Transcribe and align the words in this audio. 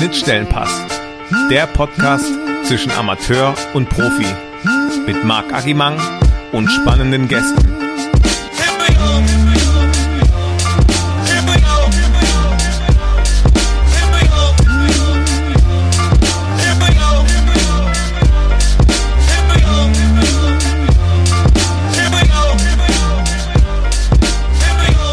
Schnittstellenpass, 0.00 0.70
der 1.50 1.66
Podcast 1.66 2.24
zwischen 2.64 2.90
Amateur 2.92 3.54
und 3.74 3.86
Profi 3.90 4.24
mit 5.06 5.22
Marc 5.26 5.52
Agimang 5.52 6.00
und 6.52 6.70
spannenden 6.70 7.28
Gästen. 7.28 7.76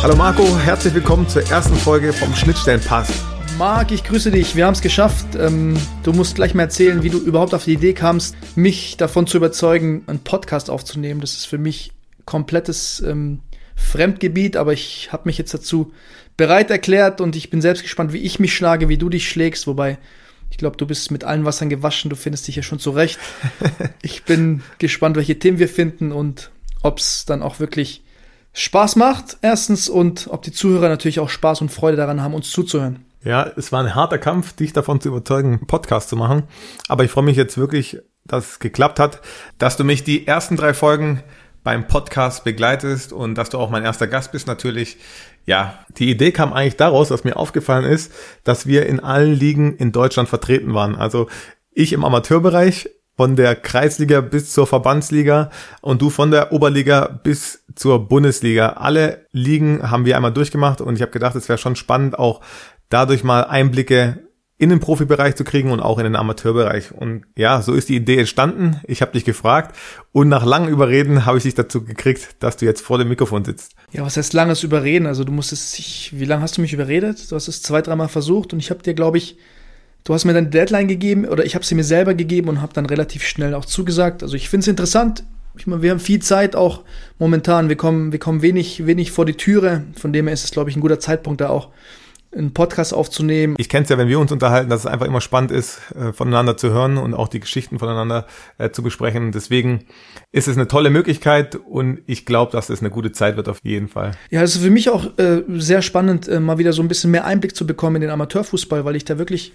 Hallo 0.02 0.16
Marco, 0.16 0.58
herzlich 0.60 0.94
willkommen 0.94 1.28
zur 1.28 1.46
ersten 1.52 1.76
Folge 1.76 2.14
vom 2.14 2.34
Schnittstellenpass. 2.34 3.37
Marc, 3.58 3.92
ich 3.92 4.04
grüße 4.04 4.30
dich. 4.30 4.56
Wir 4.56 4.68
haben 4.68 4.76
es 4.76 4.82
geschafft. 4.82 5.36
Ähm, 5.36 5.76
du 6.04 6.14
musst 6.14 6.36
gleich 6.36 6.54
mal 6.54 6.64
erzählen, 6.64 7.02
wie 7.02 7.10
du 7.10 7.18
überhaupt 7.18 7.56
auf 7.56 7.64
die 7.64 7.74
Idee 7.74 7.94
kamst, 7.94 8.36
mich 8.56 8.98
davon 8.98 9.26
zu 9.26 9.38
überzeugen, 9.38 10.04
einen 10.06 10.20
Podcast 10.20 10.70
aufzunehmen. 10.70 11.22
Das 11.22 11.34
ist 11.34 11.46
für 11.46 11.58
mich 11.58 11.92
komplettes 12.26 13.02
ähm, 13.02 13.40
Fremdgebiet, 13.76 14.58
aber 14.58 14.74
ich 14.74 15.12
habe 15.12 15.24
mich 15.26 15.40
jetzt 15.40 15.56
dazu 15.56 15.92
bereit 16.38 16.70
erklärt 16.70 17.20
und 17.20 17.36
ich 17.36 17.50
bin 17.50 17.60
selbst 17.60 17.82
gespannt, 17.82 18.14
wie 18.14 18.20
ich 18.20 18.40
mich 18.40 18.56
schlage, 18.56 18.90
wie 18.90 18.98
du 19.00 19.10
dich 19.10 19.28
schlägst. 19.28 19.66
Wobei, 19.66 19.98
ich 20.52 20.60
glaube, 20.60 20.78
du 20.78 20.86
bist 20.86 21.10
mit 21.10 21.24
allen 21.24 21.44
Wassern 21.44 21.70
gewaschen. 21.70 22.12
Du 22.12 22.16
findest 22.16 22.48
dich 22.48 22.58
ja 22.58 22.64
schon 22.64 22.78
zurecht. 22.78 23.18
ich 24.04 24.24
bin 24.24 24.62
gespannt, 24.78 25.16
welche 25.16 25.40
Themen 25.40 25.58
wir 25.58 25.70
finden 25.70 26.12
und 26.12 26.52
ob 26.84 27.00
es 27.00 27.26
dann 27.26 27.42
auch 27.42 27.60
wirklich 27.60 28.04
Spaß 28.54 28.98
macht, 28.98 29.38
erstens, 29.42 29.90
und 29.90 30.28
ob 30.30 30.44
die 30.44 30.52
Zuhörer 30.52 30.90
natürlich 30.90 31.20
auch 31.20 31.30
Spaß 31.30 31.62
und 31.62 31.72
Freude 31.72 31.98
daran 31.98 32.22
haben, 32.22 32.36
uns 32.36 32.52
zuzuhören. 32.52 33.07
Ja, 33.28 33.52
es 33.58 33.74
war 33.74 33.84
ein 33.84 33.94
harter 33.94 34.20
Kampf, 34.20 34.54
dich 34.54 34.72
davon 34.72 35.02
zu 35.02 35.10
überzeugen, 35.10 35.58
einen 35.58 35.68
Podcast 35.68 36.08
zu 36.08 36.16
machen. 36.16 36.44
Aber 36.88 37.04
ich 37.04 37.12
freue 37.12 37.26
mich 37.26 37.36
jetzt 37.36 37.58
wirklich, 37.58 37.98
dass 38.24 38.52
es 38.52 38.60
geklappt 38.60 39.02
hat, 39.02 39.20
dass 39.58 39.76
du 39.76 39.84
mich 39.84 40.06
die 40.06 40.26
ersten 40.26 40.56
drei 40.56 40.74
Folgen 40.74 41.22
beim 41.62 41.90
Podcast 41.90 42.46
begleitest 42.46 43.12
und 43.12 43.36
dass 43.36 43.50
du 43.50 43.58
auch 43.58 43.70
mein 43.70 43.84
erster 43.84 44.08
Gast 44.08 44.32
bist 44.32 44.48
natürlich. 44.48 44.96
Ja, 45.46 45.78
die 45.98 46.10
Idee 46.10 46.32
kam 46.32 46.54
eigentlich 46.54 46.78
daraus, 46.78 47.10
dass 47.10 47.26
mir 47.26 47.36
aufgefallen 47.36 47.84
ist, 47.84 48.14
dass 48.46 48.66
wir 48.66 48.86
in 48.86 49.02
allen 49.02 49.34
Ligen 49.34 49.76
in 49.76 49.92
Deutschland 49.92 50.30
vertreten 50.30 50.74
waren. 50.74 50.96
Also 50.96 51.28
ich 51.74 51.92
im 51.92 52.06
Amateurbereich, 52.06 52.90
von 53.18 53.36
der 53.36 53.56
Kreisliga 53.56 54.22
bis 54.22 54.54
zur 54.54 54.68
Verbandsliga 54.68 55.50
und 55.82 56.04
du 56.04 56.12
von 56.12 56.30
der 56.30 56.54
Oberliga 56.54 57.20
bis 57.24 57.64
zur 57.76 58.08
Bundesliga. 58.08 58.74
Alle 58.74 59.26
Ligen 59.32 59.90
haben 59.90 60.06
wir 60.06 60.16
einmal 60.16 60.32
durchgemacht 60.32 60.82
und 60.82 60.96
ich 60.96 61.02
habe 61.02 61.12
gedacht, 61.12 61.36
es 61.36 61.50
wäre 61.50 61.58
schon 61.58 61.76
spannend, 61.76 62.18
auch 62.20 62.42
dadurch 62.90 63.24
mal 63.24 63.44
Einblicke 63.44 64.28
in 64.60 64.70
den 64.70 64.80
Profibereich 64.80 65.36
zu 65.36 65.44
kriegen 65.44 65.72
und 65.72 65.82
auch 65.82 66.00
in 66.00 66.04
den 66.04 66.16
Amateurbereich. 66.16 66.92
Und 66.92 67.26
ja, 67.36 67.62
so 67.62 67.74
ist 67.74 67.90
die 67.90 67.96
Idee 67.96 68.18
entstanden. 68.18 68.82
Ich 68.88 69.02
habe 69.02 69.12
dich 69.12 69.24
gefragt 69.24 69.76
und 70.12 70.30
nach 70.30 70.46
langem 70.46 70.74
Überreden 70.74 71.26
habe 71.26 71.38
ich 71.38 71.44
dich 71.44 71.54
dazu 71.54 71.84
gekriegt, 71.84 72.38
dass 72.40 72.58
du 72.58 72.66
jetzt 72.66 72.82
vor 72.82 72.98
dem 72.98 73.08
Mikrofon 73.08 73.46
sitzt. 73.46 73.74
Ja, 73.92 74.04
was 74.04 74.18
heißt 74.18 74.34
langes 74.34 74.64
Überreden? 74.64 75.06
Also 75.06 75.24
du 75.24 75.32
musstest, 75.32 75.78
ich, 75.78 76.12
wie 76.18 76.26
lange 76.26 76.42
hast 76.42 76.58
du 76.58 76.62
mich 76.62 76.74
überredet? 76.74 77.32
Du 77.32 77.36
hast 77.36 77.48
es 77.48 77.62
zwei, 77.62 77.84
dreimal 77.84 78.08
versucht 78.08 78.52
und 78.52 78.60
ich 78.60 78.72
habe 78.72 78.82
dir, 78.82 78.96
glaube 78.96 79.20
ich, 79.20 79.38
du 80.04 80.14
hast 80.16 80.26
mir 80.26 80.34
dann 80.34 80.50
Deadline 80.50 80.88
gegeben 80.88 81.26
oder 81.26 81.46
ich 81.46 81.54
habe 81.54 81.64
sie 81.64 81.76
mir 81.76 81.84
selber 81.84 82.16
gegeben 82.16 82.50
und 82.50 82.62
habe 82.62 82.74
dann 82.74 82.88
relativ 82.88 83.24
schnell 83.24 83.54
auch 83.54 83.66
zugesagt. 83.66 84.24
Also 84.24 84.36
ich 84.36 84.50
finde 84.50 84.64
es 84.64 84.68
interessant. 84.68 85.24
Ich 85.56 85.68
meine, 85.68 85.84
wir 85.84 85.92
haben 85.92 86.00
viel 86.00 86.22
Zeit 86.22 86.56
auch 86.56 86.84
momentan. 87.20 87.70
Wir 87.70 87.76
kommen, 87.76 88.12
wir 88.12 88.20
kommen 88.20 88.42
wenig, 88.42 88.88
wenig 88.88 89.12
vor 89.12 89.26
die 89.26 89.34
Türe. 89.34 89.84
Von 89.96 90.14
dem 90.14 90.26
her 90.26 90.34
ist 90.34 90.46
es, 90.46 90.52
glaube 90.52 90.72
ich, 90.72 90.76
ein 90.76 90.82
guter 90.82 91.00
Zeitpunkt 91.00 91.42
da 91.42 91.50
auch 91.50 91.70
einen 92.38 92.54
Podcast 92.54 92.94
aufzunehmen. 92.94 93.56
Ich 93.58 93.70
kenne 93.70 93.84
es 93.84 93.90
ja, 93.90 93.98
wenn 93.98 94.08
wir 94.08 94.20
uns 94.20 94.32
unterhalten, 94.32 94.70
dass 94.70 94.82
es 94.82 94.86
einfach 94.86 95.06
immer 95.06 95.22
spannend 95.22 95.52
ist, 95.52 95.80
äh, 95.96 96.14
voneinander 96.14 96.58
zu 96.58 96.70
hören 96.70 96.98
und 96.98 97.14
auch 97.14 97.28
die 97.28 97.40
Geschichten 97.40 97.80
voneinander 97.80 98.28
äh, 98.58 98.70
zu 98.70 98.84
besprechen. 98.84 99.32
Deswegen 99.32 99.86
ist 100.32 100.48
es 100.48 100.56
eine 100.56 100.68
tolle 100.68 100.90
Möglichkeit 100.90 101.56
und 101.56 102.00
ich 102.06 102.26
glaube, 102.26 102.52
dass 102.52 102.70
es 102.70 102.80
eine 102.82 102.90
gute 102.90 103.12
Zeit 103.12 103.38
wird 103.38 103.50
auf 103.50 103.60
jeden 103.64 103.88
Fall. 103.88 104.12
Ja, 104.30 104.42
es 104.44 104.56
ist 104.56 104.64
für 104.64 104.70
mich 104.70 104.90
auch 104.90 105.18
äh, 105.18 105.44
sehr 105.56 105.82
spannend, 105.82 106.28
äh, 106.28 106.40
mal 106.40 106.58
wieder 106.58 106.74
so 106.74 106.82
ein 106.82 106.88
bisschen 106.88 107.12
mehr 107.12 107.26
Einblick 107.26 107.56
zu 107.56 107.66
bekommen 107.66 107.98
in 107.98 108.02
den 108.04 108.12
Amateurfußball, 108.12 108.86
weil 108.86 108.96
ich 108.96 109.06
da 109.06 109.18
wirklich 109.18 109.54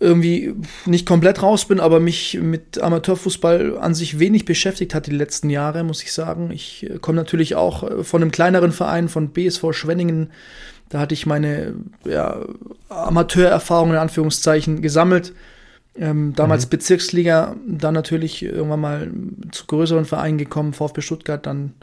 irgendwie 0.00 0.54
nicht 0.86 1.06
komplett 1.06 1.42
raus 1.42 1.64
bin, 1.64 1.80
aber 1.80 1.98
mich 1.98 2.38
mit 2.40 2.80
Amateurfußball 2.80 3.78
an 3.78 3.94
sich 3.94 4.20
wenig 4.20 4.44
beschäftigt 4.44 4.94
hat 4.94 5.06
die 5.06 5.12
letzten 5.12 5.50
Jahre, 5.50 5.82
muss 5.82 6.04
ich 6.04 6.12
sagen. 6.12 6.52
Ich 6.52 6.88
komme 7.00 7.16
natürlich 7.16 7.56
auch 7.56 8.04
von 8.04 8.22
einem 8.22 8.30
kleineren 8.30 8.70
Verein, 8.70 9.08
von 9.08 9.30
BSV 9.30 9.72
Schwenningen, 9.72 10.30
da 10.88 11.00
hatte 11.00 11.14
ich 11.14 11.26
meine 11.26 11.74
ja, 12.04 12.40
Amateurerfahrungen 12.88 13.94
in 13.94 14.00
Anführungszeichen 14.00 14.82
gesammelt. 14.82 15.32
Ähm, 15.96 16.32
damals 16.36 16.66
mhm. 16.66 16.70
Bezirksliga, 16.70 17.56
dann 17.66 17.94
natürlich 17.94 18.42
irgendwann 18.42 18.80
mal 18.80 19.10
zu 19.50 19.66
größeren 19.66 20.04
Vereinen 20.04 20.38
gekommen, 20.38 20.72
VfB 20.72 21.00
Stuttgart, 21.00 21.44
dann 21.44 21.74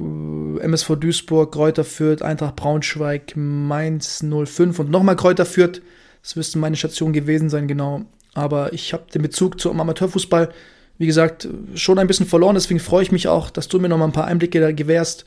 äh, 0.00 0.60
MSV 0.60 0.96
Duisburg, 0.96 1.52
Kräuter 1.52 1.84
Fürth, 1.84 2.22
Eintracht 2.22 2.56
Braunschweig, 2.56 3.34
Mainz 3.36 4.24
05 4.24 4.78
und 4.78 4.90
nochmal 4.90 5.16
Kräuter 5.16 5.44
Fürth. 5.44 5.82
Das 6.22 6.36
müsste 6.36 6.58
meine 6.58 6.76
Station 6.76 7.12
gewesen 7.12 7.50
sein, 7.50 7.68
genau. 7.68 8.02
Aber 8.34 8.72
ich 8.72 8.92
habe 8.92 9.04
den 9.14 9.22
Bezug 9.22 9.60
zum 9.60 9.80
Amateurfußball, 9.80 10.50
wie 10.98 11.06
gesagt, 11.06 11.48
schon 11.74 11.98
ein 11.98 12.06
bisschen 12.06 12.26
verloren. 12.26 12.54
Deswegen 12.54 12.80
freue 12.80 13.02
ich 13.02 13.12
mich 13.12 13.28
auch, 13.28 13.50
dass 13.50 13.68
du 13.68 13.78
mir 13.78 13.88
noch 13.88 13.98
mal 13.98 14.06
ein 14.06 14.12
paar 14.12 14.26
Einblicke 14.26 14.60
da 14.60 14.72
gewährst, 14.72 15.26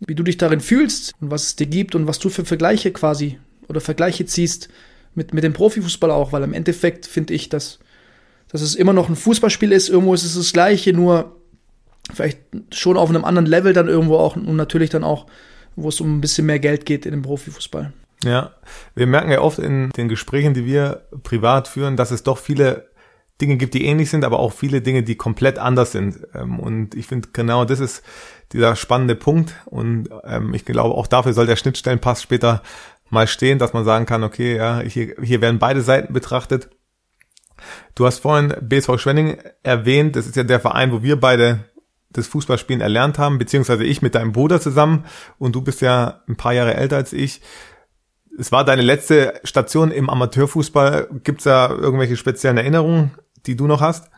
wie 0.00 0.14
du 0.14 0.22
dich 0.22 0.36
darin 0.36 0.60
fühlst 0.60 1.14
und 1.20 1.30
was 1.30 1.44
es 1.44 1.56
dir 1.56 1.66
gibt 1.66 1.94
und 1.94 2.06
was 2.06 2.18
du 2.18 2.28
für 2.28 2.44
Vergleiche 2.44 2.92
quasi 2.92 3.38
oder 3.68 3.80
Vergleiche 3.80 4.26
ziehst 4.26 4.68
mit, 5.14 5.32
mit 5.32 5.44
dem 5.44 5.52
Profifußball 5.52 6.10
auch, 6.10 6.32
weil 6.32 6.42
im 6.42 6.52
Endeffekt 6.52 7.06
finde 7.06 7.34
ich, 7.34 7.48
dass, 7.48 7.78
dass 8.48 8.60
es 8.60 8.74
immer 8.74 8.92
noch 8.92 9.08
ein 9.08 9.16
Fußballspiel 9.16 9.72
ist. 9.72 9.88
Irgendwo 9.88 10.14
ist 10.14 10.24
es 10.24 10.36
das 10.36 10.52
Gleiche, 10.52 10.92
nur 10.92 11.36
vielleicht 12.12 12.38
schon 12.72 12.96
auf 12.96 13.08
einem 13.08 13.24
anderen 13.24 13.46
Level 13.46 13.72
dann 13.72 13.88
irgendwo 13.88 14.18
auch 14.18 14.36
und 14.36 14.56
natürlich 14.56 14.90
dann 14.90 15.04
auch, 15.04 15.26
wo 15.74 15.88
es 15.88 16.00
um 16.00 16.18
ein 16.18 16.20
bisschen 16.20 16.46
mehr 16.46 16.58
Geld 16.58 16.86
geht 16.86 17.06
in 17.06 17.12
dem 17.12 17.22
Profifußball. 17.22 17.92
Ja, 18.24 18.54
wir 18.94 19.06
merken 19.06 19.30
ja 19.30 19.40
oft 19.40 19.58
in 19.58 19.90
den 19.90 20.08
Gesprächen, 20.08 20.54
die 20.54 20.64
wir 20.64 21.02
privat 21.22 21.68
führen, 21.68 21.96
dass 21.96 22.10
es 22.10 22.22
doch 22.22 22.38
viele 22.38 22.88
Dinge 23.40 23.56
gibt, 23.56 23.74
die 23.74 23.84
ähnlich 23.84 24.10
sind, 24.10 24.24
aber 24.24 24.38
auch 24.38 24.52
viele 24.52 24.80
Dinge, 24.80 25.02
die 25.02 25.16
komplett 25.16 25.58
anders 25.58 25.92
sind. 25.92 26.26
Ähm, 26.34 26.58
und 26.58 26.94
ich 26.94 27.06
finde 27.06 27.28
genau 27.32 27.64
das 27.64 27.80
ist 27.80 28.02
dieser 28.52 28.76
spannende 28.76 29.14
Punkt. 29.14 29.54
Und 29.66 30.08
ähm, 30.24 30.54
ich 30.54 30.64
glaube, 30.64 30.94
auch 30.94 31.06
dafür 31.06 31.32
soll 31.32 31.46
der 31.46 31.56
Schnittstellenpass 31.56 32.22
später 32.22 32.62
mal 33.10 33.26
stehen, 33.26 33.58
dass 33.58 33.72
man 33.72 33.84
sagen 33.84 34.06
kann, 34.06 34.24
okay, 34.24 34.56
ja, 34.56 34.80
hier, 34.80 35.14
hier 35.22 35.40
werden 35.40 35.58
beide 35.58 35.82
Seiten 35.82 36.12
betrachtet. 36.12 36.70
Du 37.94 38.06
hast 38.06 38.18
vorhin 38.18 38.54
BSV 38.60 38.98
Schwenning 38.98 39.38
erwähnt, 39.62 40.16
das 40.16 40.26
ist 40.26 40.36
ja 40.36 40.44
der 40.44 40.60
Verein, 40.60 40.92
wo 40.92 41.02
wir 41.02 41.18
beide 41.18 41.64
das 42.10 42.26
Fußballspielen 42.28 42.80
erlernt 42.80 43.18
haben, 43.18 43.38
beziehungsweise 43.38 43.84
ich 43.84 44.02
mit 44.02 44.14
deinem 44.14 44.32
Bruder 44.32 44.60
zusammen 44.60 45.04
und 45.38 45.54
du 45.54 45.62
bist 45.62 45.80
ja 45.80 46.22
ein 46.28 46.36
paar 46.36 46.52
Jahre 46.52 46.74
älter 46.74 46.96
als 46.96 47.12
ich. 47.12 47.40
Es 48.38 48.52
war 48.52 48.64
deine 48.64 48.82
letzte 48.82 49.40
Station 49.44 49.90
im 49.90 50.10
Amateurfußball. 50.10 51.08
Gibt 51.24 51.38
es 51.40 51.44
da 51.44 51.70
irgendwelche 51.70 52.16
speziellen 52.16 52.58
Erinnerungen, 52.58 53.12
die 53.46 53.56
du 53.56 53.66
noch 53.66 53.80
hast? 53.80 54.10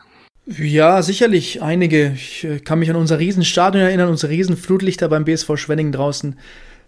Ja, 0.57 1.01
sicherlich 1.03 1.61
einige. 1.61 2.13
Ich 2.15 2.43
äh, 2.43 2.59
kann 2.59 2.79
mich 2.79 2.89
an 2.89 2.95
unser 2.95 3.19
Riesenstadion 3.19 3.83
erinnern, 3.83 4.09
unsere 4.09 4.31
Riesenflutlichter 4.31 5.07
beim 5.07 5.25
BSV 5.25 5.57
Schwenning 5.57 5.91
draußen. 5.91 6.39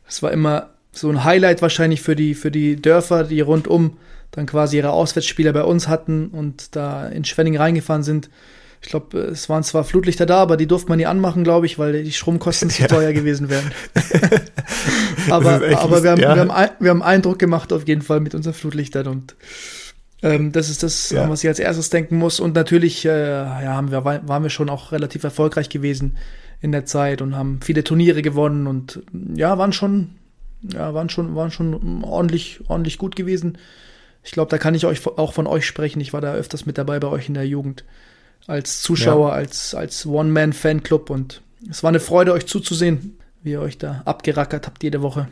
Das 0.06 0.24
war 0.24 0.32
immer 0.32 0.72
so 0.92 1.10
ein 1.10 1.24
Highlight 1.24 1.62
wahrscheinlich 1.62 2.02
für 2.02 2.16
die, 2.16 2.34
für 2.34 2.52
die 2.52 2.76
Dörfer, 2.76 3.24
die 3.24 3.40
rundum 3.42 3.98
dann 4.32 4.46
quasi 4.46 4.78
ihre 4.78 4.92
Auswärtsspieler 4.92 5.54
bei 5.54 5.64
uns 5.64 5.88
hatten 5.88 6.30
und 6.30 6.76
da 6.76 7.08
in 7.08 7.24
Schwenning 7.24 7.58
reingefahren 7.58 8.04
sind. 8.04 8.30
Ich 8.82 8.90
glaube, 8.90 9.20
es 9.20 9.48
waren 9.48 9.64
zwar 9.64 9.84
Flutlichter 9.84 10.26
da, 10.26 10.38
aber 10.38 10.58
die 10.58 10.66
durfte 10.66 10.90
man 10.90 10.98
nie 10.98 11.06
anmachen, 11.06 11.44
glaube 11.44 11.68
ich, 11.68 11.78
weil 11.78 12.04
die 12.04 12.12
Stromkosten 12.12 12.70
zu 12.72 12.88
teuer 12.88 13.14
gewesen 13.14 13.50
wären. 13.50 13.72
aber 15.30 15.62
aber 15.78 16.04
wir, 16.04 16.12
haben, 16.12 16.22
ja. 16.22 16.36
wir, 16.36 16.42
haben, 16.48 16.72
wir 16.80 16.90
haben 16.90 17.04
Eindruck 17.04 17.38
gemacht 17.38 17.72
auf 17.74 17.88
jeden 17.88 18.02
Fall 18.02 18.22
mit 18.22 18.34
unseren 18.34 18.54
Flutlichtern 18.54 19.08
und 19.08 19.36
ähm, 20.24 20.52
das 20.52 20.70
ist 20.70 20.84
das, 20.84 21.10
ja. 21.10 21.30
was 21.30 21.44
ich 21.44 21.50
als 21.50 21.60
erstes 21.60 21.90
denken 21.90 22.18
muss. 22.18 22.40
Und 22.40 22.56
natürlich 22.56 23.06
äh, 23.06 23.10
ja, 23.10 23.74
haben 23.74 23.92
wir, 23.92 24.06
waren 24.06 24.44
wir 24.44 24.50
schon 24.50 24.70
auch 24.70 24.92
relativ 24.92 25.24
erfolgreich 25.24 25.70
gewesen 25.70 26.18
in 26.62 26.72
der 26.72 26.86
Zeit 26.86 27.22
und 27.22 27.36
haben 27.36 27.60
viele 27.64 27.84
Turniere 27.84 28.22
gewonnen 28.22 28.68
und 28.68 29.02
ja, 29.36 29.58
waren 29.58 29.74
schon, 29.74 30.16
ja, 30.62 30.94
waren 30.94 31.10
schon, 31.10 31.36
waren 31.36 31.52
schon 31.52 32.04
ordentlich, 32.04 32.62
ordentlich 32.68 33.00
gut 33.00 33.16
gewesen. 33.16 33.58
Ich 34.24 34.32
glaube, 34.32 34.52
da 34.52 34.60
kann 34.60 34.76
ich 34.76 34.86
euch 34.86 35.06
auch 35.08 35.34
von 35.34 35.48
euch 35.48 35.66
sprechen. 35.66 36.00
Ich 36.02 36.14
war 36.14 36.22
da 36.22 36.34
öfters 36.34 36.68
mit 36.68 36.78
dabei 36.78 37.00
bei 37.00 37.08
euch 37.08 37.28
in 37.28 37.34
der 37.34 37.48
Jugend 37.48 37.84
als 38.46 38.82
Zuschauer, 38.82 39.30
ja. 39.30 39.36
als, 39.36 39.74
als 39.74 40.06
One-Man-Fanclub 40.06 41.10
und 41.10 41.42
es 41.70 41.84
war 41.84 41.90
eine 41.90 42.00
Freude, 42.00 42.34
euch 42.34 42.48
zuzusehen, 42.48 43.18
wie 43.44 43.52
ihr 43.52 43.62
euch 43.62 43.78
da 43.78 44.02
abgerackert 44.06 44.68
habt 44.68 44.84
jede 44.84 45.02
Woche. 45.02 45.28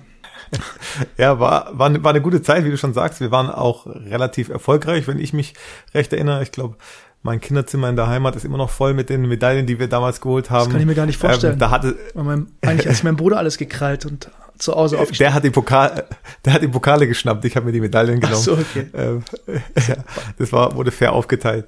Ja, 1.18 1.40
war, 1.40 1.78
war, 1.78 2.04
war 2.04 2.12
eine 2.12 2.22
gute 2.22 2.42
Zeit, 2.42 2.66
wie 2.66 2.72
du 2.72 2.78
schon 2.78 2.94
sagst. 2.94 3.20
Wir 3.20 3.32
waren 3.32 3.50
auch 3.50 3.86
relativ 3.86 4.50
erfolgreich, 4.50 5.08
wenn 5.08 5.20
ich 5.20 5.34
mich 5.34 5.54
recht 5.94 6.12
erinnere. 6.14 6.44
Ich 6.44 6.52
glaube, 6.52 6.76
mein 7.22 7.42
Kinderzimmer 7.42 7.90
in 7.90 7.96
der 7.96 8.08
Heimat 8.08 8.36
ist 8.36 8.46
immer 8.46 8.58
noch 8.58 8.70
voll 8.70 8.94
mit 8.94 9.10
den 9.10 9.28
Medaillen, 9.28 9.66
die 9.66 9.80
wir 9.80 9.88
damals 9.88 10.22
geholt 10.22 10.50
haben. 10.50 10.66
Das 10.66 10.72
kann 10.72 10.82
ich 10.82 10.88
mir 10.88 10.96
gar 10.96 11.06
nicht 11.06 11.18
vorstellen. 11.18 11.54
Ähm, 11.54 11.60
da 11.60 11.72
hatte 11.72 11.98
mein, 12.14 12.48
eigentlich 12.62 12.88
hat 12.88 12.96
sich 12.96 13.04
mein 13.04 13.18
Bruder 13.18 13.38
alles 13.38 13.58
gekrallt 13.58 14.06
und 14.06 14.30
zu 14.58 14.74
Hause 14.74 14.98
aufgestellt. 15.00 15.30
Der 15.30 15.34
hat 15.34 15.44
die 15.44 15.50
Pokal, 15.50 16.06
der 16.46 16.54
hat 16.54 16.62
die 16.62 16.68
Pokale 16.68 17.08
geschnappt. 17.08 17.44
Ich 17.46 17.56
habe 17.56 17.66
mir 17.66 17.72
die 17.72 17.82
Medaillen 17.82 18.20
genommen. 18.20 18.38
Ach 18.40 18.44
so, 18.44 18.54
okay. 18.54 18.88
Ähm, 18.94 19.24
ja, 19.88 19.96
das 20.38 20.52
war, 20.54 20.76
wurde 20.76 20.92
fair 20.92 21.14
aufgeteilt. 21.14 21.68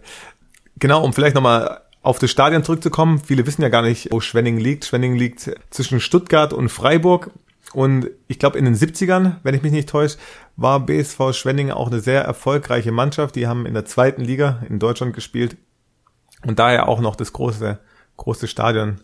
Genau, 0.80 1.04
um 1.04 1.14
vielleicht 1.14 1.36
nochmal 1.36 1.82
auf 2.02 2.18
das 2.18 2.32
Stadion 2.32 2.64
zurückzukommen. 2.64 3.20
Viele 3.20 3.46
wissen 3.46 3.62
ja 3.62 3.70
gar 3.70 3.82
nicht, 3.82 4.12
wo 4.12 4.22
Schwenning 4.22 4.58
liegt. 4.58 4.86
Schwenning 4.86 5.16
liegt 5.16 5.52
zwischen 5.70 6.00
Stuttgart 6.00 6.54
und 6.54 6.70
Freiburg. 6.70 7.32
Und 7.74 8.10
ich 8.28 8.40
glaube, 8.40 8.58
in 8.58 8.66
den 8.66 8.76
70ern, 8.76 9.38
wenn 9.44 9.56
ich 9.56 9.62
mich 9.62 9.72
nicht 9.72 9.90
täusche, 9.90 10.18
war 10.58 10.86
BSV 10.86 11.34
Schwenning 11.34 11.72
auch 11.72 11.88
eine 11.88 12.02
sehr 12.02 12.24
erfolgreiche 12.24 12.92
Mannschaft. 12.92 13.36
Die 13.36 13.48
haben 13.48 13.66
in 13.66 13.74
der 13.74 13.86
zweiten 13.86 14.22
Liga 14.22 14.62
in 14.68 14.80
Deutschland 14.80 15.14
gespielt 15.14 15.56
und 16.46 16.60
daher 16.60 16.88
auch 16.90 17.00
noch 17.00 17.16
das 17.16 17.34
große, 17.34 17.80
große 18.18 18.48
Stadion. 18.48 19.00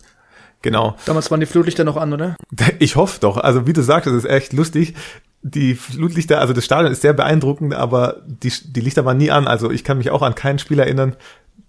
Genau. 0.60 0.96
Damals 1.06 1.30
waren 1.30 1.40
die 1.40 1.46
Flutlichter 1.46 1.84
noch 1.84 1.96
an, 1.96 2.12
oder? 2.12 2.36
Ich 2.78 2.96
hoffe 2.96 3.20
doch. 3.20 3.36
Also 3.36 3.66
wie 3.66 3.72
du 3.72 3.82
sagst, 3.82 4.06
das 4.06 4.14
ist 4.14 4.28
echt 4.28 4.52
lustig. 4.52 4.94
Die 5.42 5.76
Flutlichter, 5.76 6.40
also 6.40 6.52
das 6.52 6.64
Stadion 6.64 6.90
ist 6.90 7.02
sehr 7.02 7.12
beeindruckend, 7.12 7.72
aber 7.72 8.22
die, 8.26 8.52
die 8.64 8.80
Lichter 8.80 9.04
waren 9.04 9.18
nie 9.18 9.30
an. 9.30 9.46
Also 9.46 9.70
ich 9.70 9.84
kann 9.84 9.98
mich 9.98 10.10
auch 10.10 10.22
an 10.22 10.34
kein 10.34 10.58
Spiel 10.58 10.80
erinnern, 10.80 11.14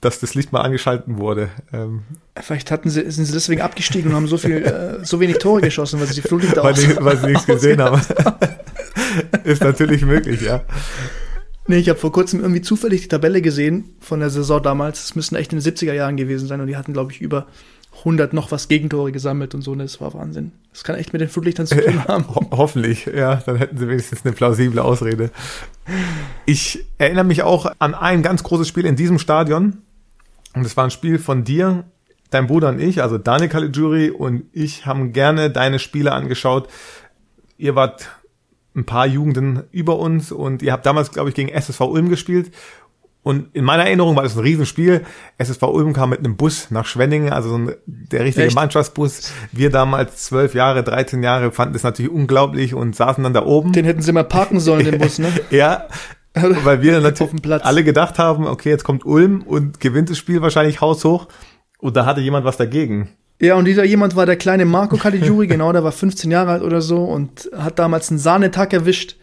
dass 0.02 0.20
das 0.20 0.34
Licht 0.34 0.52
mal 0.52 0.62
angeschalten 0.62 1.18
wurde. 1.18 1.50
Ähm 1.74 2.04
Vielleicht 2.40 2.72
hatten 2.72 2.90
sie, 2.90 3.10
sind 3.12 3.26
sie 3.26 3.34
deswegen 3.34 3.62
abgestiegen 3.62 4.12
und 4.12 4.16
haben 4.16 4.28
so 4.28 4.38
viel, 4.38 4.64
äh, 4.66 5.06
so 5.06 5.20
wenig 5.20 5.40
Tore 5.40 5.62
geschossen, 5.62 6.00
weil 6.00 6.08
sie 6.08 6.22
die 6.22 6.28
Flutlichter 6.28 6.64
weil, 6.64 6.74
die, 6.74 6.96
weil 7.00 7.18
sie 7.18 7.28
nichts 7.28 7.46
gesehen 7.46 7.82
haben. 7.84 8.02
ist 9.44 9.62
natürlich 9.62 10.04
möglich, 10.04 10.42
ja. 10.42 10.62
Nee, 11.68 11.78
ich 11.78 11.90
habe 11.90 12.00
vor 12.00 12.12
kurzem 12.12 12.40
irgendwie 12.40 12.62
zufällig 12.62 13.02
die 13.02 13.08
Tabelle 13.10 13.42
gesehen 13.44 13.96
von 14.00 14.22
der 14.22 14.32
Saison 14.32 14.64
damals. 14.64 15.04
Es 15.04 15.16
müssen 15.16 15.36
echt 15.36 15.54
in 15.54 15.60
den 15.60 15.76
70er 15.76 15.94
Jahren 15.94 16.18
gewesen 16.18 16.48
sein 16.48 16.62
und 16.62 16.68
die 16.68 16.76
hatten, 16.76 16.94
glaube 16.94 17.12
ich, 17.12 17.22
über 17.22 17.46
100 18.00 18.34
noch 18.34 18.52
was 18.52 18.68
Gegentore 18.70 19.12
gesammelt 19.12 19.54
und 19.54 19.62
so. 19.62 19.74
Und 19.74 19.80
das 19.80 20.02
war 20.02 20.14
Wahnsinn. 20.14 20.52
Das 20.72 20.84
kann 20.84 20.96
echt 20.96 21.14
mit 21.14 21.22
den 21.22 21.30
Flutlichtern 21.30 21.68
zu 21.68 21.76
tun 21.76 22.04
haben. 22.08 22.28
Ho 22.34 22.48
hoffentlich, 22.52 23.06
ja. 23.06 23.36
Dann 23.36 23.58
hätten 23.58 23.78
sie 23.78 23.88
wenigstens 23.88 24.26
eine 24.26 24.34
plausible 24.34 24.82
Ausrede. 24.82 25.30
Ich 26.46 26.86
erinnere 26.98 27.26
mich 27.26 27.44
auch 27.44 27.72
an 27.78 27.94
ein 27.94 28.24
ganz 28.24 28.44
großes 28.44 28.68
Spiel 28.68 28.86
in 28.86 28.96
diesem 28.96 29.20
Stadion. 29.20 29.78
Und 30.54 30.66
es 30.66 30.76
war 30.76 30.86
ein 30.86 30.92
Spiel 30.92 31.20
von 31.20 31.44
dir, 31.44 31.86
dein 32.30 32.48
Bruder 32.48 32.70
und 32.70 32.80
ich, 32.80 33.02
also 33.02 33.18
Daniel 33.18 33.50
Caligiuri 33.50 34.10
und 34.12 34.46
ich 34.52 34.86
haben 34.86 35.14
gerne 35.14 35.50
deine 35.50 35.80
Spiele 35.80 36.12
angeschaut. 36.12 36.70
Ihr 37.58 37.76
wart 37.76 38.10
ein 38.76 38.86
paar 38.86 39.08
Jugenden 39.08 39.64
über 39.72 39.98
uns 39.98 40.32
und 40.32 40.62
ihr 40.62 40.72
habt 40.72 40.86
damals, 40.86 41.12
glaube 41.12 41.30
ich, 41.30 41.36
gegen 41.36 41.50
SSV 41.50 41.82
Ulm 41.82 42.10
gespielt. 42.10 42.52
Und 43.22 43.54
in 43.54 43.66
meiner 43.66 43.84
Erinnerung 43.84 44.16
war 44.16 44.24
das 44.24 44.38
ein 44.38 44.44
Riesenspiel. 44.44 45.06
SSV 45.38 45.62
Ulm 45.64 45.94
kam 45.94 46.12
mit 46.12 46.20
einem 46.20 46.38
Bus 46.38 46.72
nach 46.72 46.86
Schwenningen, 46.86 47.34
also 47.34 47.50
so 47.50 47.58
ein, 47.58 47.76
der 47.86 48.24
richtige 48.24 48.48
Echt? 48.48 48.56
Mannschaftsbus. 48.56 49.34
Wir 49.52 49.70
damals 49.70 50.24
zwölf 50.24 50.56
Jahre, 50.56 50.84
13 50.84 51.22
Jahre 51.22 51.52
fanden 51.52 51.74
das 51.74 51.84
natürlich 51.84 52.12
unglaublich 52.12 52.74
und 52.74 52.96
saßen 52.96 53.24
dann 53.24 53.34
da 53.34 53.46
oben. 53.46 53.74
Den 53.74 53.86
hätten 53.86 54.02
sie 54.02 54.14
mal 54.14 54.24
parken 54.24 54.60
sollen, 54.60 54.86
den 54.86 55.00
Bus, 55.00 55.20
ne? 55.20 55.34
ja, 55.52 55.88
weil 56.64 56.82
wir 56.82 57.02
natürlich 57.02 57.66
alle 57.66 57.84
gedacht 57.84 58.20
haben, 58.20 58.46
okay, 58.46 58.70
jetzt 58.70 58.84
kommt 58.84 59.06
Ulm 59.06 59.42
und 59.42 59.80
gewinnt 59.80 60.10
das 60.10 60.18
Spiel 60.18 60.42
wahrscheinlich 60.42 60.82
haushoch. 60.82 61.28
Und 61.80 61.96
da 61.96 62.06
hatte 62.06 62.22
jemand 62.22 62.46
was 62.46 62.58
dagegen. 62.58 63.10
Ja, 63.42 63.56
und 63.56 63.66
dieser 63.66 63.86
jemand 63.86 64.16
war 64.16 64.26
der 64.26 64.36
kleine 64.36 64.66
Marco 64.66 64.98
Caligiuri, 64.98 65.48
genau, 65.48 65.72
der 65.72 65.84
war 65.84 65.92
15 65.92 66.30
Jahre 66.30 66.52
alt 66.52 66.62
oder 66.62 66.82
so 66.82 67.04
und 67.06 67.50
hat 67.56 67.80
damals 67.80 68.10
einen 68.10 68.20
Sahnetag 68.20 68.74
erwischt. 68.74 69.16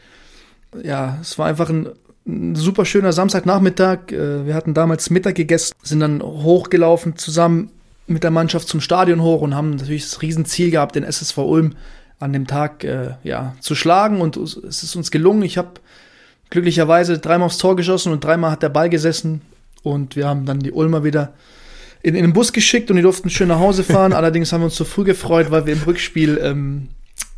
Ja, 0.82 1.18
es 1.20 1.38
war 1.38 1.46
einfach 1.46 1.68
ein, 1.68 1.88
ein 2.26 2.54
super 2.54 2.84
schöner 2.84 3.12
Samstagnachmittag. 3.12 4.10
Äh, 4.10 4.46
wir 4.46 4.54
hatten 4.54 4.74
damals 4.74 5.10
Mittag 5.10 5.34
gegessen, 5.34 5.74
sind 5.82 6.00
dann 6.00 6.22
hochgelaufen 6.22 7.16
zusammen 7.16 7.70
mit 8.06 8.24
der 8.24 8.30
Mannschaft 8.30 8.68
zum 8.68 8.80
Stadion 8.80 9.20
hoch 9.20 9.42
und 9.42 9.54
haben 9.54 9.70
natürlich 9.70 10.04
das 10.04 10.22
Riesenziel 10.22 10.70
gehabt, 10.70 10.96
den 10.96 11.04
SSV 11.04 11.38
Ulm 11.38 11.74
an 12.18 12.32
dem 12.32 12.46
Tag 12.46 12.84
äh, 12.84 13.14
ja, 13.22 13.54
zu 13.60 13.74
schlagen 13.74 14.20
und 14.20 14.36
es 14.36 14.82
ist 14.82 14.96
uns 14.96 15.10
gelungen. 15.10 15.42
Ich 15.42 15.58
habe 15.58 15.80
glücklicherweise 16.50 17.18
dreimal 17.18 17.46
aufs 17.46 17.58
Tor 17.58 17.76
geschossen 17.76 18.12
und 18.12 18.24
dreimal 18.24 18.50
hat 18.50 18.62
der 18.62 18.68
Ball 18.68 18.88
gesessen. 18.88 19.42
Und 19.82 20.16
wir 20.16 20.26
haben 20.26 20.46
dann 20.46 20.60
die 20.60 20.72
Ulmer 20.72 21.04
wieder 21.04 21.34
in, 22.02 22.14
in 22.14 22.22
den 22.22 22.32
Bus 22.32 22.52
geschickt 22.52 22.90
und 22.90 22.96
die 22.96 23.02
durften 23.02 23.30
schön 23.30 23.48
nach 23.48 23.58
Hause 23.58 23.84
fahren. 23.84 24.12
Allerdings 24.14 24.52
haben 24.52 24.60
wir 24.60 24.66
uns 24.66 24.74
zu 24.74 24.84
früh 24.84 25.04
gefreut, 25.04 25.50
weil 25.50 25.66
wir 25.66 25.72
im 25.72 25.82
Rückspiel 25.82 26.38
ähm, 26.42 26.88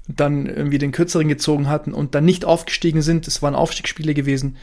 dann 0.09 0.47
irgendwie 0.47 0.79
den 0.79 0.93
Kürzeren 0.93 1.29
gezogen 1.29 1.69
hatten 1.69 1.93
und 1.93 2.15
dann 2.15 2.25
nicht 2.25 2.45
aufgestiegen 2.45 3.03
sind. 3.03 3.29
Es 3.29 3.43
waren 3.43 3.55
Aufstiegsspiele 3.55 4.15
gewesen. 4.15 4.57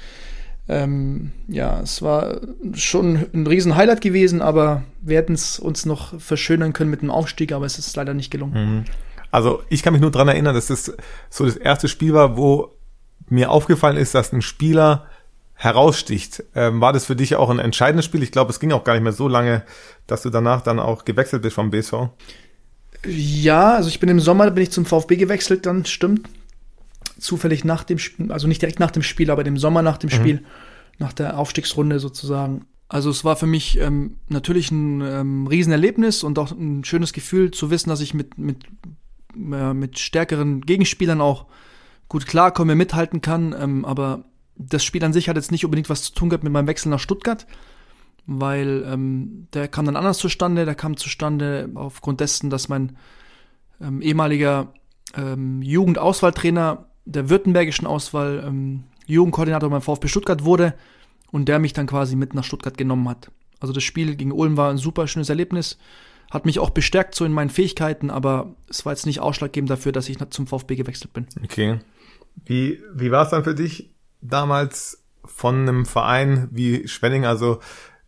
Ähm, 0.68 1.31
ja, 1.47 1.80
es 1.81 2.01
war 2.01 2.42
schon 2.74 3.27
ein 3.33 3.45
riesen 3.45 3.75
Highlight 3.75 4.01
gewesen, 4.01 4.42
aber 4.42 4.83
wir 5.01 5.18
hätten 5.18 5.33
es 5.33 5.59
uns 5.59 5.86
noch 5.86 6.19
verschönern 6.19 6.74
können 6.74 6.89
mit 6.89 7.03
dem 7.03 7.12
Aufstieg, 7.12 7.51
aber 7.51 7.68
es 7.68 7.77
ist 7.77 7.95
leider 7.95 8.15
nicht 8.15 8.31
gelungen. 8.31 8.77
Mhm. 8.77 8.86
Also 9.30 9.62
ich 9.69 9.83
kann 9.83 9.94
mich 9.94 10.01
nur 10.01 10.12
dran 10.12 10.27
erinnern, 10.27 10.56
dass 10.56 10.68
das 10.68 10.94
so 11.30 11.45
das 11.45 11.57
erste 11.57 11.88
Spiel 11.88 12.13
war, 12.13 12.38
wo 12.38 12.75
mir 13.27 13.51
aufgefallen 13.51 13.98
ist, 13.98 14.16
dass 14.16 14.31
ein 14.31 14.42
Spieler 14.42 15.07
heraussticht. 15.56 16.44
Ähm, 16.54 16.81
war 16.81 16.94
das 16.94 17.06
für 17.06 17.16
dich 17.16 17.36
auch 17.36 17.50
ein 17.50 17.60
entscheidendes 17.60 18.06
Spiel? 18.06 18.24
Ich 18.24 18.31
glaube, 18.31 18.51
es 18.51 18.60
ging 18.60 18.72
auch 18.72 18.83
gar 18.83 18.94
nicht 18.94 19.04
mehr 19.04 19.13
so 19.13 19.27
lange, 19.27 19.63
dass 20.06 20.22
du 20.22 20.30
danach 20.30 20.62
dann 20.62 20.80
auch 20.80 21.06
gewechselt 21.06 21.42
bist 21.42 21.56
vom 21.56 21.72
BSV. 21.72 22.10
Ja, 23.06 23.75
also 23.75 23.89
ich 23.89 24.00
bin 24.00 24.10
im 24.10 24.19
Sommer 24.19 24.50
bin 24.51 24.63
ich 24.63 24.72
zum 24.72 24.86
VfB 24.86 25.16
gewechselt, 25.16 25.66
dann 25.66 25.86
stimmt. 25.86 26.27
Zufällig 27.19 27.63
nach 27.63 27.83
dem 27.83 27.98
Spiel, 27.98 28.31
also 28.31 28.48
nicht 28.48 28.62
direkt 28.62 28.80
nach 28.80 28.92
dem 28.92 29.04
Spiel, 29.04 29.31
aber 29.31 29.45
im 29.45 29.57
Sommer 29.57 29.81
nach 29.81 29.98
dem 29.98 30.10
mhm. 30.10 30.13
Spiel, 30.13 30.44
nach 31.00 31.13
der 31.13 31.38
Aufstiegsrunde 31.38 32.00
sozusagen. 32.00 32.66
Also 32.89 33.10
es 33.10 33.24
war 33.24 33.36
für 33.36 33.48
mich 33.48 33.80
ähm, 33.80 34.18
natürlich 34.28 34.69
ein 34.71 35.01
ähm, 35.01 35.48
Riesenerlebnis 35.48 36.24
und 36.24 36.38
auch 36.38 36.51
ein 36.51 36.83
schönes 36.83 37.13
Gefühl 37.13 37.51
zu 37.51 37.71
wissen, 37.71 37.89
dass 37.89 38.01
ich 38.01 38.13
mit, 38.13 38.38
mit, 38.38 38.63
äh, 39.36 39.74
mit 39.74 39.98
stärkeren 39.98 40.62
Gegenspielern 40.62 41.21
auch 41.21 41.45
gut 42.10 42.25
klarkomme, 42.25 42.75
mithalten 42.75 43.22
kann. 43.22 43.56
Ähm, 43.57 43.86
aber 43.86 44.25
das 44.56 44.84
Spiel 44.84 45.04
an 45.04 45.13
sich 45.13 45.30
hat 45.30 45.36
jetzt 45.36 45.52
nicht 45.52 45.66
unbedingt 45.66 45.90
was 45.90 46.04
zu 46.04 46.13
tun 46.13 46.30
gehabt 46.30 46.44
mit 46.44 46.54
meinem 46.54 46.68
Wechsel 46.68 46.90
nach 46.90 47.00
Stuttgart, 47.00 47.46
weil 48.25 48.86
ähm, 48.88 49.48
der 49.54 49.68
kam 49.68 49.86
dann 49.86 49.96
anders 49.96 50.18
zustande. 50.18 50.66
Der 50.66 50.75
kam 50.75 50.98
zustande 50.98 51.69
aufgrund 51.75 52.19
dessen, 52.19 52.50
dass 52.50 52.69
mein 52.69 52.98
ähm, 53.81 54.02
ehemaliger 54.02 54.74
ähm, 55.16 55.62
Jugendauswahltrainer 55.62 56.86
der 57.06 57.30
württembergischen 57.30 57.88
Auswahl 57.88 58.44
ähm, 58.46 58.84
Jugendkoordinator 59.06 59.69
beim 59.69 59.81
VfB 59.81 60.07
Stuttgart 60.07 60.44
wurde 60.44 60.74
und 61.31 61.48
der 61.48 61.60
mich 61.60 61.74
dann 61.74 61.88
quasi 61.88 62.16
mit 62.16 62.34
nach 62.34 62.44
Stuttgart 62.44 62.78
genommen 62.78 63.07
hat. 63.10 63.31
Also 63.60 63.74
das 63.74 63.84
Spiel 63.84 64.16
gegen 64.16 64.31
Ulm 64.31 64.57
war 64.57 64.69
ein 64.69 64.78
super 64.78 65.07
schönes 65.07 65.30
Erlebnis, 65.30 65.78
hat 66.31 66.46
mich 66.46 66.60
auch 66.60 66.72
bestärkt 66.72 67.16
so 67.16 67.25
in 67.25 67.31
meinen 67.31 67.50
Fähigkeiten, 67.50 68.10
aber 68.10 68.56
es 68.69 68.86
war 68.86 68.94
jetzt 68.94 69.06
nicht 69.06 69.19
ausschlaggebend 69.19 69.69
dafür, 69.69 69.92
dass 69.92 70.10
ich 70.10 70.18
zum 70.30 70.48
VfB 70.48 70.75
gewechselt 70.75 71.13
bin. 71.13 71.28
Okay. 71.44 71.80
Wie, 72.43 72.81
wie 72.93 73.11
war 73.11 73.23
es 73.23 73.29
dann 73.29 73.43
für 73.43 73.55
dich 73.55 73.93
damals 74.21 75.03
von 75.23 75.61
einem 75.61 75.85
Verein 75.85 76.49
wie 76.51 76.87
Schwenning? 76.87 77.25
Also 77.25 77.59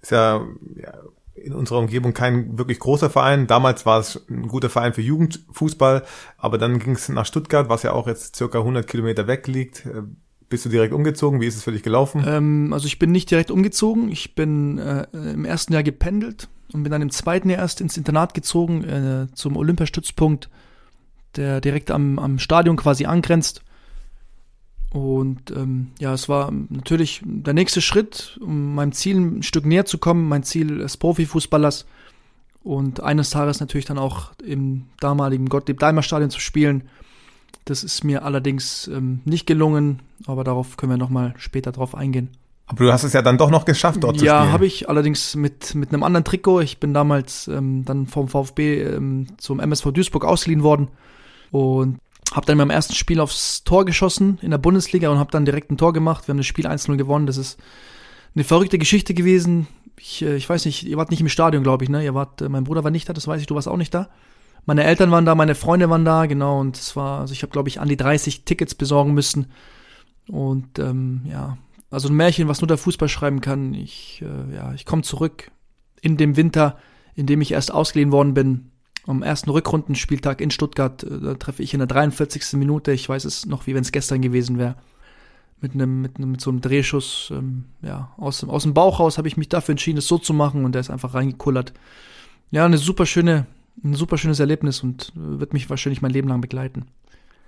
ist 0.01 0.11
ja, 0.11 0.45
ja 0.75 0.93
in 1.35 1.53
unserer 1.53 1.79
Umgebung 1.79 2.13
kein 2.13 2.57
wirklich 2.57 2.79
großer 2.79 3.09
Verein. 3.09 3.47
Damals 3.47 3.85
war 3.85 3.99
es 3.99 4.25
ein 4.29 4.47
guter 4.47 4.69
Verein 4.69 4.93
für 4.93 5.01
Jugendfußball, 5.01 6.03
aber 6.37 6.57
dann 6.57 6.79
ging 6.79 6.93
es 6.93 7.09
nach 7.09 7.25
Stuttgart, 7.25 7.69
was 7.69 7.83
ja 7.83 7.93
auch 7.93 8.07
jetzt 8.07 8.35
circa 8.35 8.59
100 8.59 8.87
Kilometer 8.87 9.27
weg 9.27 9.47
liegt. 9.47 9.85
Äh, 9.85 10.03
bist 10.49 10.65
du 10.65 10.69
direkt 10.69 10.93
umgezogen? 10.93 11.41
Wie 11.41 11.45
ist 11.45 11.57
es 11.57 11.63
für 11.63 11.71
dich 11.71 11.83
gelaufen? 11.83 12.23
Ähm, 12.25 12.73
also 12.73 12.87
ich 12.87 12.99
bin 12.99 13.11
nicht 13.11 13.29
direkt 13.29 13.51
umgezogen. 13.51 14.09
Ich 14.09 14.35
bin 14.35 14.77
äh, 14.77 15.05
im 15.13 15.45
ersten 15.45 15.73
Jahr 15.73 15.83
gependelt 15.83 16.47
und 16.73 16.83
bin 16.83 16.91
dann 16.91 17.01
im 17.01 17.11
zweiten 17.11 17.49
Jahr 17.49 17.59
erst 17.59 17.81
ins 17.81 17.97
Internat 17.97 18.33
gezogen, 18.33 18.83
äh, 18.83 19.27
zum 19.33 19.57
Olympiastützpunkt, 19.57 20.49
der 21.35 21.61
direkt 21.61 21.91
am, 21.91 22.17
am 22.17 22.39
Stadion 22.39 22.77
quasi 22.77 23.05
angrenzt. 23.05 23.61
Und 24.97 25.51
ähm, 25.51 25.91
ja, 25.99 26.11
es 26.11 26.27
war 26.27 26.51
natürlich 26.69 27.21
der 27.23 27.53
nächste 27.53 27.81
Schritt, 27.81 28.39
um 28.41 28.73
meinem 28.73 28.93
Ziel 28.93 29.17
ein 29.17 29.43
Stück 29.43 29.65
näher 29.65 29.85
zu 29.85 29.99
kommen, 29.99 30.27
mein 30.27 30.41
Ziel 30.41 30.79
des 30.79 30.97
Profifußballers. 30.97 31.85
Und 32.63 33.03
eines 33.03 33.29
Tages 33.29 33.59
natürlich 33.59 33.85
dann 33.85 33.99
auch 33.99 34.31
im 34.43 34.85
damaligen 34.99 35.49
Gottlieb-Daimler-Stadion 35.49 36.31
zu 36.31 36.39
spielen. 36.39 36.89
Das 37.65 37.83
ist 37.83 38.03
mir 38.03 38.25
allerdings 38.25 38.87
ähm, 38.87 39.21
nicht 39.23 39.45
gelungen, 39.45 40.01
aber 40.25 40.43
darauf 40.43 40.77
können 40.77 40.93
wir 40.93 40.97
nochmal 40.97 41.35
später 41.37 41.71
drauf 41.71 41.93
eingehen. 41.93 42.29
Aber 42.65 42.85
du 42.85 42.91
hast 42.91 43.03
es 43.03 43.13
ja 43.13 43.21
dann 43.21 43.37
doch 43.37 43.51
noch 43.51 43.65
geschafft, 43.65 44.03
dort 44.03 44.15
ja, 44.15 44.19
zu 44.19 44.25
spielen. 44.25 44.45
Ja, 44.47 44.51
habe 44.51 44.65
ich 44.65 44.89
allerdings 44.89 45.35
mit, 45.35 45.75
mit 45.75 45.93
einem 45.93 46.01
anderen 46.01 46.23
Trikot. 46.23 46.61
Ich 46.61 46.79
bin 46.79 46.93
damals 46.93 47.47
ähm, 47.47 47.85
dann 47.85 48.07
vom 48.07 48.27
VfB 48.27 48.81
ähm, 48.81 49.27
zum 49.37 49.59
MSV 49.59 49.91
Duisburg 49.91 50.25
ausgeliehen 50.25 50.63
worden. 50.63 50.87
Und 51.51 51.99
habe 52.33 52.45
dann 52.45 52.57
meinem 52.57 52.69
ersten 52.69 52.93
Spiel 52.93 53.19
aufs 53.19 53.63
Tor 53.63 53.85
geschossen 53.85 54.37
in 54.41 54.51
der 54.51 54.57
Bundesliga 54.57 55.09
und 55.09 55.19
habe 55.19 55.31
dann 55.31 55.45
direkt 55.45 55.71
ein 55.71 55.77
Tor 55.77 55.93
gemacht. 55.93 56.27
Wir 56.27 56.33
haben 56.33 56.37
das 56.37 56.45
Spiel 56.45 56.67
1-0 56.67 56.95
gewonnen. 56.97 57.25
Das 57.25 57.37
ist 57.37 57.57
eine 58.35 58.43
verrückte 58.43 58.77
Geschichte 58.77 59.13
gewesen. 59.13 59.67
Ich, 59.99 60.21
äh, 60.21 60.35
ich 60.35 60.47
weiß 60.47 60.65
nicht, 60.65 60.83
ihr 60.83 60.97
wart 60.97 61.11
nicht 61.11 61.21
im 61.21 61.29
Stadion, 61.29 61.63
glaube 61.63 61.83
ich, 61.83 61.89
ne? 61.89 62.03
Ihr 62.03 62.13
wart, 62.13 62.41
äh, 62.41 62.49
mein 62.49 62.65
Bruder 62.65 62.83
war 62.83 62.91
nicht 62.91 63.07
da, 63.07 63.13
das 63.13 63.27
weiß 63.27 63.41
ich, 63.41 63.47
du 63.47 63.55
warst 63.55 63.67
auch 63.67 63.77
nicht 63.77 63.93
da. 63.93 64.09
Meine 64.65 64.83
Eltern 64.83 65.11
waren 65.11 65.25
da, 65.25 65.33
meine 65.33 65.55
Freunde 65.55 65.89
waren 65.89 66.03
da, 66.03 66.25
genau, 66.25 66.59
und 66.59 66.77
es 66.77 66.95
war, 66.97 67.21
also 67.21 67.31
ich 67.31 67.41
habe, 67.41 67.51
glaube 67.51 67.69
ich, 67.69 67.79
an 67.79 67.87
die 67.87 67.95
30 67.95 68.43
Tickets 68.43 68.75
besorgen 68.75 69.13
müssen. 69.13 69.47
Und 70.27 70.77
ähm, 70.77 71.21
ja, 71.25 71.57
also 71.89 72.09
ein 72.09 72.15
Märchen, 72.15 72.49
was 72.49 72.59
nur 72.59 72.67
der 72.67 72.77
Fußball 72.77 73.07
schreiben 73.07 73.39
kann. 73.39 73.73
Ich, 73.73 74.21
äh, 74.21 74.55
ja, 74.55 74.73
ich 74.73 74.85
komme 74.85 75.03
zurück 75.03 75.51
in 76.01 76.17
dem 76.17 76.35
Winter, 76.35 76.77
in 77.15 77.25
dem 77.25 77.39
ich 77.39 77.53
erst 77.53 77.73
ausgeliehen 77.73 78.11
worden 78.11 78.33
bin 78.33 78.71
am 79.07 79.23
ersten 79.23 79.49
Rückrundenspieltag 79.49 80.41
in 80.41 80.51
Stuttgart. 80.51 81.03
Äh, 81.03 81.19
da 81.19 81.33
treffe 81.35 81.63
ich 81.63 81.73
in 81.73 81.79
der 81.79 81.87
43. 81.87 82.53
Minute, 82.53 82.91
ich 82.91 83.07
weiß 83.07 83.25
es 83.25 83.45
noch, 83.45 83.65
wie 83.65 83.73
wenn 83.73 83.81
es 83.81 83.91
gestern 83.91 84.21
gewesen 84.21 84.57
wäre, 84.57 84.75
mit 85.61 85.73
einem, 85.73 86.01
mit 86.01 86.17
einem, 86.17 86.31
mit 86.31 86.41
so 86.41 86.51
einem 86.51 86.61
Drehschuss, 86.61 87.31
ähm, 87.33 87.65
ja, 87.81 88.11
aus 88.17 88.41
dem, 88.41 88.49
aus 88.49 88.63
dem 88.63 88.73
Bauch 88.73 88.99
raus 88.99 89.17
habe 89.17 89.27
ich 89.27 89.37
mich 89.37 89.49
dafür 89.49 89.73
entschieden, 89.73 89.97
es 89.97 90.07
so 90.07 90.17
zu 90.17 90.33
machen 90.33 90.65
und 90.65 90.73
der 90.73 90.81
ist 90.81 90.91
einfach 90.91 91.13
reingekullert. 91.13 91.73
Ja, 92.51 92.65
eine 92.65 92.77
super 92.77 93.05
schöne, 93.05 93.47
ein 93.83 93.95
super 93.95 94.17
schönes 94.17 94.39
Erlebnis 94.39 94.83
und 94.83 95.13
äh, 95.15 95.39
wird 95.39 95.53
mich 95.53 95.69
wahrscheinlich 95.69 96.01
mein 96.01 96.11
Leben 96.11 96.27
lang 96.27 96.41
begleiten. 96.41 96.85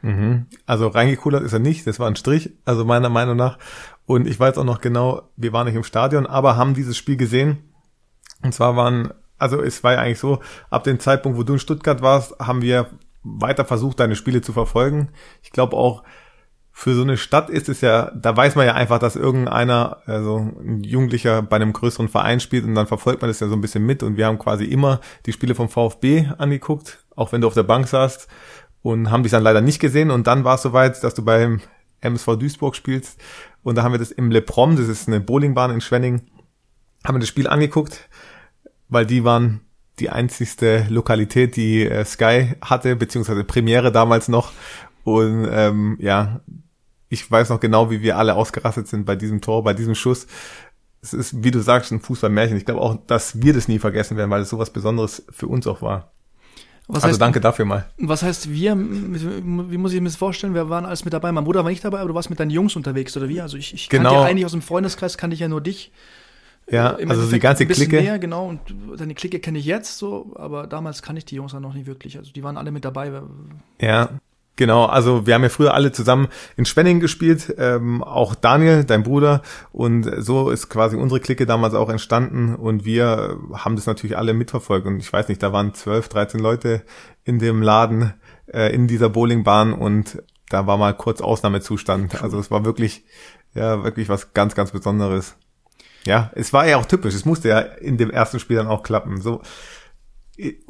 Mhm. 0.01 0.46
Also 0.66 0.88
reingekullert 0.88 1.44
ist 1.44 1.54
er 1.54 1.60
nicht, 1.60 1.86
das 1.86 2.00
war 2.00 2.08
ein 2.08 2.16
Strich, 2.16 2.51
also 2.66 2.86
meiner 2.86 3.10
Meinung 3.10 3.36
nach. 3.36 3.60
Und 4.06 4.28
ich 4.28 4.39
weiß 4.39 4.58
auch 4.58 4.63
noch 4.63 4.82
genau, 4.82 5.30
wir 5.36 5.54
waren 5.54 5.68
nicht 5.68 5.75
im 5.75 5.84
Stadion, 5.84 6.25
aber 6.25 6.56
haben 6.56 6.74
dieses 6.74 6.98
Spiel 6.98 7.18
gesehen. 7.18 7.58
Und 8.42 8.54
zwar 8.54 8.75
waren, 8.75 9.12
also 9.39 9.62
es 9.62 9.84
war 9.84 9.93
ja 9.93 10.00
eigentlich 10.00 10.19
so, 10.19 10.39
ab 10.69 10.84
dem 10.84 11.00
Zeitpunkt, 11.00 11.38
wo 11.38 11.43
du 11.43 11.53
in 11.53 11.60
Stuttgart 11.60 12.01
warst, 12.01 12.38
haben 12.39 12.62
wir 12.62 12.88
weiter 13.24 13.65
versucht, 13.65 14.00
deine 14.00 14.15
Spiele 14.15 14.41
zu 14.41 14.53
verfolgen. 14.53 15.10
Ich 15.41 15.51
glaube 15.51 15.75
auch, 15.75 16.03
für 16.72 16.96
so 16.96 17.01
eine 17.01 17.17
Stadt 17.17 17.50
ist 17.50 17.67
es 17.67 17.81
ja, 17.81 18.10
da 18.15 18.38
weiß 18.38 18.55
man 18.55 18.65
ja 18.65 18.74
einfach, 18.74 19.00
dass 19.00 19.17
irgendeiner, 19.17 19.98
also 20.05 20.38
ein 20.38 20.81
Jugendlicher 20.81 21.41
bei 21.41 21.58
einem 21.58 21.74
größeren 21.74 22.08
Verein 22.08 22.39
spielt 22.39 22.63
und 22.63 22.74
dann 22.74 22.88
verfolgt 22.88 23.22
man 23.22 23.29
das 23.29 23.41
ja 23.41 23.50
so 23.50 23.55
ein 23.55 23.60
bisschen 23.60 23.86
mit. 23.86 24.01
Und 24.01 24.15
wir 24.15 24.27
haben 24.27 24.39
quasi 24.39 24.63
immer 24.63 25.01
die 25.25 25.34
Spiele 25.34 25.55
vom 25.55 25.67
VfB 25.67 26.29
angeguckt, 26.38 27.03
auch 27.17 27.34
wenn 27.34 27.41
du 27.41 27.48
auf 27.48 27.53
der 27.53 27.63
Bank 27.63 27.89
saßt 27.89 28.29
und 28.81 29.12
haben 29.12 29.24
dich 29.24 29.31
dann 29.34 29.43
leider 29.43 29.60
nicht 29.60 29.79
gesehen. 29.79 30.10
Und 30.10 30.27
dann 30.27 30.46
war 30.46 30.55
es 30.55 30.62
soweit, 30.62 31.03
dass 31.03 31.13
du 31.13 31.25
beim 31.25 31.60
MSV 32.00 32.38
Duisburg 32.38 32.77
spielst. 32.77 33.19
Und 33.62 33.75
da 33.75 33.84
haben 33.84 33.91
wir 33.91 34.00
das 34.00 34.12
im 34.12 34.31
Le 34.31 34.41
Prom, 34.41 34.77
das 34.77 34.88
ist 34.88 35.10
eine 35.10 35.19
Bowlingbahn 35.19 35.72
in 35.72 35.81
Schwenning, 35.81 36.22
haben 37.05 37.15
wir 37.15 37.19
das 37.19 37.27
Spiel 37.27 37.48
angeguckt, 37.48 38.08
weil 38.89 39.05
die 39.05 39.24
waren 39.24 39.62
die 40.00 40.10
einzigste 40.10 40.86
Lokalität, 40.89 41.55
die 41.55 41.86
äh, 41.86 42.05
Sky 42.05 42.55
hatte, 42.62 42.96
beziehungsweise 42.96 43.43
Premiere 43.43 43.91
damals 43.91 44.27
noch 44.27 44.51
und 45.03 45.48
ähm, 45.51 45.98
ja, 46.00 46.41
ich 47.10 47.29
weiß 47.29 47.50
noch 47.50 47.60
genau, 47.60 47.89
wie 47.89 48.01
wir 48.01 48.17
alle 48.17 48.36
ausgerastet 48.36 48.88
sind 48.88 49.05
bei 49.05 49.15
diesem 49.15 49.41
Tor, 49.41 49.63
bei 49.63 49.74
diesem 49.74 49.96
Schuss. 49.96 50.27
Es 51.01 51.13
ist, 51.13 51.43
wie 51.43 51.51
du 51.51 51.60
sagst, 51.60 51.91
ein 51.91 52.01
Fußballmärchen. 52.01 52.58
Ich 52.58 52.65
glaube 52.65 52.81
auch, 52.81 52.98
dass 53.08 53.41
wir 53.41 53.53
das 53.53 53.67
nie 53.67 53.79
vergessen 53.79 54.17
werden, 54.17 54.29
weil 54.29 54.41
es 54.41 54.50
sowas 54.50 54.69
Besonderes 54.69 55.25
für 55.29 55.48
uns 55.48 55.65
auch 55.65 55.81
war. 55.81 56.12
Was 56.88 57.03
also 57.03 57.13
heißt, 57.13 57.22
danke 57.22 57.39
dafür 57.39 57.65
mal. 57.65 57.89
Was 57.98 58.24
heißt 58.24 58.51
wir? 58.51 58.75
Wie 58.75 59.77
muss 59.77 59.93
ich 59.93 60.01
mir 60.01 60.10
das 60.10 60.17
vorstellen? 60.17 60.53
Wir 60.53 60.69
waren 60.69 60.86
alles 60.86 61.05
mit 61.05 61.13
dabei. 61.13 61.31
Mein 61.31 61.43
Bruder 61.43 61.63
war 61.63 61.69
nicht 61.69 61.86
dabei, 61.86 62.00
aber 62.00 62.10
du 62.10 62.15
warst 62.15 62.29
mit 62.29 62.39
deinen 62.39 62.50
Jungs 62.50 62.75
unterwegs 62.75 63.15
oder 63.15 63.29
wie? 63.29 63.41
Also 63.41 63.58
ich, 63.58 63.74
ich 63.74 63.89
genau. 63.89 64.10
kannte 64.10 64.22
ja 64.22 64.27
eigentlich 64.27 64.46
aus 64.46 64.51
dem 64.51 64.62
Freundeskreis 64.62 65.17
kannte 65.17 65.36
ich 65.36 65.39
ja 65.39 65.48
nur 65.48 65.62
dich. 65.62 65.91
Ja, 66.71 66.91
Im 66.91 67.09
also 67.09 67.29
die 67.29 67.39
ganze 67.39 67.65
Clique. 67.65 68.01
Näher, 68.01 68.19
genau, 68.19 68.47
und 68.47 68.59
deine 68.97 69.15
Clique 69.15 69.39
kenne 69.39 69.57
ich 69.57 69.65
jetzt 69.65 69.97
so, 69.97 70.33
aber 70.35 70.67
damals 70.67 71.01
kannte 71.01 71.19
ich 71.19 71.25
die 71.25 71.35
Jungs 71.35 71.53
ja 71.53 71.59
noch 71.59 71.73
nicht 71.73 71.88
wirklich. 71.88 72.17
Also 72.17 72.31
die 72.31 72.43
waren 72.43 72.57
alle 72.57 72.71
mit 72.71 72.85
dabei. 72.85 73.11
Ja, 73.81 74.09
Genau, 74.59 74.88
also 74.88 75.25
wir 75.25 75.35
haben 75.35 75.43
ja 75.43 75.47
früher 75.47 75.73
alle 75.73 75.93
zusammen 75.93 76.27
in 76.57 76.65
Spenning 76.65 76.99
gespielt, 76.99 77.55
ähm, 77.57 78.03
auch 78.03 78.35
Daniel, 78.35 78.83
dein 78.83 79.03
Bruder, 79.03 79.41
und 79.71 80.11
so 80.17 80.49
ist 80.49 80.67
quasi 80.67 80.97
unsere 80.97 81.21
Clique 81.21 81.45
damals 81.45 81.73
auch 81.73 81.88
entstanden 81.88 82.55
und 82.55 82.83
wir 82.83 83.39
haben 83.53 83.77
das 83.77 83.85
natürlich 83.85 84.17
alle 84.17 84.33
mitverfolgt 84.33 84.85
und 84.85 84.99
ich 84.99 85.13
weiß 85.13 85.29
nicht, 85.29 85.41
da 85.41 85.53
waren 85.53 85.73
zwölf, 85.75 86.09
dreizehn 86.09 86.41
Leute 86.41 86.83
in 87.23 87.39
dem 87.39 87.61
Laden, 87.61 88.13
äh, 88.47 88.75
in 88.75 88.89
dieser 88.89 89.07
Bowlingbahn 89.07 89.71
und 89.71 90.21
da 90.49 90.67
war 90.67 90.75
mal 90.75 90.93
kurz 90.93 91.21
Ausnahmezustand. 91.21 92.21
Also 92.21 92.38
es 92.38 92.51
war 92.51 92.65
wirklich, 92.65 93.05
ja, 93.53 93.85
wirklich 93.85 94.09
was 94.09 94.33
ganz, 94.33 94.55
ganz 94.55 94.71
Besonderes. 94.71 95.38
Ja, 96.06 96.32
es 96.36 96.53
war 96.53 96.68
ja 96.68 96.77
auch 96.77 96.86
typisch, 96.86 97.13
es 97.13 97.25
musste 97.25 97.50
ja 97.50 97.60
in 97.60 97.98
dem 97.98 98.10
ersten 98.10 98.39
Spiel 98.39 98.58
dann 98.58 98.68
auch 98.68 98.84
klappen. 98.84 99.22
So, 99.22 99.41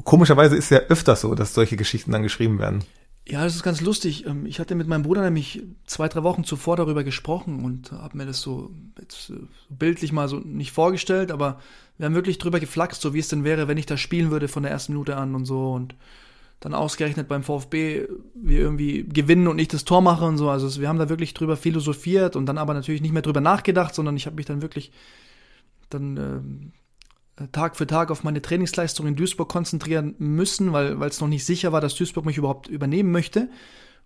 komischerweise 0.04 0.56
ist 0.56 0.72
ja 0.72 0.80
öfters 0.80 1.22
so, 1.22 1.36
dass 1.36 1.54
solche 1.54 1.78
Geschichten 1.78 2.12
dann 2.12 2.24
geschrieben 2.24 2.60
werden. 2.60 2.84
Ja, 3.28 3.44
das 3.44 3.56
ist 3.56 3.64
ganz 3.64 3.82
lustig. 3.82 4.26
Ähm, 4.26 4.46
ich 4.48 4.60
hatte 4.60 4.74
mit 4.74 4.88
meinem 4.88 5.04
Bruder 5.04 5.22
nämlich 5.22 5.62
zwei, 5.86 6.08
drei 6.08 6.24
Wochen 6.24 6.44
zuvor 6.44 6.78
darüber 6.78 7.04
gesprochen 7.04 7.64
und 7.64 7.92
habe 7.92 8.18
mir 8.18 8.26
das 8.26 8.42
so 8.42 8.72
äh, 9.00 9.34
bildlich 9.70 10.12
mal 10.12 10.28
so 10.28 10.38
nicht 10.38 10.72
vorgestellt, 10.72 11.32
aber 11.32 11.60
wir 11.98 12.08
haben 12.08 12.16
wirklich 12.16 12.40
drüber 12.40 12.60
geflaxt, 12.60 13.02
so 13.02 13.14
wie 13.14 13.20
es 13.20 13.28
denn 13.28 13.44
wäre, 13.44 13.68
wenn 13.68 13.78
ich 13.78 13.86
da 13.86 13.98
spielen 13.98 14.32
würde 14.32 14.48
von 14.48 14.64
der 14.64 14.72
ersten 14.72 14.94
Minute 14.94 15.16
an 15.16 15.36
und 15.36 15.46
so 15.46 15.74
und 15.74 15.96
dann 16.60 16.74
ausgerechnet 16.74 17.28
beim 17.28 17.44
VfB 17.44 18.08
wir 18.34 18.60
irgendwie 18.60 19.04
gewinnen 19.04 19.48
und 19.48 19.60
ich 19.60 19.70
das 19.70 19.86
Tor 19.86 20.02
mache 20.02 20.26
und 20.26 20.38
so. 20.38 20.50
Also 20.50 20.82
wir 20.82 20.90
haben 20.90 21.00
da 21.00 21.08
wirklich 21.08 21.34
drüber 21.34 21.56
philosophiert 21.56 22.36
und 22.36 22.46
dann 22.48 22.58
aber 22.58 22.74
natürlich 22.74 23.02
nicht 23.02 23.14
mehr 23.14 23.22
drüber 23.22 23.42
nachgedacht, 23.42 23.96
sondern 23.96 24.18
ich 24.18 24.26
habe 24.26 24.36
mich 24.36 24.46
dann 24.46 24.62
wirklich 24.62 24.92
dann 25.90 26.68
äh, 27.38 27.48
Tag 27.52 27.78
für 27.78 27.88
Tag 27.88 28.12
auf 28.12 28.24
meine 28.24 28.42
Trainingsleistung 28.42 29.08
in 29.08 29.16
Duisburg 29.16 29.48
konzentrieren 29.48 30.16
müssen, 30.18 30.74
weil 30.74 31.02
es 31.04 31.22
noch 31.22 31.30
nicht 31.30 31.46
sicher 31.46 31.72
war, 31.72 31.80
dass 31.80 31.96
Duisburg 31.96 32.26
mich 32.26 32.38
überhaupt 32.38 32.68
übernehmen 32.68 33.12
möchte 33.12 33.50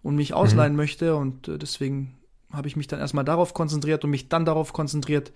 und 0.03 0.15
mich 0.15 0.35
ausleihen 0.35 0.73
mhm. 0.73 0.77
möchte. 0.77 1.15
Und 1.15 1.47
äh, 1.47 1.57
deswegen 1.57 2.15
habe 2.51 2.67
ich 2.67 2.75
mich 2.75 2.87
dann 2.87 2.99
erstmal 2.99 3.25
darauf 3.25 3.55
konzentriert 3.55 4.03
und 4.03 4.11
mich 4.11 4.29
dann 4.29 4.45
darauf 4.45 4.73
konzentriert, 4.73 5.31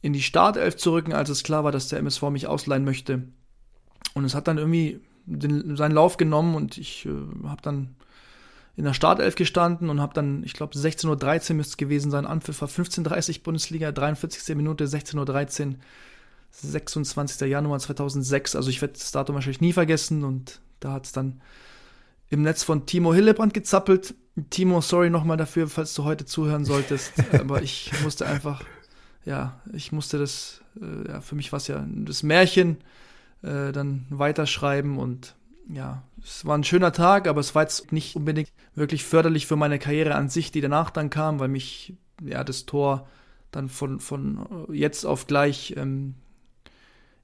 in 0.00 0.12
die 0.12 0.22
Startelf 0.22 0.76
zu 0.76 0.92
rücken, 0.92 1.12
als 1.12 1.28
es 1.28 1.44
klar 1.44 1.62
war, 1.62 1.70
dass 1.70 1.86
der 1.86 2.00
MSV 2.00 2.22
mich 2.30 2.48
ausleihen 2.48 2.84
möchte. 2.84 3.22
Und 4.14 4.24
es 4.24 4.34
hat 4.34 4.48
dann 4.48 4.58
irgendwie 4.58 5.00
den, 5.26 5.76
seinen 5.76 5.92
Lauf 5.92 6.16
genommen 6.16 6.54
und 6.54 6.78
ich 6.78 7.06
äh, 7.06 7.10
habe 7.46 7.62
dann 7.62 7.94
in 8.76 8.84
der 8.84 8.94
Startelf 8.94 9.34
gestanden 9.34 9.90
und 9.90 10.00
habe 10.00 10.14
dann, 10.14 10.42
ich 10.44 10.54
glaube, 10.54 10.74
16.13 10.74 11.50
Uhr 11.50 11.56
müsste 11.56 11.72
es 11.72 11.76
gewesen 11.76 12.10
sein, 12.10 12.26
Anpfiff 12.26 12.60
war 12.62 12.68
15.30 12.68 13.38
Uhr 13.38 13.42
Bundesliga, 13.44 13.92
43. 13.92 14.56
Minute, 14.56 14.84
16.13 14.84 15.66
Uhr 15.66 15.74
26. 16.52 17.48
Januar 17.48 17.78
2006. 17.78 18.56
Also 18.56 18.70
ich 18.70 18.80
werde 18.80 18.94
das 18.94 19.10
Datum 19.10 19.34
wahrscheinlich 19.34 19.60
nie 19.60 19.72
vergessen. 19.72 20.22
Und 20.24 20.60
da 20.80 20.92
hat 20.92 21.06
es 21.06 21.12
dann 21.12 21.40
im 22.28 22.42
Netz 22.42 22.62
von 22.62 22.86
Timo 22.86 23.14
Hillebrand 23.14 23.54
gezappelt. 23.54 24.14
Timo, 24.50 24.80
sorry 24.80 25.10
nochmal 25.10 25.36
dafür, 25.36 25.68
falls 25.68 25.94
du 25.94 26.04
heute 26.04 26.24
zuhören 26.24 26.64
solltest. 26.64 27.12
Aber 27.32 27.62
ich 27.62 27.90
musste 28.02 28.26
einfach, 28.26 28.62
ja, 29.24 29.60
ich 29.72 29.92
musste 29.92 30.18
das, 30.18 30.60
äh, 30.80 31.08
ja, 31.08 31.20
für 31.20 31.34
mich 31.34 31.52
war 31.52 31.58
es 31.58 31.66
ja 31.66 31.84
das 31.88 32.22
Märchen 32.22 32.78
äh, 33.42 33.72
dann 33.72 34.06
weiterschreiben 34.10 34.98
und 34.98 35.36
ja, 35.68 36.02
es 36.22 36.44
war 36.44 36.56
ein 36.58 36.64
schöner 36.64 36.92
Tag, 36.92 37.28
aber 37.28 37.40
es 37.40 37.54
war 37.54 37.62
jetzt 37.62 37.92
nicht 37.92 38.16
unbedingt 38.16 38.52
wirklich 38.74 39.04
förderlich 39.04 39.46
für 39.46 39.56
meine 39.56 39.78
Karriere 39.78 40.14
an 40.14 40.28
sich, 40.28 40.50
die 40.50 40.60
danach 40.60 40.90
dann 40.90 41.10
kam, 41.10 41.38
weil 41.38 41.48
mich 41.48 41.94
ja 42.22 42.44
das 42.44 42.66
Tor 42.66 43.08
dann 43.50 43.68
von, 43.68 44.00
von 44.00 44.66
jetzt 44.72 45.04
auf 45.04 45.26
gleich 45.26 45.74
ähm, 45.76 46.14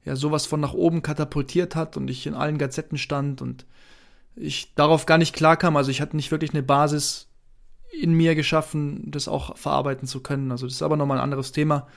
ja 0.04 0.16
sowas 0.16 0.46
von 0.46 0.60
nach 0.60 0.75
oben 0.75 1.02
katapultiert 1.02 1.75
hat 1.75 1.96
und 1.96 2.08
ich 2.08 2.26
in 2.26 2.34
allen 2.34 2.58
Gazetten 2.58 2.98
stand 2.98 3.42
und 3.42 3.66
ich 4.37 4.75
darauf 4.75 5.06
gar 5.06 5.18
nicht 5.18 5.34
klarkam. 5.34 5.76
Also 5.76 5.90
ich 5.90 6.00
hatte 6.00 6.16
nicht 6.16 6.30
wirklich 6.30 6.52
eine 6.52 6.62
Basis 6.62 7.28
in 7.90 8.12
mir 8.12 8.34
geschaffen, 8.34 9.10
das 9.10 9.28
auch 9.28 9.56
verarbeiten 9.56 10.06
zu 10.06 10.20
können. 10.22 10.52
Also 10.52 10.66
das 10.66 10.76
ist 10.76 10.82
aber 10.82 10.96
nochmal 10.96 11.18
ein 11.18 11.25
anderes 11.25 11.52
Thema. 11.52 11.88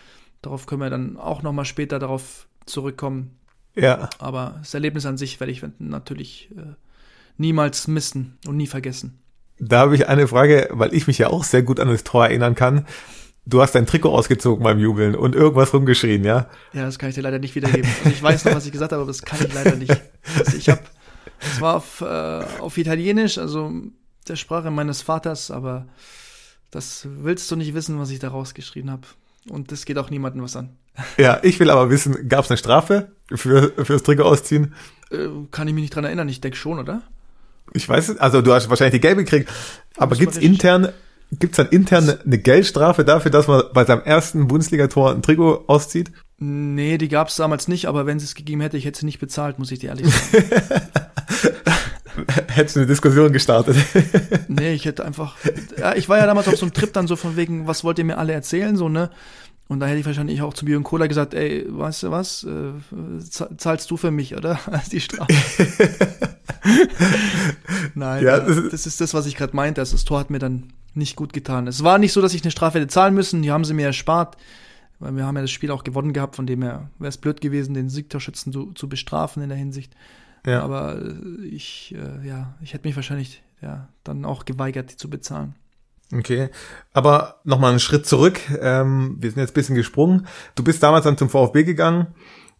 Darauf 0.41 0.65
können 0.65 0.81
wir 0.81 0.89
dann 0.89 1.17
auch 1.17 1.43
nochmal 1.43 1.65
später 1.65 1.99
darauf 1.99 2.47
zurückkommen. 2.65 3.37
Ja. 3.75 4.09
Aber 4.19 4.55
das 4.59 4.73
Erlebnis 4.73 5.05
an 5.05 5.17
sich 5.17 5.39
werde 5.39 5.51
ich 5.51 5.63
natürlich 5.79 6.49
äh, 6.57 6.73
niemals 7.37 7.87
missen 7.87 8.37
und 8.47 8.57
nie 8.57 8.67
vergessen. 8.67 9.19
Da 9.59 9.79
habe 9.79 9.95
ich 9.95 10.07
eine 10.07 10.27
Frage, 10.27 10.69
weil 10.71 10.93
ich 10.93 11.07
mich 11.07 11.19
ja 11.19 11.29
auch 11.29 11.43
sehr 11.43 11.61
gut 11.61 11.79
an 11.79 11.87
das 11.87 12.03
Tor 12.03 12.25
erinnern 12.25 12.55
kann. 12.55 12.85
Du 13.45 13.61
hast 13.61 13.73
dein 13.73 13.85
Trikot 13.85 14.11
ausgezogen 14.11 14.63
beim 14.63 14.79
Jubeln 14.79 15.15
und 15.15 15.35
irgendwas 15.35 15.73
rumgeschrien, 15.73 16.23
ja? 16.23 16.47
Ja, 16.73 16.85
das 16.85 16.99
kann 16.99 17.09
ich 17.09 17.15
dir 17.15 17.21
leider 17.21 17.39
nicht 17.39 17.55
wiedergeben. 17.55 17.89
Also 17.99 18.09
ich 18.09 18.21
weiß 18.21 18.45
noch, 18.45 18.55
was 18.55 18.65
ich 18.65 18.71
gesagt 18.71 18.91
habe, 18.91 19.01
aber 19.01 19.09
das 19.09 19.23
kann 19.23 19.39
ich 19.45 19.53
leider 19.53 19.75
nicht. 19.75 19.99
Also 20.37 20.57
ich 20.57 20.69
habe, 20.69 20.81
es 21.39 21.59
war 21.59 21.77
auf, 21.77 22.01
äh, 22.01 22.59
auf 22.59 22.77
Italienisch, 22.77 23.37
also 23.37 23.71
der 24.27 24.35
Sprache 24.35 24.69
meines 24.69 25.01
Vaters, 25.01 25.49
aber 25.49 25.87
das 26.69 27.07
willst 27.09 27.49
du 27.49 27.55
nicht 27.55 27.73
wissen, 27.73 27.99
was 27.99 28.11
ich 28.11 28.19
da 28.19 28.29
rausgeschrien 28.29 28.91
habe. 28.91 29.07
Und 29.49 29.71
das 29.71 29.85
geht 29.85 29.97
auch 29.97 30.09
niemandem 30.09 30.43
was 30.43 30.55
an. 30.55 30.77
Ja, 31.17 31.39
ich 31.41 31.59
will 31.59 31.69
aber 31.69 31.89
wissen, 31.89 32.29
gab 32.29 32.45
es 32.45 32.51
eine 32.51 32.57
Strafe 32.57 33.11
für 33.35 33.71
fürs 33.83 34.03
Trikot 34.03 34.23
ausziehen? 34.23 34.73
Äh, 35.11 35.27
kann 35.51 35.67
ich 35.67 35.73
mich 35.73 35.83
nicht 35.83 35.95
dran 35.95 36.05
erinnern. 36.05 36.29
Ich 36.29 36.41
denke 36.41 36.57
schon, 36.57 36.79
oder? 36.79 37.01
Ich 37.73 37.87
weiß 37.87 38.09
es. 38.09 38.17
Also 38.17 38.41
du 38.41 38.53
hast 38.53 38.69
wahrscheinlich 38.69 38.99
die 38.99 39.01
gelbe 39.01 39.23
gekriegt. 39.23 39.49
Aber 39.97 40.15
gibt's 40.15 40.37
intern 40.37 40.89
Gibt 41.39 41.53
es 41.53 41.57
dann 41.57 41.69
intern 41.69 42.09
eine 42.25 42.37
Geldstrafe 42.37 43.05
dafür, 43.05 43.31
dass 43.31 43.47
man 43.47 43.63
bei 43.73 43.85
seinem 43.85 44.01
ersten 44.01 44.47
Bundesligator 44.47 45.11
ein 45.11 45.21
Trikot 45.21 45.63
auszieht? 45.67 46.11
Nee, 46.39 46.97
die 46.97 47.07
gab 47.07 47.29
es 47.29 47.37
damals 47.37 47.69
nicht, 47.69 47.85
aber 47.85 48.05
wenn 48.05 48.19
sie 48.19 48.25
es 48.25 48.35
gegeben 48.35 48.59
hätte, 48.59 48.75
ich 48.75 48.83
hätte 48.83 48.99
sie 48.99 49.05
nicht 49.05 49.19
bezahlt, 49.19 49.57
muss 49.57 49.71
ich 49.71 49.79
dir 49.79 49.91
ehrlich 49.91 50.13
sagen. 50.13 50.45
Hättest 52.47 52.75
du 52.75 52.81
eine 52.81 52.87
Diskussion 52.87 53.31
gestartet? 53.31 53.77
nee, 54.49 54.73
ich 54.73 54.83
hätte 54.83 55.05
einfach. 55.05 55.37
Ja, 55.77 55.95
ich 55.95 56.09
war 56.09 56.17
ja 56.17 56.25
damals 56.25 56.49
auf 56.49 56.57
so 56.57 56.65
einem 56.65 56.73
Trip 56.73 56.91
dann 56.91 57.07
so 57.07 57.15
von 57.15 57.37
wegen, 57.37 57.67
was 57.67 57.85
wollt 57.85 57.99
ihr 57.99 58.05
mir 58.05 58.17
alle 58.17 58.33
erzählen, 58.33 58.75
so, 58.75 58.89
ne? 58.89 59.09
Und 59.71 59.79
da 59.79 59.85
hätte 59.85 59.99
ich 59.99 60.05
wahrscheinlich 60.05 60.41
auch 60.41 60.53
zu 60.53 60.65
Björn 60.65 60.83
Cola 60.83 61.07
gesagt, 61.07 61.33
ey, 61.33 61.65
weißt 61.65 62.03
du 62.03 62.11
was, 62.11 62.43
äh, 62.43 62.73
zahlst 63.55 63.89
du 63.89 63.95
für 63.95 64.11
mich, 64.11 64.35
oder? 64.35 64.59
Die 64.91 64.99
Strafe. 64.99 65.33
Nein, 67.95 68.21
ja, 68.21 68.41
das, 68.41 68.69
das 68.69 68.85
ist 68.85 68.99
das, 68.99 69.13
was 69.13 69.27
ich 69.27 69.37
gerade 69.37 69.55
meinte. 69.55 69.79
Also 69.79 69.93
das 69.93 70.03
Tor 70.03 70.19
hat 70.19 70.29
mir 70.29 70.39
dann 70.39 70.73
nicht 70.93 71.15
gut 71.15 71.31
getan. 71.31 71.67
Es 71.67 71.85
war 71.85 71.99
nicht 71.99 72.11
so, 72.11 72.21
dass 72.21 72.33
ich 72.33 72.43
eine 72.43 72.51
Strafe 72.51 72.79
hätte 72.79 72.89
zahlen 72.89 73.13
müssen, 73.13 73.43
die 73.43 73.51
haben 73.51 73.63
sie 73.63 73.73
mir 73.73 73.85
erspart, 73.85 74.35
weil 74.99 75.15
wir 75.15 75.25
haben 75.25 75.37
ja 75.37 75.41
das 75.41 75.51
Spiel 75.51 75.71
auch 75.71 75.85
gewonnen 75.85 76.11
gehabt, 76.11 76.35
von 76.35 76.45
dem 76.45 76.63
her 76.63 76.89
wäre 76.99 77.07
es 77.07 77.17
blöd 77.17 77.39
gewesen, 77.39 77.73
den 77.73 77.87
Siegtorschützen 77.87 78.51
zu, 78.51 78.73
zu 78.73 78.89
bestrafen 78.89 79.41
in 79.41 79.47
der 79.47 79.57
Hinsicht. 79.57 79.95
Ja. 80.45 80.63
Aber 80.63 81.01
äh, 81.01 81.45
ich, 81.45 81.95
äh, 81.95 82.27
ja, 82.27 82.55
ich 82.61 82.73
hätte 82.73 82.89
mich 82.89 82.97
wahrscheinlich 82.97 83.41
ja, 83.61 83.87
dann 84.03 84.25
auch 84.25 84.43
geweigert, 84.43 84.91
die 84.91 84.97
zu 84.97 85.09
bezahlen. 85.09 85.55
Okay, 86.13 86.49
aber 86.93 87.41
nochmal 87.43 87.71
einen 87.71 87.79
Schritt 87.79 88.05
zurück. 88.05 88.39
Ähm, 88.59 89.15
wir 89.19 89.31
sind 89.31 89.39
jetzt 89.39 89.53
bisschen 89.53 89.75
gesprungen. 89.75 90.27
Du 90.55 90.63
bist 90.63 90.83
damals 90.83 91.05
dann 91.05 91.17
zum 91.17 91.29
VfB 91.29 91.63
gegangen. 91.63 92.07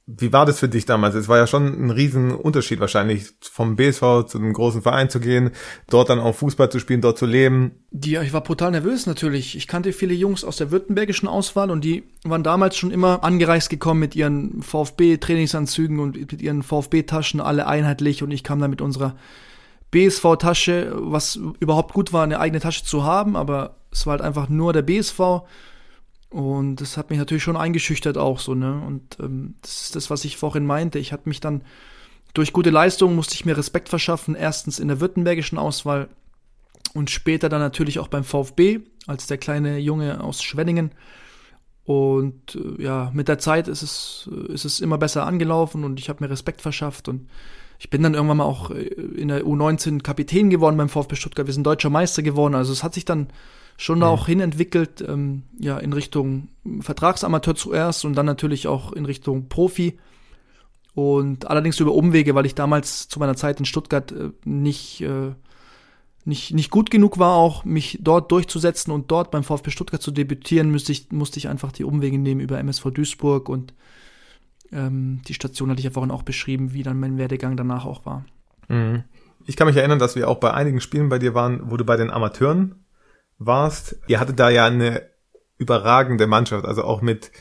Wie 0.08 0.34
war 0.34 0.46
das 0.46 0.60
für 0.60 0.67
dich 0.67 0.86
damals? 0.86 1.15
Es 1.15 1.27
war 1.27 1.38
ja 1.38 1.48
schon 1.48 1.67
ein 1.67 1.91
Riesenunterschied 1.91 2.79
wahrscheinlich, 2.79 3.29
vom 3.39 3.75
BSV 3.75 4.25
zu 4.25 4.39
einem 4.39 4.51
großen 4.51 4.81
Verein 4.81 5.10
zu 5.10 5.20
gehen, 5.20 5.51
dort 5.89 6.10
dann 6.10 6.20
auch 6.20 6.34
Fußball 6.36 6.72
zu 6.72 6.79
spielen, 6.79 7.01
dort 7.01 7.17
zu 7.17 7.25
leben. 7.25 7.86
Ja, 7.91 8.22
ich 8.24 8.34
war 8.34 8.41
brutal 8.41 8.72
nervös 8.72 9.05
natürlich. 9.05 9.55
Ich 9.55 9.67
kannte 9.67 9.93
viele 9.93 10.13
Jungs 10.13 10.43
aus 10.43 10.58
der 10.58 10.72
württembergischen 10.72 11.29
Auswahl 11.29 11.70
und 11.70 11.84
die 11.84 12.03
waren 12.24 12.43
damals 12.43 12.77
schon 12.77 12.91
immer 12.91 13.24
angereist 13.24 13.70
gekommen 13.70 14.00
mit 14.00 14.15
ihren 14.15 14.63
VfB-Trainingsanzügen 14.63 16.00
und 16.00 16.17
mit 16.17 16.41
ihren 16.41 16.63
VfB-Taschen, 16.63 17.39
alle 17.39 17.67
einheitlich 17.67 18.24
und 18.24 18.31
ich 18.31 18.43
kam 18.43 18.60
dann 18.60 18.72
mit 18.72 18.81
unserer 18.81 19.15
BSV-Tasche, 19.92 20.94
was 20.96 21.36
überhaupt 21.36 21.94
gut 21.94 22.14
war, 22.14 22.24
eine 22.24 22.40
eigene 22.40 22.60
Tasche 22.60 22.84
zu 22.84 23.04
haben, 23.04 23.36
aber 23.36 23.76
es 23.92 24.06
war 24.06 24.12
halt 24.12 24.22
einfach 24.22 24.50
nur 24.50 24.74
der 24.74 24.82
BSV 24.82 25.44
und 26.32 26.78
das 26.78 26.96
hat 26.96 27.10
mich 27.10 27.20
natürlich 27.20 27.44
schon 27.44 27.58
eingeschüchtert 27.58 28.18
auch 28.18 28.40
so, 28.40 28.56
ne? 28.56 28.82
Und 28.88 29.18
ähm, 29.20 29.56
das 29.62 29.82
ist 29.82 29.96
das, 29.98 30.10
was 30.10 30.24
ich 30.24 30.38
vorhin 30.38 30.66
meinte. 30.66 30.98
Ich 30.98 31.12
hatte 31.12 31.28
mich 31.28 31.42
dann 31.42 31.62
durch 32.34 32.54
gute 32.54 32.70
Leistungen 32.70 33.18
musste 33.18 33.36
ich 33.36 33.44
mir 33.44 33.58
Respekt 33.58 33.90
verschaffen. 33.90 34.36
Erstens 34.36 34.80
in 34.80 34.88
der 34.88 35.02
württembergischen 35.02 35.58
Auswahl 35.58 36.08
und 36.94 37.10
später 37.10 37.50
dann 37.50 37.60
natürlich 37.60 38.00
auch 38.00 38.08
beim 38.08 38.24
VfB 38.24 38.80
als 39.08 39.28
der 39.28 39.38
kleine 39.38 39.78
Junge 39.80 40.24
aus 40.24 40.42
Schwenningen. 40.42 40.92
Und 41.84 42.56
äh, 42.56 42.82
ja, 42.82 43.12
mit 43.14 43.28
der 43.28 43.40
Zeit 43.40 43.68
ist 43.68 43.82
es, 43.82 44.30
ist 44.48 44.64
es 44.64 44.80
immer 44.80 44.98
besser 44.98 45.26
angelaufen 45.26 45.84
und 45.84 46.00
ich 46.00 46.08
habe 46.08 46.24
mir 46.24 46.30
Respekt 46.30 46.62
verschafft 46.62 47.10
und 47.10 47.28
ich 47.82 47.90
bin 47.90 48.04
dann 48.04 48.14
irgendwann 48.14 48.38
mal 48.38 48.44
auch 48.44 48.70
äh, 48.70 48.84
in 48.84 49.30
der 49.30 49.44
U19 49.44 50.04
Kapitän 50.04 50.52
geworden 50.52 50.78
beim 50.78 50.88
VfB 50.88 51.16
Stuttgart. 51.16 51.48
Wir 51.48 51.54
sind 51.56 51.66
deutscher 51.66 51.90
Meister 51.90 52.22
geworden. 52.22 52.54
Also 52.54 52.72
es 52.72 52.84
hat 52.84 52.94
sich 52.94 53.06
dann 53.06 53.30
schon 53.76 54.00
mhm. 54.00 54.04
auch 54.04 54.28
hinentwickelt, 54.28 55.04
ähm, 55.08 55.44
ja, 55.58 55.80
in 55.80 55.92
Richtung 55.92 56.50
Vertragsamateur 56.82 57.56
zuerst 57.56 58.06
und 58.06 58.14
dann 58.14 58.28
natürlich 58.28 58.68
auch 58.68 58.94
in 58.94 59.06
Richtung 59.06 59.50
Profi. 59.50 59.98
Und 60.94 61.50
allerdings 61.50 61.80
über 61.80 61.94
Umwege, 61.94 62.36
weil 62.36 62.46
ich 62.46 62.54
damals 62.54 63.08
zu 63.08 63.18
meiner 63.18 63.36
Zeit 63.36 63.58
in 63.58 63.66
Stuttgart 63.66 64.12
äh, 64.12 64.30
nicht, 64.46 65.02
äh, 65.02 65.32
nicht, 66.24 66.54
nicht 66.54 66.70
gut 66.70 66.92
genug 66.92 67.18
war, 67.18 67.36
auch 67.36 67.66
mich 67.66 67.98
dort 68.00 68.32
durchzusetzen 68.32 68.94
und 68.94 69.10
dort 69.10 69.32
beim 69.32 69.44
VfB 69.44 69.72
Stuttgart 69.72 70.04
zu 70.04 70.12
debütieren, 70.12 70.70
musste 70.70 70.92
ich, 70.92 71.12
musste 71.12 71.40
ich 71.40 71.48
einfach 71.48 71.72
die 71.72 71.86
Umwege 71.86 72.20
nehmen 72.20 72.42
über 72.42 72.60
MSV 72.60 72.92
Duisburg 72.92 73.50
und 73.50 73.74
ähm, 74.72 75.22
die 75.28 75.34
Station 75.34 75.70
hatte 75.70 75.80
ich 75.80 75.86
ja 75.86 75.92
vorhin 75.92 76.12
auch 76.12 76.24
beschrieben, 76.24 76.74
wie 76.74 76.84
dann 76.84 77.00
mein 77.00 77.18
Werdegang 77.18 77.58
danach 77.58 77.86
auch 77.86 78.06
war. 78.06 78.25
Mhm. 78.68 79.04
Ich 79.46 79.56
kann 79.56 79.68
mich 79.68 79.78
erinnern, 79.78 80.00
dass 80.00 80.16
wir 80.16 80.30
auch 80.30 80.40
bei 80.40 80.54
einigen 80.54 80.82
Spielen 80.82 81.10
bei 81.10 81.20
dir 81.20 81.34
waren, 81.34 81.72
wo 81.72 81.78
du 81.78 81.84
bei 81.84 81.98
den 81.98 82.12
Amateuren 82.12 82.86
warst, 83.38 83.98
ihr 84.08 84.20
hattet 84.20 84.40
da 84.40 84.50
ja 84.50 84.66
eine 84.66 85.01
überragende 85.58 86.28
Mannschaft, 86.28 86.66
also 86.66 86.84
auch 86.84 87.01
mit, 87.01 87.32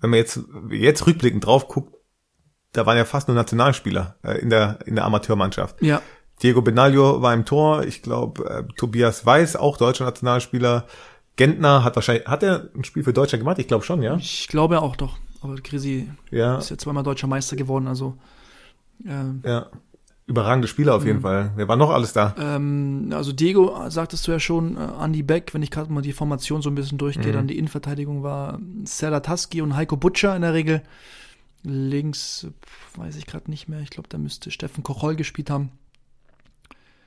wenn 0.00 0.10
man 0.10 0.18
jetzt, 0.18 0.40
jetzt 0.70 1.06
rückblickend 1.06 1.44
drauf 1.46 1.68
guckt, 1.68 1.94
da 2.72 2.84
waren 2.84 2.96
ja 2.96 3.04
fast 3.04 3.28
nur 3.28 3.34
Nationalspieler 3.34 4.16
äh, 4.22 4.38
in 4.38 4.50
der, 4.50 4.80
in 4.86 4.96
der 4.96 5.04
Amateurmannschaft. 5.04 5.80
Ja. 5.82 6.02
Diego 6.42 6.62
Benaglio 6.62 7.22
war 7.22 7.32
im 7.32 7.44
Tor, 7.44 7.84
ich 7.84 8.02
glaube, 8.02 8.44
äh, 8.48 8.64
Tobias 8.76 9.24
Weiß, 9.24 9.56
auch 9.56 9.78
deutscher 9.78 10.04
Nationalspieler. 10.04 10.86
Gentner 11.36 11.84
hat 11.84 11.96
wahrscheinlich, 11.96 12.26
hat 12.26 12.42
er 12.42 12.70
ein 12.74 12.84
Spiel 12.84 13.04
für 13.04 13.12
Deutschland 13.12 13.42
gemacht? 13.42 13.58
Ich 13.58 13.68
glaube 13.68 13.84
schon, 13.84 14.02
ja. 14.02 14.16
Ich 14.16 14.48
glaube 14.48 14.80
auch 14.82 14.96
doch. 14.96 15.16
Aber 15.46 15.60
Krisi 15.60 16.08
ja. 16.30 16.58
ist 16.58 16.70
ja 16.70 16.78
zweimal 16.78 17.02
deutscher 17.02 17.26
Meister 17.26 17.56
geworden, 17.56 17.86
also. 17.86 18.16
Äh, 19.04 19.48
ja. 19.48 19.70
Überragende 20.28 20.66
Spieler 20.66 20.96
auf 20.96 21.04
jeden 21.04 21.18
mhm. 21.18 21.22
Fall. 21.22 21.52
Wer 21.54 21.68
war 21.68 21.76
noch 21.76 21.90
alles 21.90 22.12
da? 22.12 22.34
Ähm, 22.36 23.10
also 23.12 23.32
Diego, 23.32 23.88
sagtest 23.88 24.26
du 24.26 24.32
ja 24.32 24.40
schon, 24.40 24.76
äh, 24.76 24.88
Andy 25.00 25.22
Beck, 25.22 25.54
wenn 25.54 25.62
ich 25.62 25.70
gerade 25.70 25.92
mal 25.92 26.02
die 26.02 26.12
Formation 26.12 26.62
so 26.62 26.70
ein 26.70 26.74
bisschen 26.74 26.98
durchgehe, 26.98 27.28
mhm. 27.28 27.36
dann 27.36 27.46
die 27.46 27.56
Innenverteidigung 27.56 28.24
war 28.24 28.58
Serdar 28.84 29.22
Taski 29.22 29.62
und 29.62 29.76
Heiko 29.76 29.96
Butcher 29.96 30.34
in 30.34 30.42
der 30.42 30.52
Regel. 30.52 30.82
Links 31.62 32.48
weiß 32.96 33.14
ich 33.16 33.26
gerade 33.26 33.48
nicht 33.50 33.68
mehr. 33.68 33.80
Ich 33.80 33.90
glaube, 33.90 34.08
da 34.08 34.18
müsste 34.18 34.50
Steffen 34.50 34.82
Kochol 34.82 35.14
gespielt 35.14 35.48
haben. 35.48 35.70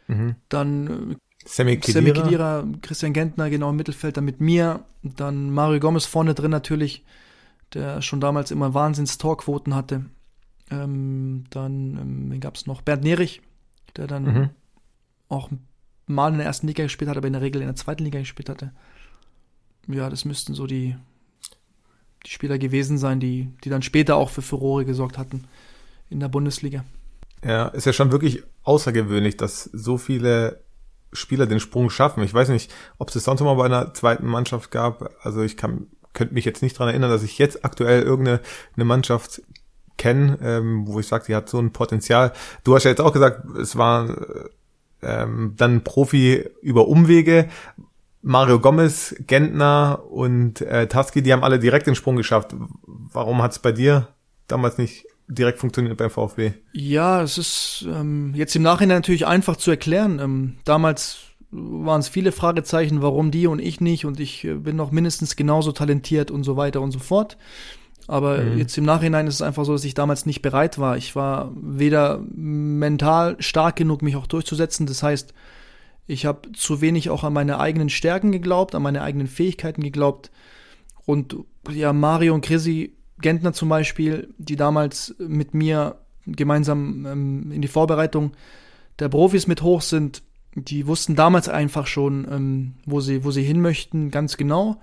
Mhm. 0.07 0.35
Dann 0.47 1.11
äh, 1.11 1.15
Sammy 1.45 1.77
Kedira. 1.77 1.99
Sammy 1.99 2.13
Kedira, 2.13 2.63
Christian 2.81 3.13
Gentner 3.13 3.49
genau 3.49 3.69
im 3.69 3.75
Mittelfeld, 3.75 4.15
dann 4.15 4.25
mit 4.25 4.39
mir. 4.39 4.85
Dann 5.03 5.51
Mario 5.51 5.79
Gomez 5.79 6.05
vorne 6.05 6.33
drin 6.33 6.51
natürlich, 6.51 7.03
der 7.73 8.01
schon 8.01 8.19
damals 8.19 8.51
immer 8.51 8.73
Wahnsinns-Torquoten 8.73 9.75
hatte. 9.75 10.05
Ähm, 10.71 11.45
dann 11.49 12.31
ähm, 12.31 12.39
gab 12.39 12.55
es 12.55 12.67
noch 12.67 12.81
Bernd 12.81 13.03
Nerich, 13.03 13.41
der 13.95 14.07
dann 14.07 14.23
mhm. 14.23 14.49
auch 15.27 15.49
mal 16.05 16.31
in 16.31 16.37
der 16.37 16.47
ersten 16.47 16.67
Liga 16.67 16.83
gespielt 16.83 17.09
hat, 17.09 17.17
aber 17.17 17.27
in 17.27 17.33
der 17.33 17.41
Regel 17.41 17.61
in 17.61 17.67
der 17.67 17.75
zweiten 17.75 18.03
Liga 18.03 18.19
gespielt 18.19 18.49
hatte. 18.49 18.71
Ja, 19.87 20.09
das 20.09 20.25
müssten 20.25 20.53
so 20.53 20.67
die, 20.67 20.95
die 22.25 22.29
Spieler 22.29 22.57
gewesen 22.57 22.97
sein, 22.97 23.19
die, 23.19 23.49
die 23.63 23.69
dann 23.69 23.81
später 23.81 24.15
auch 24.15 24.29
für 24.29 24.41
Furore 24.41 24.85
gesorgt 24.85 25.17
hatten 25.17 25.45
in 26.09 26.19
der 26.19 26.27
Bundesliga. 26.27 26.83
Ja, 27.43 27.67
ist 27.69 27.85
ja 27.85 27.93
schon 27.93 28.11
wirklich 28.11 28.43
außergewöhnlich, 28.63 29.37
dass 29.37 29.63
so 29.63 29.97
viele 29.97 30.63
Spieler 31.13 31.47
den 31.47 31.59
Sprung 31.59 31.89
schaffen. 31.89 32.23
Ich 32.23 32.33
weiß 32.33 32.49
nicht, 32.49 32.71
ob 32.97 33.09
es 33.09 33.23
sonst 33.23 33.41
mal 33.41 33.55
bei 33.55 33.65
einer 33.65 33.93
zweiten 33.93 34.27
Mannschaft 34.27 34.71
gab. 34.71 35.09
Also 35.21 35.41
ich 35.41 35.57
kann, 35.57 35.87
könnte 36.19 36.33
mich 36.33 36.43
jetzt 36.43 36.61
nicht 36.61 36.77
dran 36.77 36.89
erinnern, 36.89 37.09
dass 37.09 37.23
ich 37.23 37.37
jetzt 37.37 37.63
aktuell 37.63 38.01
irgendeine 38.01 38.41
eine 38.75 38.83
Mannschaft 38.83 39.41
kenne, 39.97 40.37
ähm, 40.43 40.85
wo 40.85 40.99
ich 40.99 41.07
sage, 41.07 41.23
sie 41.23 41.35
hat 41.35 41.47
so 41.47 41.59
ein 41.59 41.71
Potenzial. 41.71 42.33
Du 42.65 42.75
hast 42.75 42.83
ja 42.83 42.89
jetzt 42.89 42.99
auch 42.99 43.13
gesagt, 43.13 43.45
es 43.57 43.77
war 43.77 44.17
ähm, 45.01 45.53
dann 45.55 45.85
Profi 45.85 46.45
über 46.61 46.89
Umwege. 46.89 47.47
Mario 48.21 48.59
Gomez, 48.59 49.15
Gentner 49.27 50.03
und 50.09 50.59
äh, 50.59 50.87
Taski, 50.87 51.21
die 51.21 51.31
haben 51.31 51.45
alle 51.45 51.57
direkt 51.57 51.87
den 51.87 51.95
Sprung 51.95 52.17
geschafft. 52.17 52.53
Warum 52.85 53.41
hat 53.41 53.53
es 53.53 53.59
bei 53.59 53.71
dir 53.71 54.09
damals 54.47 54.77
nicht 54.77 55.05
direkt 55.29 55.59
funktioniert 55.59 55.95
beim 55.95 56.09
VfB? 56.09 56.51
Ja, 56.73 57.21
es 57.21 57.37
ist 57.37 57.87
ähm, 57.87 58.33
jetzt 58.35 58.57
im 58.57 58.63
Nachhinein 58.63 58.97
natürlich 58.97 59.25
einfach 59.25 59.55
zu 59.55 59.71
erklären. 59.71 60.19
Ähm, 60.19 60.57
damals 60.65 61.28
waren 61.51 61.99
es 61.99 62.07
viele 62.07 62.31
Fragezeichen, 62.31 63.01
warum 63.01 63.31
die 63.31 63.47
und 63.47 63.59
ich 63.59 63.81
nicht 63.81 64.05
und 64.05 64.19
ich 64.19 64.45
äh, 64.45 64.53
bin 64.53 64.75
noch 64.75 64.91
mindestens 64.91 65.35
genauso 65.35 65.71
talentiert 65.71 66.31
und 66.31 66.43
so 66.43 66.57
weiter 66.57 66.81
und 66.81 66.91
so 66.91 66.99
fort. 66.99 67.37
Aber 68.07 68.39
mhm. 68.39 68.57
jetzt 68.57 68.77
im 68.77 68.85
Nachhinein 68.85 69.27
ist 69.27 69.35
es 69.35 69.41
einfach 69.41 69.65
so, 69.65 69.73
dass 69.73 69.83
ich 69.83 69.93
damals 69.93 70.25
nicht 70.25 70.41
bereit 70.41 70.79
war. 70.79 70.97
Ich 70.97 71.15
war 71.15 71.51
weder 71.55 72.19
mental 72.33 73.35
stark 73.39 73.75
genug, 73.75 74.01
mich 74.01 74.15
auch 74.15 74.25
durchzusetzen. 74.25 74.87
Das 74.87 75.03
heißt, 75.03 75.33
ich 76.07 76.25
habe 76.25 76.51
zu 76.53 76.81
wenig 76.81 77.11
auch 77.11 77.23
an 77.23 77.33
meine 77.33 77.59
eigenen 77.59 77.89
Stärken 77.89 78.31
geglaubt, 78.31 78.73
an 78.73 78.81
meine 78.81 79.03
eigenen 79.03 79.27
Fähigkeiten 79.27 79.83
geglaubt. 79.83 80.31
Und 81.05 81.35
ja, 81.71 81.93
Mario 81.93 82.33
und 82.33 82.41
Chrissy 82.41 82.95
Gentner 83.21 83.53
zum 83.53 83.69
Beispiel, 83.69 84.33
die 84.37 84.55
damals 84.55 85.15
mit 85.19 85.53
mir 85.53 85.97
gemeinsam 86.25 87.05
ähm, 87.05 87.51
in 87.51 87.61
die 87.61 87.67
Vorbereitung 87.67 88.31
der 88.97 89.09
Profis 89.09 89.45
mit 89.45 89.61
hoch 89.61 89.81
sind, 89.81 90.23
die 90.65 90.87
wussten 90.87 91.15
damals 91.15 91.49
einfach 91.49 91.87
schon, 91.87 92.27
ähm, 92.29 92.73
wo, 92.85 93.01
sie, 93.01 93.23
wo 93.23 93.31
sie 93.31 93.43
hin 93.43 93.61
möchten, 93.61 94.11
ganz 94.11 94.37
genau. 94.37 94.79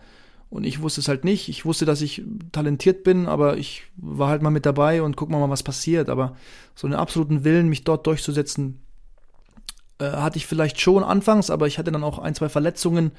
Und 0.48 0.64
ich 0.64 0.80
wusste 0.80 1.00
es 1.00 1.08
halt 1.08 1.24
nicht. 1.24 1.48
Ich 1.48 1.64
wusste, 1.64 1.84
dass 1.84 2.00
ich 2.00 2.22
talentiert 2.52 3.02
bin, 3.04 3.26
aber 3.26 3.56
ich 3.56 3.82
war 3.96 4.28
halt 4.28 4.42
mal 4.42 4.50
mit 4.50 4.64
dabei 4.64 5.02
und 5.02 5.16
guck 5.16 5.28
mal, 5.28 5.50
was 5.50 5.62
passiert. 5.62 6.08
Aber 6.08 6.36
so 6.74 6.86
einen 6.86 6.94
absoluten 6.94 7.44
Willen, 7.44 7.68
mich 7.68 7.84
dort 7.84 8.06
durchzusetzen, 8.06 8.80
äh, 9.98 10.10
hatte 10.10 10.38
ich 10.38 10.46
vielleicht 10.46 10.80
schon 10.80 11.02
anfangs, 11.02 11.50
aber 11.50 11.66
ich 11.66 11.78
hatte 11.78 11.90
dann 11.90 12.04
auch 12.04 12.18
ein, 12.18 12.34
zwei 12.34 12.48
Verletzungen, 12.48 13.12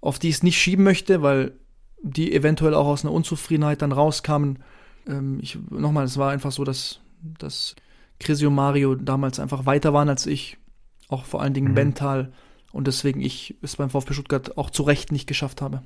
auf 0.00 0.18
die 0.18 0.30
ich 0.30 0.36
es 0.36 0.42
nicht 0.42 0.58
schieben 0.58 0.84
möchte, 0.84 1.22
weil 1.22 1.52
die 2.02 2.34
eventuell 2.34 2.74
auch 2.74 2.86
aus 2.86 3.04
einer 3.04 3.12
Unzufriedenheit 3.12 3.82
dann 3.82 3.92
rauskamen. 3.92 4.60
Ähm, 5.06 5.38
ich, 5.42 5.58
nochmal, 5.70 6.04
es 6.04 6.16
war 6.18 6.30
einfach 6.30 6.52
so, 6.52 6.64
dass, 6.64 7.00
dass 7.38 7.74
und 8.28 8.54
Mario 8.54 8.94
damals 8.94 9.38
einfach 9.38 9.66
weiter 9.66 9.92
waren 9.92 10.08
als 10.08 10.26
ich, 10.26 10.56
auch 11.08 11.24
vor 11.24 11.42
allen 11.42 11.54
Dingen 11.54 11.68
mhm. 11.68 11.74
mental. 11.74 12.32
Und 12.72 12.86
deswegen 12.86 13.20
ich 13.20 13.56
es 13.62 13.76
beim 13.76 13.90
VfB 13.90 14.14
Stuttgart 14.14 14.58
auch 14.58 14.70
zu 14.70 14.82
Recht 14.82 15.12
nicht 15.12 15.26
geschafft 15.26 15.62
habe. 15.62 15.82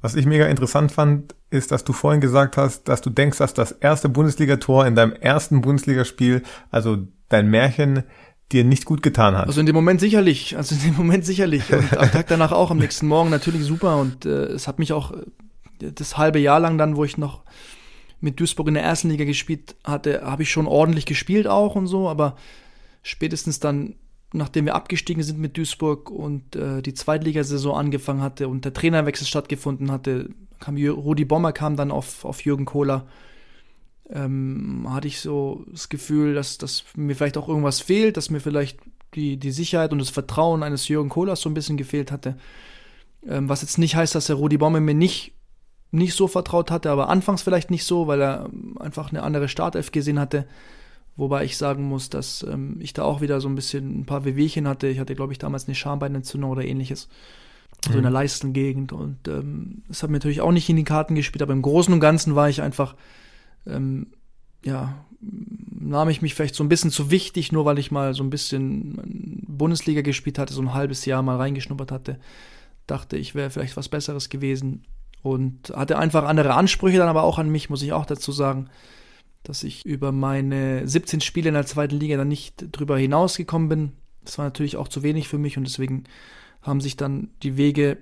Was 0.00 0.16
ich 0.16 0.26
mega 0.26 0.46
interessant 0.46 0.90
fand, 0.90 1.36
ist, 1.50 1.70
dass 1.70 1.84
du 1.84 1.92
vorhin 1.92 2.20
gesagt 2.20 2.56
hast, 2.56 2.88
dass 2.88 3.00
du 3.00 3.10
denkst, 3.10 3.38
dass 3.38 3.54
das 3.54 3.70
erste 3.70 4.08
Bundesligator 4.08 4.84
in 4.84 4.96
deinem 4.96 5.12
ersten 5.12 5.60
Bundesligaspiel, 5.60 6.42
also 6.70 7.06
dein 7.28 7.48
Märchen, 7.48 8.02
dir 8.50 8.64
nicht 8.64 8.84
gut 8.84 9.02
getan 9.02 9.36
hat. 9.36 9.46
Also 9.46 9.60
in 9.60 9.66
dem 9.66 9.76
Moment 9.76 10.00
sicherlich, 10.00 10.56
also 10.56 10.74
in 10.74 10.82
dem 10.82 10.96
Moment 10.96 11.24
sicherlich. 11.24 11.72
Und 11.72 11.96
am 11.96 12.10
Tag 12.10 12.26
danach 12.26 12.52
auch, 12.52 12.70
am 12.70 12.78
nächsten 12.78 13.06
Morgen 13.06 13.30
natürlich 13.30 13.62
super. 13.62 13.96
Und 13.98 14.26
äh, 14.26 14.46
es 14.46 14.66
hat 14.66 14.78
mich 14.80 14.92
auch 14.92 15.12
äh, 15.12 15.92
das 15.92 16.18
halbe 16.18 16.40
Jahr 16.40 16.58
lang 16.58 16.78
dann, 16.78 16.96
wo 16.96 17.04
ich 17.04 17.16
noch 17.16 17.42
mit 18.20 18.38
Duisburg 18.40 18.68
in 18.68 18.74
der 18.74 18.82
ersten 18.82 19.10
Liga 19.10 19.24
gespielt 19.24 19.74
hatte, 19.84 20.22
habe 20.22 20.42
ich 20.42 20.50
schon 20.50 20.66
ordentlich 20.66 21.06
gespielt 21.06 21.46
auch 21.46 21.74
und 21.74 21.86
so, 21.86 22.08
aber 22.08 22.36
spätestens 23.02 23.60
dann 23.60 23.94
nachdem 24.34 24.64
wir 24.64 24.74
abgestiegen 24.74 25.22
sind 25.22 25.38
mit 25.38 25.56
Duisburg 25.56 26.10
und 26.10 26.56
äh, 26.56 26.82
die 26.82 26.94
Zweitligasaison 26.94 27.76
angefangen 27.76 28.22
hatte 28.22 28.48
und 28.48 28.64
der 28.64 28.72
Trainerwechsel 28.72 29.26
stattgefunden 29.26 29.90
hatte, 29.90 30.30
kam 30.58 30.76
Rudi 30.76 31.24
Bommer 31.24 31.52
kam 31.52 31.76
dann 31.76 31.90
auf, 31.90 32.24
auf 32.24 32.44
Jürgen 32.44 32.64
Kohler. 32.64 33.06
ähm, 34.10 34.86
hatte 34.88 35.08
ich 35.08 35.20
so 35.20 35.64
das 35.70 35.88
Gefühl, 35.88 36.34
dass, 36.34 36.58
dass 36.58 36.84
mir 36.96 37.14
vielleicht 37.14 37.36
auch 37.36 37.48
irgendwas 37.48 37.80
fehlt, 37.80 38.16
dass 38.16 38.30
mir 38.30 38.40
vielleicht 38.40 38.78
die, 39.14 39.36
die 39.36 39.52
Sicherheit 39.52 39.92
und 39.92 39.98
das 39.98 40.10
Vertrauen 40.10 40.62
eines 40.62 40.88
Jürgen 40.88 41.08
Kohlers 41.08 41.40
so 41.40 41.50
ein 41.50 41.54
bisschen 41.54 41.76
gefehlt 41.76 42.12
hatte. 42.12 42.36
Ähm, 43.26 43.48
was 43.48 43.62
jetzt 43.62 43.78
nicht 43.78 43.96
heißt, 43.96 44.14
dass 44.14 44.26
der 44.26 44.36
Rudi 44.36 44.56
Baume 44.58 44.80
mir 44.80 44.94
nicht, 44.94 45.32
nicht 45.90 46.14
so 46.14 46.28
vertraut 46.28 46.70
hatte, 46.70 46.90
aber 46.90 47.08
anfangs 47.08 47.42
vielleicht 47.42 47.70
nicht 47.70 47.84
so, 47.84 48.06
weil 48.06 48.22
er 48.22 48.50
einfach 48.78 49.10
eine 49.10 49.22
andere 49.22 49.48
Startelf 49.48 49.92
gesehen 49.92 50.18
hatte. 50.18 50.46
Wobei 51.16 51.44
ich 51.44 51.58
sagen 51.58 51.84
muss, 51.84 52.08
dass 52.08 52.42
ähm, 52.48 52.76
ich 52.80 52.94
da 52.94 53.02
auch 53.02 53.20
wieder 53.20 53.40
so 53.40 53.48
ein 53.48 53.54
bisschen 53.54 54.00
ein 54.00 54.06
paar 54.06 54.24
Wehwehchen 54.24 54.66
hatte. 54.66 54.88
Ich 54.88 54.98
hatte, 54.98 55.14
glaube 55.14 55.32
ich, 55.32 55.38
damals 55.38 55.66
eine 55.66 55.74
Schambeinentzündung 55.74 56.50
oder 56.50 56.64
ähnliches. 56.64 57.08
Mhm. 57.86 57.92
So 57.92 57.98
in 57.98 58.02
der 58.02 58.10
mhm. 58.10 58.14
Leistengegend. 58.14 58.92
Und 58.92 59.28
ähm, 59.28 59.82
das 59.88 60.02
hat 60.02 60.10
mir 60.10 60.16
natürlich 60.16 60.40
auch 60.40 60.52
nicht 60.52 60.68
in 60.70 60.76
die 60.76 60.84
Karten 60.84 61.14
gespielt, 61.14 61.42
aber 61.42 61.52
im 61.52 61.62
Großen 61.62 61.92
und 61.92 62.00
Ganzen 62.00 62.34
war 62.34 62.48
ich 62.48 62.62
einfach, 62.62 62.96
ähm, 63.66 64.06
ja, 64.64 65.04
nahm 65.20 66.08
ich 66.08 66.22
mich 66.22 66.34
vielleicht 66.34 66.54
so 66.54 66.64
ein 66.64 66.68
bisschen 66.68 66.90
zu 66.90 67.10
wichtig, 67.10 67.52
nur 67.52 67.66
weil 67.66 67.78
ich 67.78 67.90
mal 67.90 68.14
so 68.14 68.22
ein 68.24 68.30
bisschen 68.30 69.42
Bundesliga 69.46 70.00
gespielt 70.00 70.38
hatte, 70.38 70.54
so 70.54 70.62
ein 70.62 70.74
halbes 70.74 71.04
Jahr 71.04 71.22
mal 71.22 71.36
reingeschnuppert 71.36 71.92
hatte. 71.92 72.18
Dachte, 72.86 73.18
ich 73.18 73.34
wäre 73.34 73.50
vielleicht 73.50 73.76
was 73.76 73.88
Besseres 73.88 74.30
gewesen. 74.30 74.84
Und 75.22 75.72
hatte 75.76 75.98
einfach 75.98 76.24
andere 76.24 76.54
Ansprüche 76.54 76.98
dann 76.98 77.08
aber 77.08 77.22
auch 77.22 77.38
an 77.38 77.48
mich, 77.48 77.70
muss 77.70 77.82
ich 77.82 77.92
auch 77.92 78.06
dazu 78.06 78.32
sagen 78.32 78.70
dass 79.42 79.62
ich 79.62 79.84
über 79.84 80.12
meine 80.12 80.86
17 80.86 81.20
Spiele 81.20 81.48
in 81.48 81.54
der 81.54 81.66
zweiten 81.66 81.96
Liga 81.96 82.16
dann 82.16 82.28
nicht 82.28 82.66
drüber 82.72 82.98
hinausgekommen 82.98 83.68
bin. 83.68 83.92
Das 84.24 84.38
war 84.38 84.44
natürlich 84.44 84.76
auch 84.76 84.88
zu 84.88 85.02
wenig 85.02 85.28
für 85.28 85.38
mich 85.38 85.56
und 85.56 85.64
deswegen 85.64 86.04
haben 86.62 86.80
sich 86.80 86.96
dann 86.96 87.30
die 87.42 87.56
Wege 87.56 87.98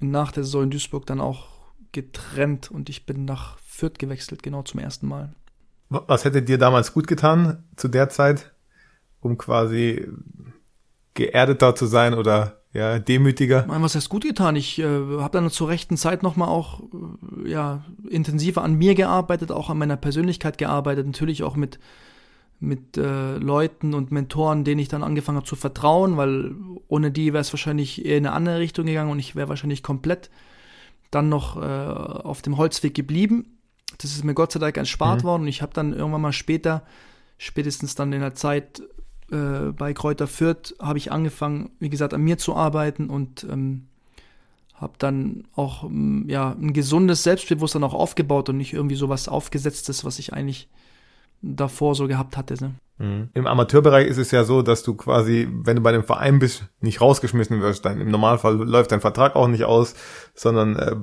nach 0.00 0.32
der 0.32 0.44
Saison 0.44 0.64
in 0.64 0.70
Duisburg 0.70 1.06
dann 1.06 1.20
auch 1.20 1.46
getrennt 1.92 2.70
und 2.70 2.88
ich 2.88 3.06
bin 3.06 3.24
nach 3.24 3.58
Fürth 3.60 3.98
gewechselt, 3.98 4.42
genau 4.42 4.62
zum 4.62 4.80
ersten 4.80 5.06
Mal. 5.06 5.32
Was 5.88 6.24
hätte 6.24 6.42
dir 6.42 6.58
damals 6.58 6.92
gut 6.92 7.06
getan 7.06 7.62
zu 7.76 7.88
der 7.88 8.08
Zeit, 8.08 8.52
um 9.20 9.38
quasi 9.38 10.08
geerdeter 11.14 11.76
zu 11.76 11.86
sein 11.86 12.14
oder 12.14 12.63
ja, 12.74 12.98
demütiger. 12.98 13.64
Mein, 13.68 13.82
was 13.82 13.94
heißt 13.94 14.08
gut 14.08 14.24
getan? 14.24 14.56
Ich 14.56 14.80
äh, 14.80 14.84
habe 14.84 15.30
dann 15.38 15.48
zur 15.48 15.68
rechten 15.68 15.96
Zeit 15.96 16.24
nochmal 16.24 16.48
auch 16.48 16.80
äh, 17.44 17.50
ja, 17.50 17.84
intensiver 18.10 18.62
an 18.62 18.74
mir 18.74 18.96
gearbeitet, 18.96 19.52
auch 19.52 19.70
an 19.70 19.78
meiner 19.78 19.96
Persönlichkeit 19.96 20.58
gearbeitet, 20.58 21.06
natürlich 21.06 21.44
auch 21.44 21.54
mit, 21.54 21.78
mit 22.58 22.96
äh, 22.96 23.36
Leuten 23.36 23.94
und 23.94 24.10
Mentoren, 24.10 24.64
denen 24.64 24.80
ich 24.80 24.88
dann 24.88 25.04
angefangen 25.04 25.36
habe 25.36 25.46
zu 25.46 25.54
vertrauen, 25.54 26.16
weil 26.16 26.56
ohne 26.88 27.12
die 27.12 27.32
wäre 27.32 27.42
es 27.42 27.52
wahrscheinlich 27.52 28.04
eher 28.04 28.18
in 28.18 28.26
eine 28.26 28.34
andere 28.34 28.58
Richtung 28.58 28.86
gegangen 28.86 29.12
und 29.12 29.20
ich 29.20 29.36
wäre 29.36 29.48
wahrscheinlich 29.48 29.84
komplett 29.84 30.28
dann 31.12 31.28
noch 31.28 31.56
äh, 31.56 31.60
auf 31.60 32.42
dem 32.42 32.56
Holzweg 32.56 32.92
geblieben. 32.92 33.56
Das 33.98 34.10
ist 34.10 34.24
mir 34.24 34.34
Gott 34.34 34.50
sei 34.50 34.58
Dank 34.58 34.76
erspart 34.76 35.22
mhm. 35.22 35.26
worden 35.28 35.42
und 35.42 35.48
ich 35.48 35.62
habe 35.62 35.72
dann 35.72 35.92
irgendwann 35.92 36.22
mal 36.22 36.32
später, 36.32 36.82
spätestens 37.38 37.94
dann 37.94 38.12
in 38.12 38.20
der 38.20 38.34
Zeit 38.34 38.82
äh, 39.34 39.72
bei 39.72 39.92
Kräuter 39.92 40.26
Fürth 40.26 40.74
habe 40.80 40.98
ich 40.98 41.12
angefangen, 41.12 41.70
wie 41.80 41.90
gesagt, 41.90 42.14
an 42.14 42.22
mir 42.22 42.38
zu 42.38 42.54
arbeiten 42.54 43.10
und 43.10 43.44
ähm, 43.50 43.86
habe 44.74 44.94
dann 44.98 45.44
auch 45.54 45.84
ähm, 45.84 46.24
ja, 46.28 46.52
ein 46.52 46.72
gesundes 46.72 47.22
Selbstbewusstsein 47.22 47.84
auch 47.84 47.94
aufgebaut 47.94 48.48
und 48.48 48.56
nicht 48.56 48.72
irgendwie 48.72 48.96
sowas 48.96 49.28
aufgesetztes, 49.28 50.04
was 50.04 50.18
ich 50.18 50.32
eigentlich 50.32 50.68
davor 51.42 51.94
so 51.94 52.06
gehabt 52.06 52.36
hatte. 52.36 52.54
Ne? 52.62 52.74
Mhm. 52.98 53.28
Im 53.34 53.46
Amateurbereich 53.46 54.06
ist 54.06 54.18
es 54.18 54.30
ja 54.30 54.44
so, 54.44 54.62
dass 54.62 54.82
du 54.82 54.94
quasi, 54.94 55.48
wenn 55.50 55.76
du 55.76 55.82
bei 55.82 55.92
dem 55.92 56.04
Verein 56.04 56.38
bist, 56.38 56.64
nicht 56.80 57.00
rausgeschmissen 57.00 57.60
wirst. 57.60 57.84
Dann 57.84 58.00
im 58.00 58.10
Normalfall 58.10 58.54
läuft 58.56 58.92
dein 58.92 59.00
Vertrag 59.00 59.36
auch 59.36 59.48
nicht 59.48 59.64
aus, 59.64 59.94
sondern 60.34 60.76
äh, 60.76 60.96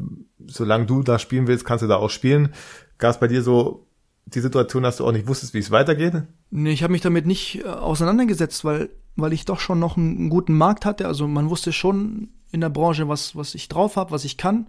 solange 0.47 0.85
du 0.85 1.03
da 1.03 1.19
spielen 1.19 1.47
willst, 1.47 1.65
kannst 1.65 1.83
du 1.83 1.87
da 1.87 1.97
auch 1.97 2.09
spielen. 2.09 2.53
Gab 2.97 3.11
es 3.11 3.19
bei 3.19 3.27
dir 3.27 3.41
so 3.41 3.87
die 4.25 4.39
Situation, 4.39 4.83
dass 4.83 4.97
du 4.97 5.05
auch 5.05 5.11
nicht 5.11 5.27
wusstest, 5.27 5.53
wie 5.53 5.59
es 5.59 5.71
weitergeht? 5.71 6.23
Nee, 6.49 6.71
ich 6.71 6.83
habe 6.83 6.93
mich 6.93 7.01
damit 7.01 7.25
nicht 7.25 7.63
äh, 7.63 7.67
auseinandergesetzt, 7.67 8.63
weil, 8.63 8.89
weil 9.15 9.33
ich 9.33 9.45
doch 9.45 9.59
schon 9.59 9.79
noch 9.79 9.97
einen, 9.97 10.17
einen, 10.17 10.29
guten 10.29 10.57
Markt 10.57 10.85
hatte. 10.85 11.07
Also 11.07 11.27
man 11.27 11.49
wusste 11.49 11.73
schon 11.73 12.29
in 12.51 12.61
der 12.61 12.69
Branche, 12.69 13.07
was, 13.07 13.35
was 13.35 13.55
ich 13.55 13.67
drauf 13.67 13.95
habe, 13.95 14.11
was 14.11 14.25
ich 14.25 14.37
kann. 14.37 14.67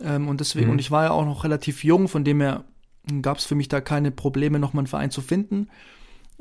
Ähm, 0.00 0.28
und 0.28 0.40
deswegen, 0.40 0.66
mhm. 0.66 0.72
und 0.72 0.78
ich 0.80 0.90
war 0.90 1.04
ja 1.04 1.10
auch 1.10 1.24
noch 1.24 1.44
relativ 1.44 1.84
jung, 1.84 2.08
von 2.08 2.24
dem 2.24 2.40
her 2.40 2.64
gab 3.22 3.38
es 3.38 3.44
für 3.44 3.54
mich 3.54 3.68
da 3.68 3.80
keine 3.80 4.10
Probleme, 4.10 4.58
nochmal 4.58 4.80
einen 4.80 4.88
Verein 4.88 5.10
zu 5.10 5.22
finden. 5.22 5.68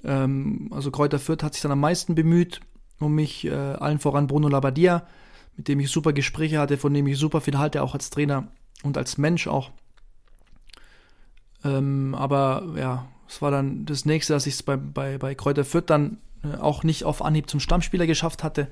Ähm, 0.04 0.70
also 0.72 0.92
Kräuter 0.92 1.20
Fürth 1.20 1.44
hat 1.44 1.54
sich 1.54 1.62
dann 1.62 1.72
am 1.72 1.80
meisten 1.80 2.16
bemüht 2.16 2.62
um 3.00 3.14
mich, 3.16 3.46
äh, 3.46 3.52
allen 3.52 4.00
voran 4.00 4.28
Bruno 4.28 4.48
Labbadia, 4.48 5.06
mit 5.58 5.68
dem 5.68 5.80
ich 5.80 5.92
super 5.92 6.14
Gespräche 6.14 6.60
hatte, 6.60 6.78
von 6.78 6.94
dem 6.94 7.08
ich 7.08 7.18
super 7.18 7.42
viel 7.42 7.58
halte, 7.58 7.84
auch 7.84 7.94
als 7.94 8.10
Trainer 8.10 8.48
und 8.84 8.98
als 8.98 9.18
Mensch 9.18 9.48
auch. 9.48 9.72
Ähm, 11.64 12.16
aber 12.16 12.64
ja, 12.78 13.08
es 13.28 13.42
war 13.42 13.52
dann 13.52 13.86
das 13.86 14.06
nächste, 14.06 14.34
dass 14.34 14.48
ich 14.48 14.56
es 14.56 14.64
bei, 14.64 14.78
bei, 14.78 15.18
bei 15.18 15.36
Kräuter 15.36 15.66
Fürth 15.66 15.90
dann 15.90 16.18
äh, 16.44 16.58
auch 16.58 16.84
nicht 16.84 17.04
auf 17.04 17.24
Anhieb 17.24 17.50
zum 17.50 17.60
Stammspieler 17.60 18.08
geschafft 18.08 18.44
hatte. 18.44 18.68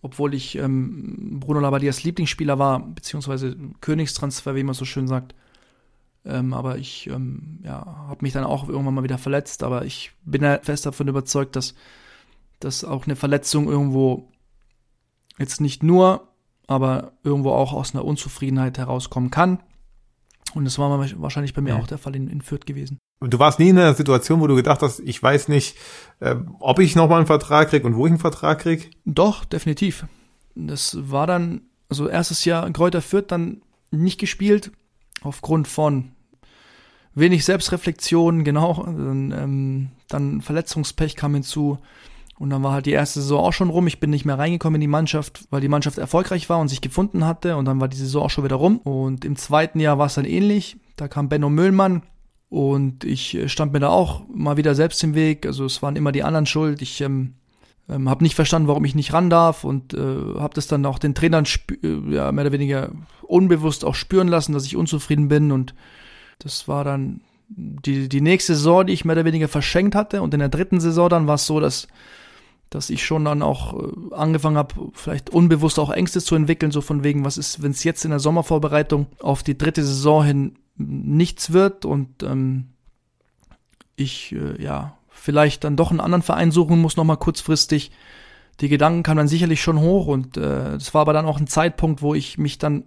Obwohl 0.00 0.34
ich 0.34 0.56
ähm, 0.56 1.40
Bruno 1.40 1.60
Labadias 1.60 2.04
Lieblingsspieler 2.04 2.58
war, 2.58 2.80
beziehungsweise 2.80 3.56
Königstransfer, 3.80 4.54
wie 4.54 4.62
man 4.62 4.74
so 4.74 4.84
schön 4.84 5.08
sagt. 5.08 5.34
Ähm, 6.24 6.54
aber 6.54 6.78
ich 6.78 7.08
ähm, 7.08 7.58
ja, 7.64 7.84
habe 8.08 8.18
mich 8.20 8.32
dann 8.32 8.44
auch 8.44 8.68
irgendwann 8.68 8.94
mal 8.94 9.02
wieder 9.02 9.18
verletzt. 9.18 9.62
Aber 9.62 9.84
ich 9.84 10.12
bin 10.24 10.42
ja 10.42 10.58
fest 10.62 10.86
davon 10.86 11.08
überzeugt, 11.08 11.56
dass, 11.56 11.74
dass 12.60 12.84
auch 12.84 13.06
eine 13.06 13.16
Verletzung 13.16 13.68
irgendwo 13.68 14.28
jetzt 15.38 15.60
nicht 15.60 15.82
nur, 15.82 16.28
aber 16.66 17.12
irgendwo 17.24 17.50
auch 17.50 17.72
aus 17.72 17.94
einer 17.94 18.04
Unzufriedenheit 18.04 18.78
herauskommen 18.78 19.30
kann. 19.30 19.60
Und 20.54 20.64
das 20.64 20.78
war 20.78 20.90
wahrscheinlich 21.16 21.54
bei 21.54 21.60
mir 21.60 21.70
ja. 21.70 21.76
auch 21.76 21.86
der 21.86 21.98
Fall 21.98 22.16
in, 22.16 22.28
in 22.28 22.40
Fürth 22.40 22.66
gewesen. 22.66 22.98
Du 23.20 23.38
warst 23.38 23.58
nie 23.58 23.68
in 23.68 23.78
einer 23.78 23.94
Situation, 23.94 24.40
wo 24.40 24.46
du 24.46 24.54
gedacht 24.54 24.80
hast, 24.80 25.00
ich 25.00 25.22
weiß 25.22 25.48
nicht, 25.48 25.76
äh, 26.20 26.36
ob 26.60 26.78
ich 26.78 26.94
nochmal 26.94 27.18
einen 27.18 27.26
Vertrag 27.26 27.70
krieg 27.70 27.84
und 27.84 27.96
wo 27.96 28.06
ich 28.06 28.12
einen 28.12 28.20
Vertrag 28.20 28.60
krieg? 28.60 28.90
Doch, 29.04 29.44
definitiv. 29.44 30.06
Das 30.54 30.96
war 31.10 31.26
dann, 31.26 31.62
also 31.88 32.08
erstes 32.08 32.44
Jahr 32.44 32.70
Kräuter 32.70 33.02
Fürth 33.02 33.26
dann 33.28 33.62
nicht 33.90 34.18
gespielt, 34.18 34.70
aufgrund 35.22 35.68
von 35.68 36.12
wenig 37.14 37.44
Selbstreflexion, 37.44 38.44
genau. 38.44 38.84
Dann, 38.86 39.32
ähm, 39.32 39.90
dann 40.08 40.40
Verletzungspech 40.40 41.16
kam 41.16 41.34
hinzu. 41.34 41.78
Und 42.38 42.50
dann 42.50 42.62
war 42.62 42.72
halt 42.72 42.86
die 42.86 42.92
erste 42.92 43.20
Saison 43.20 43.40
auch 43.40 43.52
schon 43.52 43.70
rum. 43.70 43.86
Ich 43.88 43.98
bin 43.98 44.10
nicht 44.10 44.24
mehr 44.24 44.38
reingekommen 44.38 44.76
in 44.76 44.82
die 44.82 44.86
Mannschaft, 44.86 45.46
weil 45.50 45.60
die 45.60 45.68
Mannschaft 45.68 45.98
erfolgreich 45.98 46.48
war 46.48 46.60
und 46.60 46.68
sich 46.68 46.80
gefunden 46.80 47.24
hatte. 47.24 47.56
Und 47.56 47.64
dann 47.64 47.80
war 47.80 47.88
die 47.88 47.96
Saison 47.96 48.22
auch 48.22 48.30
schon 48.30 48.44
wieder 48.44 48.56
rum. 48.56 48.78
Und 48.78 49.24
im 49.24 49.34
zweiten 49.34 49.80
Jahr 49.80 49.98
war 49.98 50.06
es 50.06 50.14
dann 50.14 50.24
ähnlich. 50.24 50.76
Da 50.96 51.08
kam 51.08 51.28
Benno 51.28 51.50
Müllmann 51.50 52.02
und 52.48 53.04
ich 53.04 53.34
äh, 53.34 53.48
stand 53.48 53.72
mir 53.72 53.80
da 53.80 53.88
auch 53.88 54.22
mal 54.32 54.56
wieder 54.56 54.74
selbst 54.74 55.02
im 55.02 55.14
Weg. 55.14 55.46
Also 55.46 55.64
es 55.64 55.82
waren 55.82 55.96
immer 55.96 56.12
die 56.12 56.22
anderen 56.22 56.46
schuld. 56.46 56.80
Ich 56.80 57.00
ähm, 57.00 57.34
ähm, 57.88 58.08
habe 58.08 58.22
nicht 58.22 58.36
verstanden, 58.36 58.68
warum 58.68 58.84
ich 58.84 58.94
nicht 58.94 59.12
ran 59.12 59.30
darf 59.30 59.64
und 59.64 59.94
äh, 59.94 59.98
habe 59.98 60.54
das 60.54 60.68
dann 60.68 60.86
auch 60.86 60.98
den 60.98 61.14
Trainern 61.14 61.44
äh, 61.82 62.14
ja, 62.14 62.30
mehr 62.30 62.44
oder 62.44 62.52
weniger 62.52 62.92
unbewusst 63.22 63.84
auch 63.84 63.94
spüren 63.94 64.28
lassen, 64.28 64.52
dass 64.52 64.64
ich 64.64 64.76
unzufrieden 64.76 65.28
bin. 65.28 65.50
Und 65.50 65.74
das 66.38 66.68
war 66.68 66.84
dann 66.84 67.20
die, 67.48 68.08
die 68.08 68.20
nächste 68.20 68.54
Saison, 68.54 68.86
die 68.86 68.92
ich 68.92 69.04
mehr 69.04 69.16
oder 69.16 69.24
weniger 69.24 69.48
verschenkt 69.48 69.94
hatte. 69.94 70.22
Und 70.22 70.34
in 70.34 70.40
der 70.40 70.50
dritten 70.50 70.80
Saison 70.80 71.08
dann 71.08 71.26
war 71.26 71.34
es 71.34 71.46
so, 71.46 71.60
dass 71.60 71.88
dass 72.70 72.90
ich 72.90 73.04
schon 73.04 73.24
dann 73.24 73.42
auch 73.42 73.74
äh, 73.74 74.14
angefangen 74.14 74.56
habe, 74.56 74.90
vielleicht 74.92 75.30
unbewusst 75.30 75.78
auch 75.78 75.90
Ängste 75.90 76.20
zu 76.20 76.34
entwickeln, 76.34 76.70
so 76.70 76.80
von 76.80 77.04
wegen, 77.04 77.24
was 77.24 77.38
ist, 77.38 77.62
wenn 77.62 77.70
es 77.70 77.84
jetzt 77.84 78.04
in 78.04 78.10
der 78.10 78.20
Sommervorbereitung 78.20 79.06
auf 79.20 79.42
die 79.42 79.56
dritte 79.56 79.82
Saison 79.84 80.24
hin 80.24 80.58
nichts 80.76 81.52
wird 81.52 81.84
und 81.84 82.22
ähm, 82.22 82.68
ich 83.96 84.32
äh, 84.32 84.62
ja 84.62 84.96
vielleicht 85.08 85.64
dann 85.64 85.76
doch 85.76 85.90
einen 85.90 86.00
anderen 86.00 86.22
Verein 86.22 86.52
suchen 86.52 86.80
muss, 86.80 86.96
nochmal 86.96 87.16
kurzfristig. 87.16 87.90
Die 88.60 88.68
Gedanken 88.68 89.02
kamen 89.02 89.18
dann 89.18 89.28
sicherlich 89.28 89.60
schon 89.60 89.80
hoch 89.80 90.06
und 90.06 90.36
äh, 90.36 90.72
das 90.72 90.94
war 90.94 91.02
aber 91.02 91.12
dann 91.12 91.26
auch 91.26 91.38
ein 91.38 91.46
Zeitpunkt, 91.46 92.02
wo 92.02 92.14
ich 92.14 92.38
mich 92.38 92.58
dann 92.58 92.84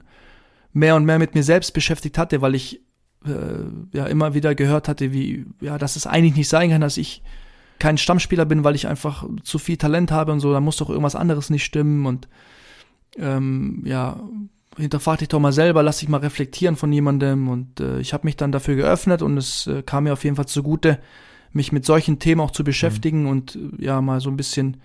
mehr 0.73 0.95
und 0.95 1.05
mehr 1.05 1.19
mit 1.19 1.35
mir 1.35 1.43
selbst 1.43 1.73
beschäftigt 1.73 2.17
hatte, 2.17 2.41
weil 2.41 2.55
ich 2.55 2.81
äh, 3.25 3.97
ja 3.97 4.05
immer 4.05 4.33
wieder 4.33 4.55
gehört 4.55 4.87
hatte, 4.87 5.11
wie 5.11 5.45
ja, 5.59 5.77
dass 5.77 5.95
es 5.95 6.07
eigentlich 6.07 6.35
nicht 6.35 6.49
sein 6.49 6.69
kann, 6.69 6.81
dass 6.81 6.97
ich 6.97 7.21
kein 7.81 7.97
Stammspieler 7.97 8.45
bin, 8.45 8.63
weil 8.63 8.75
ich 8.75 8.87
einfach 8.87 9.25
zu 9.41 9.57
viel 9.57 9.75
Talent 9.75 10.11
habe 10.11 10.31
und 10.31 10.39
so, 10.39 10.53
da 10.53 10.59
muss 10.59 10.77
doch 10.77 10.89
irgendwas 10.89 11.15
anderes 11.15 11.49
nicht 11.49 11.65
stimmen 11.65 12.05
und 12.05 12.27
ähm, 13.17 13.81
ja, 13.85 14.19
hinterfrag 14.77 15.17
dich 15.17 15.29
doch 15.29 15.39
mal 15.39 15.51
selber, 15.51 15.81
lass 15.81 15.97
dich 15.97 16.07
mal 16.07 16.19
reflektieren 16.19 16.75
von 16.75 16.93
jemandem 16.93 17.49
und 17.49 17.79
äh, 17.79 17.99
ich 17.99 18.13
habe 18.13 18.27
mich 18.27 18.37
dann 18.37 18.51
dafür 18.51 18.75
geöffnet 18.75 19.23
und 19.23 19.35
es 19.35 19.65
äh, 19.65 19.81
kam 19.81 20.03
mir 20.03 20.13
auf 20.13 20.23
jeden 20.23 20.35
Fall 20.35 20.45
zugute, 20.45 20.99
mich 21.53 21.71
mit 21.71 21.83
solchen 21.83 22.19
Themen 22.19 22.39
auch 22.39 22.51
zu 22.51 22.63
beschäftigen 22.63 23.23
mhm. 23.23 23.29
und 23.29 23.55
äh, 23.55 23.83
ja, 23.83 23.99
mal 23.99 24.21
so 24.21 24.29
ein 24.29 24.37
bisschen 24.37 24.77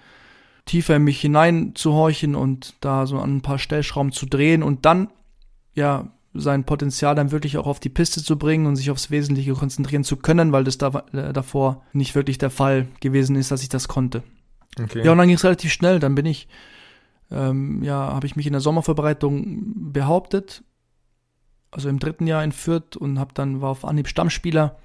tiefer 0.65 0.97
in 0.97 1.05
mich 1.05 1.21
hineinzuhorchen 1.21 2.35
und 2.35 2.77
da 2.81 3.07
so 3.07 3.19
an 3.19 3.37
ein 3.37 3.43
paar 3.43 3.59
Stellschrauben 3.59 4.11
zu 4.11 4.25
drehen 4.25 4.63
und 4.63 4.87
dann 4.87 5.11
ja 5.75 6.11
sein 6.39 6.65
Potenzial 6.65 7.15
dann 7.15 7.31
wirklich 7.31 7.59
auch 7.59 7.67
auf 7.67 7.81
die 7.81 7.89
Piste 7.89 8.23
zu 8.23 8.39
bringen 8.39 8.67
und 8.67 8.77
sich 8.77 8.91
aufs 8.91 9.11
Wesentliche 9.11 9.53
konzentrieren 9.55 10.05
zu 10.05 10.17
können, 10.17 10.53
weil 10.53 10.65
das 10.65 10.79
da, 10.79 11.05
äh, 11.13 11.33
davor 11.33 11.83
nicht 11.93 12.15
wirklich 12.15 12.39
der 12.39 12.51
Fall 12.51 12.89
gewesen 13.01 13.37
ist, 13.37 13.51
dass 13.51 13.63
ich 13.63 13.69
das 13.69 13.89
konnte. 13.89 14.23
Okay. 14.81 15.05
Ja, 15.05 15.13
und 15.13 15.19
dann 15.19 15.29
ging 15.29 15.37
es 15.37 15.45
relativ 15.45 15.73
schnell. 15.73 15.99
Dann 15.99 16.15
bin 16.15 16.27
ich, 16.27 16.49
ähm, 17.31 17.83
ja, 17.83 18.13
habe 18.13 18.27
ich 18.27 18.37
mich 18.37 18.47
in 18.47 18.53
der 18.53 18.61
Sommervorbereitung 18.61 19.93
behauptet, 19.93 20.63
also 21.71 21.89
im 21.89 21.99
dritten 21.99 22.27
Jahr 22.27 22.45
in 22.45 22.53
Fürth 22.53 22.97
und 22.97 23.19
habe 23.19 23.35
dann 23.35 23.61
war 23.61 23.71
auf 23.71 23.85
Anhieb 23.85 24.09
Stammspieler 24.09 24.79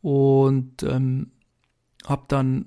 und 0.00 0.82
ähm, 0.82 1.32
habe 2.06 2.22
dann 2.28 2.66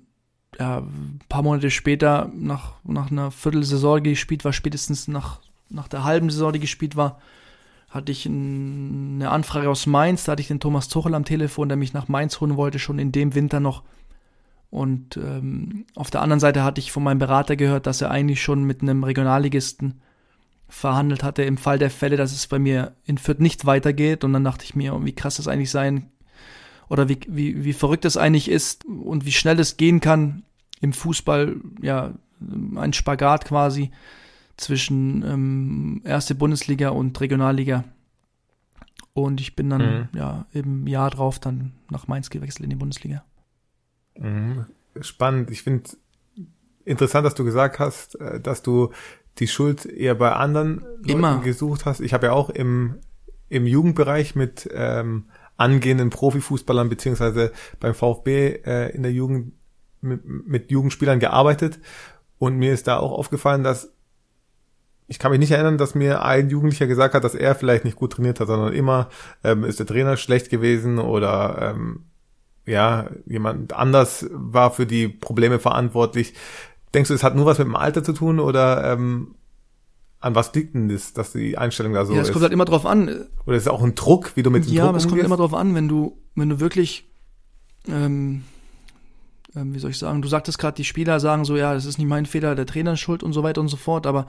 ja, 0.59 0.79
ein 0.79 1.19
paar 1.29 1.43
Monate 1.43 1.71
später 1.71 2.29
nach, 2.35 2.73
nach 2.83 3.11
einer 3.11 3.31
Viertelsaison, 3.31 4.03
die 4.03 4.11
gespielt 4.11 4.43
war, 4.43 4.53
spätestens 4.53 5.07
nach, 5.07 5.39
nach 5.69 5.87
der 5.87 6.03
halben 6.03 6.29
Saison, 6.29 6.51
die 6.51 6.59
gespielt 6.59 6.95
war, 6.95 7.21
hatte 7.91 8.11
ich 8.11 8.25
ein, 8.25 9.15
eine 9.15 9.29
Anfrage 9.29 9.69
aus 9.69 9.85
Mainz, 9.85 10.23
da 10.23 10.31
hatte 10.31 10.41
ich 10.41 10.47
den 10.47 10.59
Thomas 10.59 10.87
Tuchel 10.87 11.13
am 11.13 11.25
Telefon, 11.25 11.67
der 11.69 11.77
mich 11.77 11.93
nach 11.93 12.07
Mainz 12.07 12.39
holen 12.39 12.57
wollte, 12.57 12.79
schon 12.79 12.97
in 12.97 13.11
dem 13.11 13.35
Winter 13.35 13.59
noch. 13.59 13.83
Und 14.69 15.17
ähm, 15.17 15.85
auf 15.95 16.09
der 16.09 16.21
anderen 16.21 16.39
Seite 16.39 16.63
hatte 16.63 16.79
ich 16.79 16.93
von 16.93 17.03
meinem 17.03 17.19
Berater 17.19 17.57
gehört, 17.57 17.85
dass 17.85 18.01
er 18.01 18.09
eigentlich 18.09 18.41
schon 18.41 18.63
mit 18.63 18.81
einem 18.81 19.03
Regionalligisten 19.03 20.01
verhandelt 20.69 21.23
hatte, 21.23 21.43
im 21.43 21.57
Fall 21.57 21.77
der 21.77 21.89
Fälle, 21.89 22.15
dass 22.15 22.31
es 22.31 22.47
bei 22.47 22.57
mir 22.57 22.95
in 23.05 23.17
Fürth 23.17 23.41
nicht 23.41 23.65
weitergeht. 23.65 24.23
Und 24.23 24.31
dann 24.31 24.45
dachte 24.45 24.63
ich 24.63 24.73
mir, 24.73 24.97
wie 25.03 25.13
krass 25.13 25.35
das 25.35 25.49
eigentlich 25.49 25.71
sein 25.71 26.09
oder 26.87 27.09
wie, 27.09 27.19
wie, 27.27 27.65
wie 27.65 27.73
verrückt 27.73 28.05
es 28.05 28.15
eigentlich 28.15 28.49
ist 28.49 28.85
und 28.85 29.25
wie 29.25 29.33
schnell 29.33 29.59
es 29.59 29.75
gehen 29.75 29.99
kann 29.99 30.43
im 30.79 30.93
Fußball, 30.93 31.57
ja, 31.81 32.13
ein 32.39 32.93
Spagat 32.93 33.45
quasi 33.45 33.91
zwischen 34.57 35.23
ähm, 35.23 36.01
erste 36.03 36.35
Bundesliga 36.35 36.89
und 36.89 37.19
Regionalliga. 37.19 37.83
Und 39.13 39.41
ich 39.41 39.55
bin 39.55 39.69
dann 39.69 39.81
mhm. 39.81 40.17
ja 40.17 40.45
im 40.53 40.87
Jahr 40.87 41.09
drauf 41.09 41.39
dann 41.39 41.73
nach 41.89 42.07
Mainz 42.07 42.29
gewechselt 42.29 42.63
in 42.63 42.69
die 42.69 42.75
Bundesliga. 42.75 43.23
Mhm. 44.17 44.65
Spannend. 45.01 45.51
Ich 45.51 45.63
finde 45.63 45.89
interessant, 46.85 47.25
dass 47.25 47.35
du 47.35 47.43
gesagt 47.43 47.79
hast, 47.79 48.15
äh, 48.15 48.39
dass 48.39 48.61
du 48.61 48.91
die 49.37 49.47
Schuld 49.47 49.85
eher 49.85 50.15
bei 50.15 50.33
anderen 50.33 50.83
Immer. 51.05 51.39
gesucht 51.39 51.85
hast. 51.85 52.01
Ich 52.01 52.13
habe 52.13 52.27
ja 52.27 52.33
auch 52.33 52.49
im, 52.49 52.99
im 53.49 53.65
Jugendbereich 53.65 54.35
mit 54.35 54.69
ähm, 54.73 55.25
angehenden 55.57 56.09
Profifußballern 56.09 56.89
beziehungsweise 56.89 57.51
beim 57.79 57.93
VfB 57.93 58.61
äh, 58.65 58.89
in 58.89 59.03
der 59.03 59.11
Jugend 59.11 59.53
mit, 60.01 60.25
mit 60.25 60.71
Jugendspielern 60.71 61.19
gearbeitet 61.19 61.79
und 62.39 62.57
mir 62.57 62.73
ist 62.73 62.87
da 62.87 62.97
auch 62.97 63.11
aufgefallen, 63.11 63.63
dass 63.63 63.93
ich 65.11 65.19
kann 65.19 65.31
mich 65.31 65.41
nicht 65.41 65.51
erinnern, 65.51 65.77
dass 65.77 65.93
mir 65.93 66.23
ein 66.23 66.49
Jugendlicher 66.49 66.87
gesagt 66.87 67.15
hat, 67.15 67.25
dass 67.25 67.35
er 67.35 67.53
vielleicht 67.53 67.83
nicht 67.83 67.97
gut 67.97 68.13
trainiert 68.13 68.39
hat, 68.39 68.47
sondern 68.47 68.71
immer 68.71 69.09
ähm, 69.43 69.65
ist 69.65 69.77
der 69.77 69.85
Trainer 69.85 70.15
schlecht 70.15 70.49
gewesen 70.49 70.99
oder 70.99 71.73
ähm, 71.75 72.05
ja, 72.65 73.09
jemand 73.25 73.73
anders 73.73 74.25
war 74.31 74.71
für 74.71 74.85
die 74.85 75.09
Probleme 75.09 75.59
verantwortlich. 75.59 76.33
Denkst 76.93 77.09
du, 77.09 77.13
es 77.13 77.23
hat 77.23 77.35
nur 77.35 77.45
was 77.45 77.57
mit 77.57 77.67
dem 77.67 77.75
Alter 77.75 78.05
zu 78.05 78.13
tun 78.13 78.39
oder 78.39 78.89
ähm, 78.93 79.35
an 80.21 80.33
was 80.33 80.53
liegt 80.53 80.75
denn 80.75 80.87
das, 80.87 81.11
dass 81.11 81.33
die 81.33 81.57
Einstellung 81.57 81.91
da 81.91 82.05
so 82.05 82.13
ja, 82.13 82.21
es 82.21 82.29
ist? 82.29 82.31
kommt 82.31 82.43
halt 82.43 82.53
immer 82.53 82.63
drauf 82.63 82.85
an. 82.85 83.25
Oder 83.45 83.57
ist 83.57 83.63
es 83.63 83.67
auch 83.67 83.83
ein 83.83 83.95
Druck, 83.95 84.37
wie 84.37 84.43
du 84.43 84.49
mit 84.49 84.65
dem 84.65 84.71
ja, 84.71 84.83
Druck 84.83 84.89
aber 84.89 84.97
es 84.97 85.09
kommt 85.09 85.21
immer 85.21 85.35
drauf 85.35 85.53
an, 85.53 85.75
wenn 85.75 85.89
du, 85.89 86.17
wenn 86.35 86.47
du 86.47 86.61
wirklich, 86.61 87.11
ähm, 87.89 88.43
ähm, 89.57 89.73
wie 89.73 89.79
soll 89.79 89.91
ich 89.91 89.99
sagen, 89.99 90.21
du 90.21 90.29
sagtest 90.29 90.57
gerade, 90.57 90.77
die 90.77 90.85
Spieler 90.85 91.19
sagen 91.19 91.43
so, 91.43 91.57
ja, 91.57 91.73
das 91.73 91.83
ist 91.83 91.97
nicht 91.97 92.07
mein 92.07 92.25
Fehler, 92.25 92.55
der 92.55 92.65
Trainer 92.65 92.93
ist 92.93 93.01
schuld 93.01 93.23
und 93.23 93.33
so 93.33 93.43
weiter 93.43 93.59
und 93.59 93.67
so 93.67 93.75
fort, 93.75 94.07
aber 94.07 94.27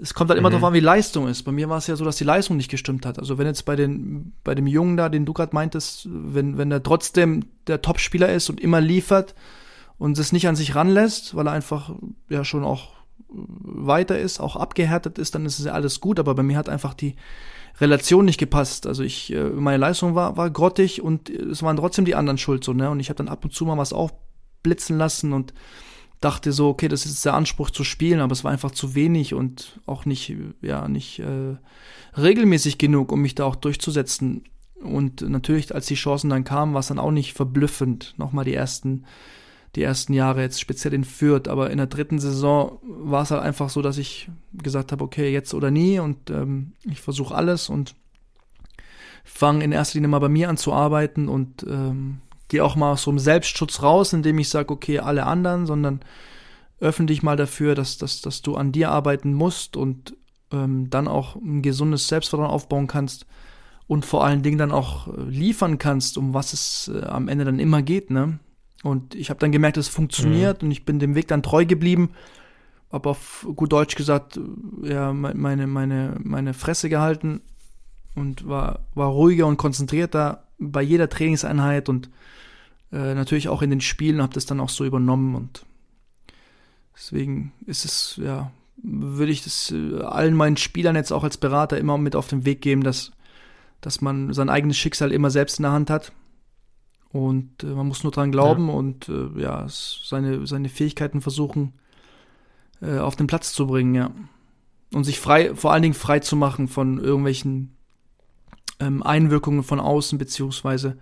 es 0.00 0.14
kommt 0.14 0.30
halt 0.30 0.38
immer 0.38 0.48
Mhm. 0.50 0.54
drauf 0.54 0.64
an, 0.64 0.74
wie 0.74 0.80
Leistung 0.80 1.26
ist. 1.28 1.42
Bei 1.42 1.52
mir 1.52 1.68
war 1.68 1.78
es 1.78 1.86
ja 1.88 1.96
so, 1.96 2.04
dass 2.04 2.16
die 2.16 2.24
Leistung 2.24 2.56
nicht 2.56 2.70
gestimmt 2.70 3.04
hat. 3.04 3.18
Also 3.18 3.36
wenn 3.38 3.46
jetzt 3.46 3.64
bei 3.64 3.74
den, 3.76 4.32
bei 4.44 4.54
dem 4.54 4.66
Jungen 4.66 4.96
da, 4.96 5.08
den 5.08 5.24
du 5.24 5.32
gerade 5.32 5.54
meintest, 5.54 6.08
wenn, 6.10 6.56
wenn 6.56 6.70
er 6.70 6.82
trotzdem 6.82 7.44
der 7.66 7.82
Topspieler 7.82 8.32
ist 8.32 8.48
und 8.48 8.60
immer 8.60 8.80
liefert 8.80 9.34
und 9.98 10.16
es 10.18 10.30
nicht 10.32 10.46
an 10.46 10.54
sich 10.56 10.74
ranlässt, 10.76 11.34
weil 11.34 11.48
er 11.48 11.52
einfach 11.52 11.90
ja 12.28 12.44
schon 12.44 12.64
auch 12.64 12.92
weiter 13.30 14.18
ist, 14.18 14.40
auch 14.40 14.56
abgehärtet 14.56 15.18
ist, 15.18 15.34
dann 15.34 15.44
ist 15.44 15.58
es 15.58 15.64
ja 15.66 15.72
alles 15.72 16.00
gut. 16.00 16.18
Aber 16.20 16.34
bei 16.34 16.42
mir 16.44 16.56
hat 16.56 16.68
einfach 16.68 16.94
die 16.94 17.16
Relation 17.80 18.24
nicht 18.24 18.38
gepasst. 18.38 18.86
Also 18.86 19.02
ich, 19.02 19.32
äh, 19.32 19.50
meine 19.50 19.78
Leistung 19.78 20.14
war, 20.14 20.36
war 20.36 20.50
grottig 20.50 21.02
und 21.02 21.28
es 21.28 21.62
waren 21.62 21.76
trotzdem 21.76 22.04
die 22.04 22.14
anderen 22.14 22.38
schuld 22.38 22.64
so, 22.64 22.72
ne? 22.72 22.90
Und 22.90 23.00
ich 23.00 23.08
habe 23.08 23.18
dann 23.18 23.28
ab 23.28 23.44
und 23.44 23.52
zu 23.52 23.64
mal 23.64 23.76
was 23.76 23.92
aufblitzen 23.92 24.96
lassen 24.96 25.32
und 25.32 25.52
dachte 26.20 26.52
so, 26.52 26.68
okay, 26.68 26.88
das 26.88 27.04
ist 27.04 27.12
jetzt 27.12 27.24
der 27.24 27.34
Anspruch 27.34 27.70
zu 27.70 27.84
spielen, 27.84 28.20
aber 28.20 28.32
es 28.32 28.44
war 28.44 28.50
einfach 28.50 28.72
zu 28.72 28.94
wenig 28.94 29.34
und 29.34 29.80
auch 29.86 30.04
nicht, 30.04 30.34
ja, 30.62 30.88
nicht 30.88 31.20
äh, 31.20 31.56
regelmäßig 32.16 32.78
genug, 32.78 33.12
um 33.12 33.22
mich 33.22 33.34
da 33.34 33.44
auch 33.44 33.56
durchzusetzen. 33.56 34.44
Und 34.82 35.22
natürlich, 35.22 35.74
als 35.74 35.86
die 35.86 35.94
Chancen 35.94 36.30
dann 36.30 36.44
kamen, 36.44 36.72
war 36.72 36.80
es 36.80 36.88
dann 36.88 36.98
auch 36.98 37.10
nicht 37.10 37.34
verblüffend. 37.34 38.14
Nochmal 38.16 38.44
die 38.44 38.54
ersten, 38.54 39.04
die 39.76 39.82
ersten 39.82 40.12
Jahre 40.12 40.42
jetzt 40.42 40.60
speziell 40.60 40.94
in 40.94 41.04
Fürth, 41.04 41.48
aber 41.48 41.70
in 41.70 41.78
der 41.78 41.86
dritten 41.86 42.18
Saison 42.18 42.78
war 42.82 43.22
es 43.22 43.30
halt 43.30 43.42
einfach 43.42 43.70
so, 43.70 43.82
dass 43.82 43.98
ich 43.98 44.30
gesagt 44.52 44.92
habe, 44.92 45.04
okay, 45.04 45.32
jetzt 45.32 45.54
oder 45.54 45.70
nie 45.70 46.00
und 46.00 46.30
ähm, 46.30 46.72
ich 46.84 47.00
versuche 47.00 47.34
alles 47.34 47.68
und 47.68 47.94
fange 49.24 49.62
in 49.62 49.72
erster 49.72 49.98
Linie 49.98 50.08
mal 50.08 50.18
bei 50.20 50.28
mir 50.28 50.48
an 50.48 50.56
zu 50.56 50.72
arbeiten 50.72 51.28
und 51.28 51.64
ähm, 51.68 52.20
gehe 52.48 52.64
auch 52.64 52.76
mal 52.76 52.92
aus 52.92 53.02
so 53.02 53.10
einem 53.10 53.18
Selbstschutz 53.18 53.82
raus, 53.82 54.12
indem 54.12 54.38
ich 54.38 54.48
sage, 54.48 54.72
okay, 54.72 54.98
alle 55.00 55.26
anderen, 55.26 55.66
sondern 55.66 56.00
öffne 56.80 57.06
dich 57.06 57.22
mal 57.22 57.36
dafür, 57.36 57.74
dass, 57.74 57.98
dass, 57.98 58.20
dass 58.20 58.42
du 58.42 58.56
an 58.56 58.72
dir 58.72 58.90
arbeiten 58.90 59.34
musst 59.34 59.76
und 59.76 60.16
ähm, 60.52 60.88
dann 60.90 61.08
auch 61.08 61.36
ein 61.36 61.60
gesundes 61.62 62.08
Selbstvertrauen 62.08 62.50
aufbauen 62.50 62.86
kannst 62.86 63.26
und 63.86 64.06
vor 64.06 64.24
allen 64.24 64.42
Dingen 64.42 64.58
dann 64.58 64.72
auch 64.72 65.08
äh, 65.08 65.22
liefern 65.22 65.78
kannst, 65.78 66.16
um 66.16 66.34
was 66.34 66.52
es 66.52 66.90
äh, 66.94 67.04
am 67.04 67.28
Ende 67.28 67.44
dann 67.44 67.58
immer 67.58 67.82
geht, 67.82 68.10
ne? 68.10 68.38
Und 68.84 69.16
ich 69.16 69.28
habe 69.28 69.40
dann 69.40 69.50
gemerkt, 69.50 69.76
es 69.76 69.88
funktioniert 69.88 70.62
und 70.62 70.70
ich 70.70 70.84
bin 70.84 71.00
dem 71.00 71.16
Weg 71.16 71.26
dann 71.26 71.42
treu 71.42 71.66
geblieben, 71.66 72.10
habe 72.92 73.10
auf 73.10 73.44
gut 73.56 73.72
Deutsch 73.72 73.96
gesagt, 73.96 74.38
äh, 74.82 74.92
ja, 74.94 75.12
me- 75.12 75.34
meine, 75.34 75.66
meine, 75.66 76.14
meine 76.22 76.54
Fresse 76.54 76.88
gehalten 76.88 77.40
und 78.14 78.48
war, 78.48 78.86
war 78.94 79.08
ruhiger 79.08 79.46
und 79.46 79.56
konzentrierter 79.56 80.44
bei 80.60 80.80
jeder 80.82 81.08
Trainingseinheit 81.08 81.88
und 81.88 82.08
äh, 82.92 83.14
natürlich 83.14 83.48
auch 83.48 83.62
in 83.62 83.70
den 83.70 83.80
Spielen 83.80 84.22
habe 84.22 84.34
das 84.34 84.46
dann 84.46 84.60
auch 84.60 84.68
so 84.68 84.84
übernommen 84.84 85.34
und 85.34 85.64
deswegen 86.94 87.52
ist 87.66 87.84
es, 87.84 88.20
ja, 88.22 88.50
würde 88.82 89.32
ich 89.32 89.44
das 89.44 89.72
äh, 89.72 90.02
allen 90.02 90.34
meinen 90.34 90.56
Spielern 90.56 90.96
jetzt 90.96 91.12
auch 91.12 91.24
als 91.24 91.36
Berater 91.36 91.78
immer 91.78 91.98
mit 91.98 92.16
auf 92.16 92.28
den 92.28 92.44
Weg 92.44 92.60
geben, 92.60 92.82
dass, 92.82 93.12
dass 93.80 94.00
man 94.00 94.32
sein 94.32 94.48
eigenes 94.48 94.76
Schicksal 94.76 95.12
immer 95.12 95.30
selbst 95.30 95.58
in 95.58 95.64
der 95.64 95.72
Hand 95.72 95.90
hat. 95.90 96.12
Und 97.10 97.62
äh, 97.62 97.66
man 97.66 97.88
muss 97.88 98.02
nur 98.02 98.12
dran 98.12 98.32
glauben 98.32 98.68
und 98.68 99.08
äh, 99.08 99.40
ja, 99.40 99.66
seine, 99.68 100.46
seine 100.46 100.68
Fähigkeiten 100.68 101.20
versuchen 101.20 101.72
äh, 102.82 102.98
auf 102.98 103.16
den 103.16 103.26
Platz 103.26 103.52
zu 103.52 103.66
bringen, 103.66 103.94
ja. 103.94 104.10
Und 104.92 105.04
sich 105.04 105.20
frei, 105.20 105.54
vor 105.54 105.72
allen 105.72 105.82
Dingen 105.82 105.94
frei 105.94 106.20
zu 106.20 106.34
machen 106.34 106.66
von 106.66 106.98
irgendwelchen 106.98 107.76
ähm, 108.80 109.02
Einwirkungen 109.02 109.62
von 109.62 109.80
außen, 109.80 110.18
beziehungsweise 110.18 110.96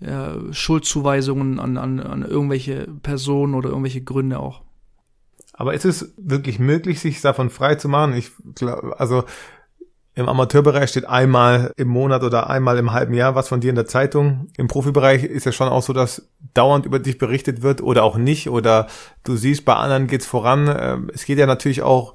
ja, 0.00 0.36
Schuldzuweisungen 0.52 1.58
an, 1.58 1.76
an, 1.76 2.00
an 2.00 2.22
irgendwelche 2.22 2.88
Personen 3.02 3.54
oder 3.54 3.70
irgendwelche 3.70 4.02
Gründe 4.02 4.38
auch. 4.38 4.62
Aber 5.52 5.74
ist 5.74 5.84
es 5.84 6.12
wirklich 6.16 6.58
möglich, 6.58 7.00
sich 7.00 7.20
davon 7.20 7.48
frei 7.48 7.76
zu 7.76 7.88
machen? 7.88 8.14
Ich 8.14 8.32
glaube, 8.56 8.98
also 8.98 9.24
im 10.16 10.28
Amateurbereich 10.28 10.90
steht 10.90 11.06
einmal 11.06 11.72
im 11.76 11.88
Monat 11.88 12.22
oder 12.22 12.48
einmal 12.48 12.78
im 12.78 12.92
halben 12.92 13.14
Jahr 13.14 13.34
was 13.34 13.48
von 13.48 13.60
dir 13.60 13.70
in 13.70 13.76
der 13.76 13.86
Zeitung. 13.86 14.48
Im 14.56 14.68
Profibereich 14.68 15.24
ist 15.24 15.44
ja 15.44 15.52
schon 15.52 15.68
auch 15.68 15.82
so, 15.82 15.92
dass 15.92 16.28
dauernd 16.54 16.86
über 16.86 17.00
dich 17.00 17.18
berichtet 17.18 17.62
wird 17.62 17.82
oder 17.82 18.04
auch 18.04 18.16
nicht. 18.16 18.48
Oder 18.48 18.86
du 19.24 19.36
siehst, 19.36 19.64
bei 19.64 19.74
anderen 19.74 20.06
geht's 20.06 20.26
voran. 20.26 20.72
Ähm, 20.76 21.10
Es 21.12 21.24
geht 21.24 21.38
ja 21.38 21.46
natürlich 21.46 21.82
auch 21.82 22.14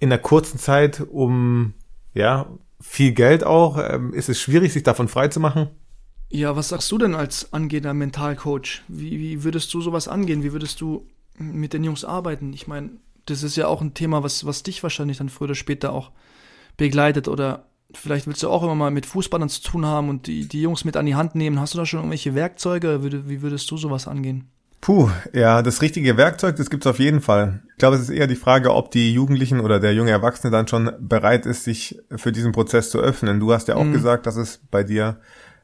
in 0.00 0.12
einer 0.12 0.20
kurzen 0.20 0.58
Zeit 0.58 1.00
um 1.00 1.74
ja 2.12 2.46
viel 2.80 3.12
Geld 3.12 3.44
auch. 3.44 3.78
Ähm, 3.78 4.12
Ist 4.12 4.28
es 4.28 4.40
schwierig, 4.40 4.72
sich 4.72 4.82
davon 4.82 5.06
frei 5.06 5.28
zu 5.28 5.38
machen? 5.38 5.68
Ja, 6.28 6.56
was 6.56 6.68
sagst 6.70 6.90
du 6.90 6.98
denn 6.98 7.14
als 7.14 7.52
angehender 7.52 7.94
Mentalcoach? 7.94 8.82
Wie, 8.88 9.18
wie 9.20 9.44
würdest 9.44 9.72
du 9.72 9.80
sowas 9.80 10.08
angehen? 10.08 10.42
Wie 10.42 10.52
würdest 10.52 10.80
du 10.80 11.06
mit 11.38 11.72
den 11.72 11.84
Jungs 11.84 12.04
arbeiten? 12.04 12.52
Ich 12.52 12.66
meine, 12.66 12.90
das 13.26 13.42
ist 13.42 13.56
ja 13.56 13.68
auch 13.68 13.80
ein 13.80 13.94
Thema, 13.94 14.22
was, 14.22 14.44
was 14.44 14.62
dich 14.62 14.82
wahrscheinlich 14.82 15.18
dann 15.18 15.28
früher 15.28 15.46
oder 15.46 15.54
später 15.54 15.92
auch 15.92 16.10
begleitet 16.76 17.28
oder 17.28 17.66
vielleicht 17.94 18.26
willst 18.26 18.42
du 18.42 18.50
auch 18.50 18.62
immer 18.62 18.74
mal 18.74 18.90
mit 18.90 19.06
Fußballern 19.06 19.48
zu 19.48 19.62
tun 19.62 19.86
haben 19.86 20.08
und 20.08 20.26
die, 20.26 20.48
die 20.48 20.62
Jungs 20.62 20.84
mit 20.84 20.96
an 20.96 21.06
die 21.06 21.14
Hand 21.14 21.34
nehmen. 21.36 21.60
Hast 21.60 21.74
du 21.74 21.78
da 21.78 21.86
schon 21.86 22.00
irgendwelche 22.00 22.34
Werkzeuge? 22.34 23.02
Wie 23.28 23.42
würdest 23.42 23.70
du 23.70 23.76
sowas 23.76 24.08
angehen? 24.08 24.48
Puh, 24.80 25.10
ja, 25.32 25.62
das 25.62 25.82
richtige 25.82 26.16
Werkzeug, 26.16 26.56
das 26.56 26.70
gibt's 26.70 26.86
auf 26.86 26.98
jeden 26.98 27.20
Fall. 27.20 27.62
Ich 27.70 27.78
glaube, 27.78 27.96
es 27.96 28.02
ist 28.02 28.10
eher 28.10 28.26
die 28.26 28.36
Frage, 28.36 28.74
ob 28.74 28.90
die 28.90 29.12
Jugendlichen 29.12 29.60
oder 29.60 29.80
der 29.80 29.94
junge 29.94 30.10
Erwachsene 30.10 30.50
dann 30.50 30.68
schon 30.68 30.92
bereit 31.00 31.46
ist, 31.46 31.64
sich 31.64 31.98
für 32.14 32.30
diesen 32.30 32.52
Prozess 32.52 32.90
zu 32.90 32.98
öffnen. 32.98 33.40
Du 33.40 33.52
hast 33.52 33.68
ja 33.68 33.76
auch 33.76 33.84
Mhm. 33.84 33.92
gesagt, 33.92 34.26
dass 34.26 34.36
es 34.36 34.60
bei 34.70 34.84
dir 34.84 35.18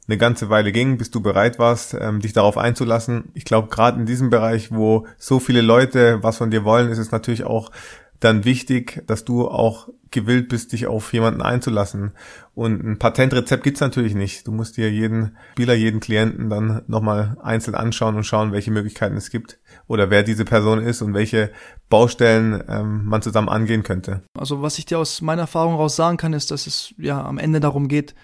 eine 0.08 0.18
ganze 0.18 0.50
Weile 0.50 0.72
ging, 0.72 0.98
bis 0.98 1.10
du 1.10 1.20
bereit 1.20 1.58
warst, 1.58 1.94
ähm, 1.94 2.20
dich 2.20 2.32
darauf 2.32 2.58
einzulassen. 2.58 3.30
Ich 3.34 3.44
glaube, 3.44 3.68
gerade 3.68 4.00
in 4.00 4.06
diesem 4.06 4.30
Bereich, 4.30 4.72
wo 4.72 5.06
so 5.16 5.38
viele 5.38 5.60
Leute 5.60 6.22
was 6.22 6.38
von 6.38 6.50
dir 6.50 6.64
wollen, 6.64 6.90
ist 6.90 6.98
es 6.98 7.12
natürlich 7.12 7.44
auch 7.44 7.70
dann 8.18 8.44
wichtig, 8.44 9.02
dass 9.06 9.24
du 9.24 9.48
auch 9.48 9.88
gewillt 10.10 10.48
bist, 10.48 10.72
dich 10.72 10.86
auf 10.86 11.12
jemanden 11.12 11.42
einzulassen. 11.42 12.12
Und 12.54 12.84
ein 12.84 12.98
Patentrezept 12.98 13.64
gibt's 13.64 13.80
natürlich 13.80 14.14
nicht. 14.14 14.46
Du 14.46 14.52
musst 14.52 14.76
dir 14.76 14.90
jeden 14.90 15.36
Spieler, 15.52 15.74
jeden 15.74 16.00
Klienten 16.00 16.50
dann 16.50 16.82
nochmal 16.86 17.36
einzeln 17.42 17.74
anschauen 17.74 18.14
und 18.14 18.24
schauen, 18.24 18.52
welche 18.52 18.70
Möglichkeiten 18.70 19.16
es 19.16 19.30
gibt 19.30 19.58
oder 19.88 20.10
wer 20.10 20.22
diese 20.22 20.44
Person 20.44 20.80
ist 20.80 21.02
und 21.02 21.14
welche 21.14 21.50
Baustellen 21.88 22.62
ähm, 22.68 23.06
man 23.06 23.22
zusammen 23.22 23.48
angehen 23.48 23.82
könnte. 23.82 24.22
Also 24.38 24.62
was 24.62 24.78
ich 24.78 24.86
dir 24.86 24.98
aus 24.98 25.20
meiner 25.22 25.42
Erfahrung 25.42 25.74
raus 25.74 25.96
sagen 25.96 26.18
kann, 26.18 26.32
ist, 26.32 26.50
dass 26.50 26.66
es 26.66 26.94
ja 26.98 27.24
am 27.24 27.38
Ende 27.38 27.58
darum 27.58 27.88
geht, 27.88 28.14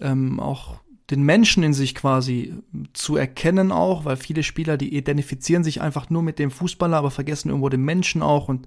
ähm, 0.00 0.40
auch 0.40 0.80
den 1.10 1.22
Menschen 1.22 1.62
in 1.62 1.72
sich 1.72 1.94
quasi 1.94 2.54
zu 2.92 3.16
erkennen 3.16 3.72
auch, 3.72 4.04
weil 4.04 4.16
viele 4.16 4.42
Spieler, 4.42 4.76
die 4.76 4.94
identifizieren 4.94 5.64
sich 5.64 5.80
einfach 5.80 6.10
nur 6.10 6.22
mit 6.22 6.38
dem 6.38 6.50
Fußballer, 6.50 6.98
aber 6.98 7.10
vergessen 7.10 7.48
irgendwo 7.48 7.70
den 7.70 7.82
Menschen 7.82 8.22
auch 8.22 8.48
und 8.48 8.66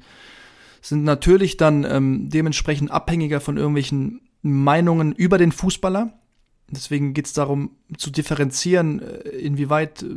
sind 0.82 1.04
natürlich 1.04 1.58
dann 1.58 1.84
ähm, 1.84 2.30
dementsprechend 2.30 2.90
abhängiger 2.90 3.40
von 3.42 3.58
irgendwelchen 3.58 4.22
Meinungen 4.42 5.12
über 5.12 5.38
den 5.38 5.52
Fußballer. 5.52 6.14
Deswegen 6.72 7.14
geht 7.14 7.28
es 7.28 7.34
darum 7.34 7.72
zu 7.98 8.10
differenzieren, 8.10 9.02
äh, 9.02 9.30
inwieweit 9.30 10.02
äh, 10.02 10.08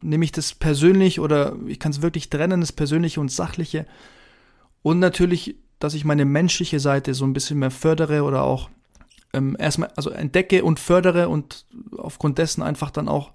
nehme 0.00 0.24
ich 0.24 0.30
das 0.30 0.54
persönlich 0.54 1.18
oder 1.18 1.56
ich 1.66 1.80
kann 1.80 1.90
es 1.90 2.02
wirklich 2.02 2.30
trennen, 2.30 2.60
das 2.60 2.72
Persönliche 2.72 3.20
und 3.20 3.32
Sachliche. 3.32 3.86
Und 4.82 5.00
natürlich, 5.00 5.56
dass 5.80 5.94
ich 5.94 6.04
meine 6.04 6.24
menschliche 6.24 6.78
Seite 6.78 7.14
so 7.14 7.24
ein 7.24 7.32
bisschen 7.32 7.58
mehr 7.58 7.72
fördere 7.72 8.22
oder 8.22 8.44
auch 8.44 8.70
ähm, 9.34 9.56
erstmal 9.58 9.90
also 9.96 10.10
entdecke 10.10 10.64
und 10.64 10.80
fördere 10.80 11.28
und 11.28 11.66
aufgrund 11.96 12.38
dessen 12.38 12.62
einfach 12.62 12.90
dann 12.90 13.08
auch 13.08 13.32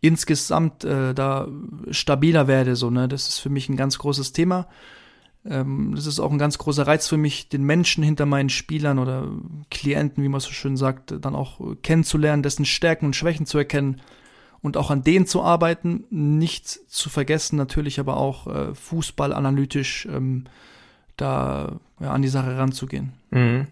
insgesamt 0.00 0.84
äh, 0.84 1.14
da 1.14 1.48
stabiler 1.90 2.46
werde. 2.46 2.76
So, 2.76 2.90
ne? 2.90 3.08
Das 3.08 3.28
ist 3.28 3.38
für 3.38 3.50
mich 3.50 3.68
ein 3.68 3.76
ganz 3.76 3.98
großes 3.98 4.32
Thema. 4.32 4.68
Ähm, 5.44 5.92
das 5.94 6.06
ist 6.06 6.20
auch 6.20 6.30
ein 6.30 6.38
ganz 6.38 6.58
großer 6.58 6.86
Reiz 6.86 7.08
für 7.08 7.16
mich, 7.16 7.48
den 7.48 7.62
Menschen 7.62 8.02
hinter 8.02 8.26
meinen 8.26 8.48
Spielern 8.48 8.98
oder 8.98 9.28
Klienten, 9.70 10.22
wie 10.22 10.28
man 10.28 10.40
so 10.40 10.50
schön 10.50 10.76
sagt, 10.76 11.14
dann 11.20 11.34
auch 11.34 11.60
kennenzulernen, 11.82 12.42
dessen 12.42 12.64
Stärken 12.64 13.06
und 13.06 13.16
Schwächen 13.16 13.46
zu 13.46 13.58
erkennen 13.58 14.00
und 14.60 14.76
auch 14.76 14.90
an 14.90 15.02
denen 15.02 15.26
zu 15.26 15.42
arbeiten. 15.42 16.04
Nicht 16.10 16.68
zu 16.68 17.08
vergessen, 17.08 17.56
natürlich 17.56 18.00
aber 18.00 18.16
auch 18.16 18.46
äh, 18.46 18.74
fußballanalytisch 18.74 20.06
ähm, 20.10 20.44
da 21.16 21.78
ja, 22.00 22.12
an 22.12 22.22
die 22.22 22.28
Sache 22.28 22.58
ranzugehen. 22.58 23.12
Mhm. 23.30 23.68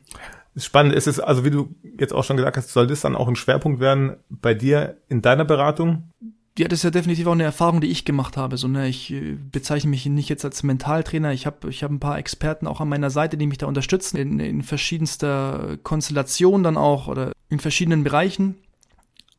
Spannend 0.57 0.95
ist 0.95 1.09
es, 1.09 1.19
also 1.19 1.45
wie 1.45 1.51
du 1.51 1.75
jetzt 1.99 2.12
auch 2.12 2.23
schon 2.23 2.37
gesagt 2.37 2.57
hast, 2.57 2.71
soll 2.71 2.87
das 2.87 3.01
dann 3.01 3.17
auch 3.17 3.27
ein 3.27 3.37
Schwerpunkt 3.37 3.81
werden 3.81 4.17
bei 4.29 4.55
dir 4.55 4.99
in 5.09 5.21
deiner 5.21 5.45
Beratung? 5.45 6.11
Ja, 6.57 6.69
das 6.69 6.81
ist 6.81 6.85
ja 6.85 6.90
definitiv 6.90 7.27
auch 7.27 7.33
eine 7.33 7.43
Erfahrung, 7.43 7.81
die 7.81 7.90
ich 7.90 8.05
gemacht 8.05 8.37
habe. 8.37 8.57
So, 8.57 8.69
ne, 8.69 8.87
ich 8.87 9.12
äh, 9.12 9.37
bezeichne 9.51 9.90
mich 9.90 10.07
nicht 10.07 10.29
jetzt 10.29 10.45
als 10.45 10.62
Mentaltrainer. 10.62 11.33
Ich 11.33 11.47
habe 11.47 11.69
ich 11.69 11.83
hab 11.83 11.90
ein 11.90 11.99
paar 11.99 12.19
Experten 12.19 12.69
auch 12.69 12.81
an 12.81 12.88
meiner 12.88 13.11
Seite, 13.11 13.37
die 13.37 13.49
mich 13.49 13.59
da 13.59 13.67
unterstützen, 13.67 14.17
in, 14.17 14.38
in 14.38 14.62
verschiedenster 14.62 15.79
Konstellation 15.83 16.62
dann 16.62 16.77
auch 16.77 17.09
oder 17.09 17.33
in 17.49 17.59
verschiedenen 17.59 18.05
Bereichen. 18.05 18.55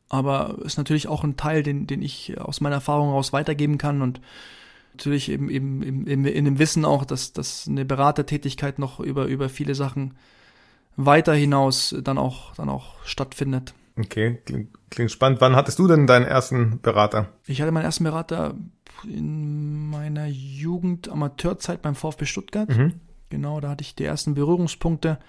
Aber 0.09 0.57
ist 0.65 0.77
natürlich 0.77 1.07
auch 1.07 1.23
ein 1.23 1.37
Teil, 1.37 1.63
den, 1.63 1.87
den 1.87 2.01
ich 2.01 2.37
aus 2.37 2.59
meiner 2.59 2.75
Erfahrung 2.75 3.07
heraus 3.07 3.31
weitergeben 3.31 3.77
kann 3.77 4.01
und 4.01 4.19
natürlich 4.93 5.29
eben, 5.29 5.49
eben, 5.49 6.05
eben 6.05 6.25
in 6.25 6.45
dem 6.45 6.59
Wissen 6.59 6.83
auch, 6.83 7.05
dass, 7.05 7.31
dass 7.31 7.65
eine 7.67 7.85
Beratertätigkeit 7.85 8.77
noch 8.77 8.99
über, 8.99 9.25
über 9.25 9.47
viele 9.47 9.73
Sachen 9.73 10.15
weiter 10.97 11.33
hinaus 11.33 11.95
dann 12.03 12.17
auch, 12.17 12.55
dann 12.55 12.69
auch 12.69 12.95
stattfindet. 13.03 13.73
Okay, 13.97 14.41
klingt, 14.45 14.69
klingt 14.89 15.11
spannend. 15.11 15.41
Wann 15.41 15.55
hattest 15.55 15.79
du 15.79 15.87
denn 15.87 16.07
deinen 16.07 16.25
ersten 16.25 16.81
Berater? 16.81 17.29
Ich 17.47 17.61
hatte 17.61 17.71
meinen 17.71 17.85
ersten 17.85 18.03
Berater 18.03 18.55
in 19.03 19.89
meiner 19.89 20.25
Jugend 20.27 21.09
Amateurzeit 21.09 21.81
beim 21.81 21.95
VfB 21.95 22.25
Stuttgart. 22.25 22.69
Mhm. 22.69 22.99
Genau, 23.29 23.59
da 23.59 23.69
hatte 23.69 23.83
ich 23.83 23.95
die 23.95 24.03
ersten 24.03 24.33
Berührungspunkte 24.33 25.19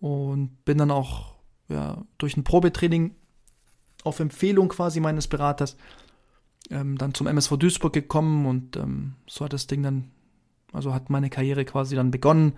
und 0.00 0.64
bin 0.64 0.78
dann 0.78 0.90
auch 0.90 1.34
ja, 1.68 2.02
durch 2.18 2.36
ein 2.36 2.44
Probetraining 2.44 3.14
auf 4.04 4.20
Empfehlung 4.20 4.68
quasi 4.68 5.00
meines 5.00 5.28
Beraters 5.28 5.76
ähm, 6.70 6.98
dann 6.98 7.14
zum 7.14 7.26
MSV 7.26 7.56
Duisburg 7.56 7.92
gekommen 7.92 8.46
und 8.46 8.76
ähm, 8.76 9.14
so 9.26 9.44
hat 9.44 9.52
das 9.52 9.66
Ding 9.66 9.82
dann, 9.82 10.10
also 10.72 10.94
hat 10.94 11.10
meine 11.10 11.30
Karriere 11.30 11.64
quasi 11.64 11.96
dann 11.96 12.10
begonnen. 12.10 12.54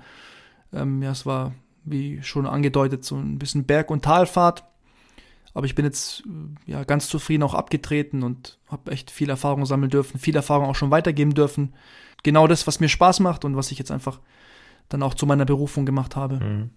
Ähm, 0.72 1.02
ja, 1.02 1.10
es 1.10 1.26
war, 1.26 1.54
wie 1.84 2.22
schon 2.22 2.46
angedeutet, 2.46 3.04
so 3.04 3.16
ein 3.16 3.38
bisschen 3.38 3.64
Berg- 3.64 3.90
und 3.90 4.04
Talfahrt. 4.04 4.64
Aber 5.54 5.66
ich 5.66 5.74
bin 5.74 5.84
jetzt 5.84 6.24
äh, 6.26 6.72
ja 6.72 6.84
ganz 6.84 7.08
zufrieden 7.08 7.44
auch 7.44 7.54
abgetreten 7.54 8.22
und 8.22 8.58
habe 8.68 8.90
echt 8.90 9.10
viel 9.10 9.30
Erfahrung 9.30 9.66
sammeln 9.66 9.90
dürfen, 9.90 10.18
viel 10.18 10.36
Erfahrung 10.36 10.66
auch 10.66 10.74
schon 10.74 10.90
weitergeben 10.90 11.34
dürfen. 11.34 11.74
Genau 12.22 12.46
das, 12.46 12.66
was 12.66 12.80
mir 12.80 12.88
Spaß 12.88 13.20
macht 13.20 13.44
und 13.44 13.56
was 13.56 13.70
ich 13.70 13.78
jetzt 13.78 13.90
einfach 13.90 14.20
dann 14.88 15.02
auch 15.02 15.14
zu 15.14 15.26
meiner 15.26 15.44
Berufung 15.44 15.86
gemacht 15.86 16.16
habe. 16.16 16.40
Mhm. 16.40 16.70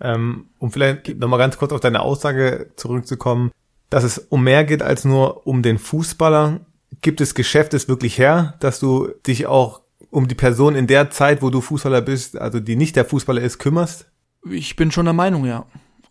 Ähm, 0.00 0.46
um 0.58 0.70
vielleicht 0.70 1.18
nochmal 1.18 1.38
ganz 1.38 1.56
kurz 1.56 1.72
auf 1.72 1.80
deine 1.80 2.00
Aussage 2.00 2.70
zurückzukommen, 2.76 3.50
dass 3.90 4.04
es 4.04 4.18
um 4.18 4.44
mehr 4.44 4.64
geht 4.64 4.82
als 4.82 5.04
nur 5.04 5.46
um 5.46 5.62
den 5.62 5.78
Fußballer. 5.78 6.60
Gibt 7.00 7.20
es 7.20 7.34
Geschäft 7.34 7.74
es 7.74 7.88
wirklich 7.88 8.18
her, 8.18 8.54
dass 8.60 8.78
du 8.78 9.08
dich 9.26 9.46
auch 9.46 9.80
um 10.10 10.28
die 10.28 10.34
Person 10.34 10.76
in 10.76 10.86
der 10.86 11.10
Zeit, 11.10 11.42
wo 11.42 11.50
du 11.50 11.60
Fußballer 11.60 12.02
bist, 12.02 12.38
also 12.38 12.60
die 12.60 12.76
nicht 12.76 12.96
der 12.96 13.04
Fußballer 13.04 13.40
ist, 13.40 13.58
kümmerst? 13.58 14.06
Ich 14.50 14.76
bin 14.76 14.90
schon 14.90 15.06
der 15.06 15.14
Meinung, 15.14 15.44
ja. 15.44 15.66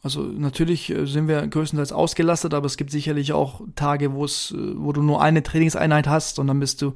Also 0.05 0.21
natürlich 0.21 0.91
äh, 0.91 1.07
sind 1.07 1.27
wir 1.27 1.45
größtenteils 1.47 1.91
ausgelastet, 1.91 2.53
aber 2.53 2.67
es 2.67 2.77
gibt 2.77 2.91
sicherlich 2.91 3.33
auch 3.33 3.61
Tage, 3.75 4.13
wo 4.13 4.23
es, 4.23 4.51
äh, 4.51 4.77
wo 4.77 4.91
du 4.93 5.01
nur 5.01 5.19
eine 5.19 5.41
Trainingseinheit 5.41 6.07
hast 6.07 6.37
und 6.37 6.45
dann 6.45 6.59
bist 6.59 6.83
du, 6.83 6.93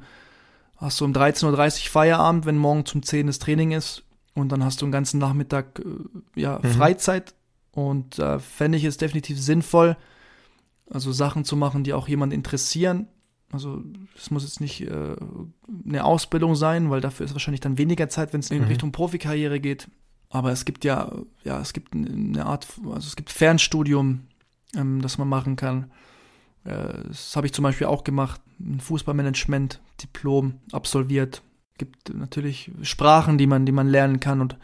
hast 0.76 1.00
du 1.00 1.04
um 1.04 1.12
13.30 1.12 1.46
Uhr 1.86 1.90
Feierabend, 1.90 2.46
wenn 2.46 2.56
morgen 2.56 2.86
zum 2.86 3.02
10 3.02 3.26
das 3.26 3.40
Training 3.40 3.72
ist 3.72 4.04
und 4.34 4.52
dann 4.52 4.64
hast 4.64 4.80
du 4.80 4.86
den 4.86 4.92
ganzen 4.92 5.18
Nachmittag 5.18 5.80
äh, 5.80 6.40
ja, 6.40 6.60
mhm. 6.62 6.68
Freizeit 6.68 7.34
und 7.72 8.20
da 8.20 8.36
äh, 8.36 8.38
fände 8.38 8.78
ich 8.78 8.84
es 8.84 8.96
definitiv 8.96 9.40
sinnvoll, 9.40 9.96
also 10.88 11.10
Sachen 11.10 11.44
zu 11.44 11.56
machen, 11.56 11.82
die 11.82 11.94
auch 11.94 12.06
jemanden 12.06 12.36
interessieren. 12.36 13.08
Also 13.50 13.82
es 14.16 14.30
muss 14.30 14.44
jetzt 14.44 14.60
nicht 14.60 14.82
äh, 14.82 15.16
eine 15.84 16.04
Ausbildung 16.04 16.54
sein, 16.54 16.90
weil 16.90 17.00
dafür 17.00 17.26
ist 17.26 17.32
wahrscheinlich 17.32 17.60
dann 17.60 17.76
weniger 17.76 18.08
Zeit, 18.08 18.32
wenn 18.32 18.38
es 18.38 18.52
in 18.52 18.62
mhm. 18.62 18.68
Richtung 18.68 18.92
Profikarriere 18.92 19.58
geht. 19.58 19.88
Aber 20.30 20.52
es 20.52 20.64
gibt 20.64 20.84
ja, 20.84 21.12
ja, 21.44 21.60
es 21.60 21.72
gibt 21.72 21.92
eine 21.92 22.46
Art, 22.46 22.66
also 22.86 23.06
es 23.06 23.16
gibt 23.16 23.30
Fernstudium, 23.30 24.20
ähm, 24.76 25.02
das 25.02 25.18
man 25.18 25.28
machen 25.28 25.56
kann. 25.56 25.90
Äh, 26.64 27.08
das 27.08 27.34
habe 27.36 27.46
ich 27.46 27.52
zum 27.52 27.64
Beispiel 27.64 27.88
auch 27.88 28.04
gemacht, 28.04 28.40
ein 28.60 28.80
Fußballmanagement, 28.80 29.80
Diplom 30.00 30.54
absolviert. 30.72 31.42
Es 31.72 31.78
Gibt 31.78 32.14
natürlich 32.14 32.70
Sprachen, 32.82 33.38
die 33.38 33.46
man, 33.48 33.66
die 33.66 33.72
man 33.72 33.88
lernen 33.88 34.20
kann 34.20 34.40
und 34.40 34.56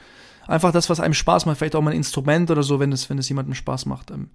einfach 0.47 0.71
das, 0.71 0.89
was 0.89 1.01
einem 1.01 1.15
Spaß 1.15 1.47
macht, 1.47 1.59
vielleicht 1.59 1.75
auch 1.75 1.83
mal 1.83 1.91
ein 1.91 1.97
Instrument 1.97 2.51
oder 2.51 2.63
so, 2.63 2.79
wenn 2.79 2.93
es, 2.93 3.11
wenn 3.11 3.19
es 3.19 3.29
jemandem 3.29 3.55
Spaß 3.55 3.87
macht. 3.87 4.13
Ähm, 4.13 4.31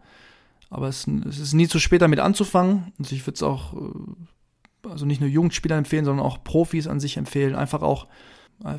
aber 0.70 0.88
es, 0.88 1.08
es, 1.08 1.40
ist 1.40 1.54
nie 1.54 1.68
zu 1.68 1.80
spät 1.80 2.02
damit 2.02 2.20
anzufangen. 2.20 2.92
Also 3.00 3.16
ich 3.16 3.26
würde 3.26 3.36
es 3.36 3.44
auch, 3.44 3.74
äh, 3.74 4.90
also 4.90 5.06
nicht 5.06 5.22
nur 5.22 5.30
Jugendspieler 5.30 5.78
empfehlen, 5.78 6.06
sondern 6.06 6.26
auch 6.26 6.44
Profis 6.44 6.88
an 6.88 7.00
sich 7.00 7.16
empfehlen. 7.16 7.56
Einfach 7.56 7.82
auch 7.82 8.08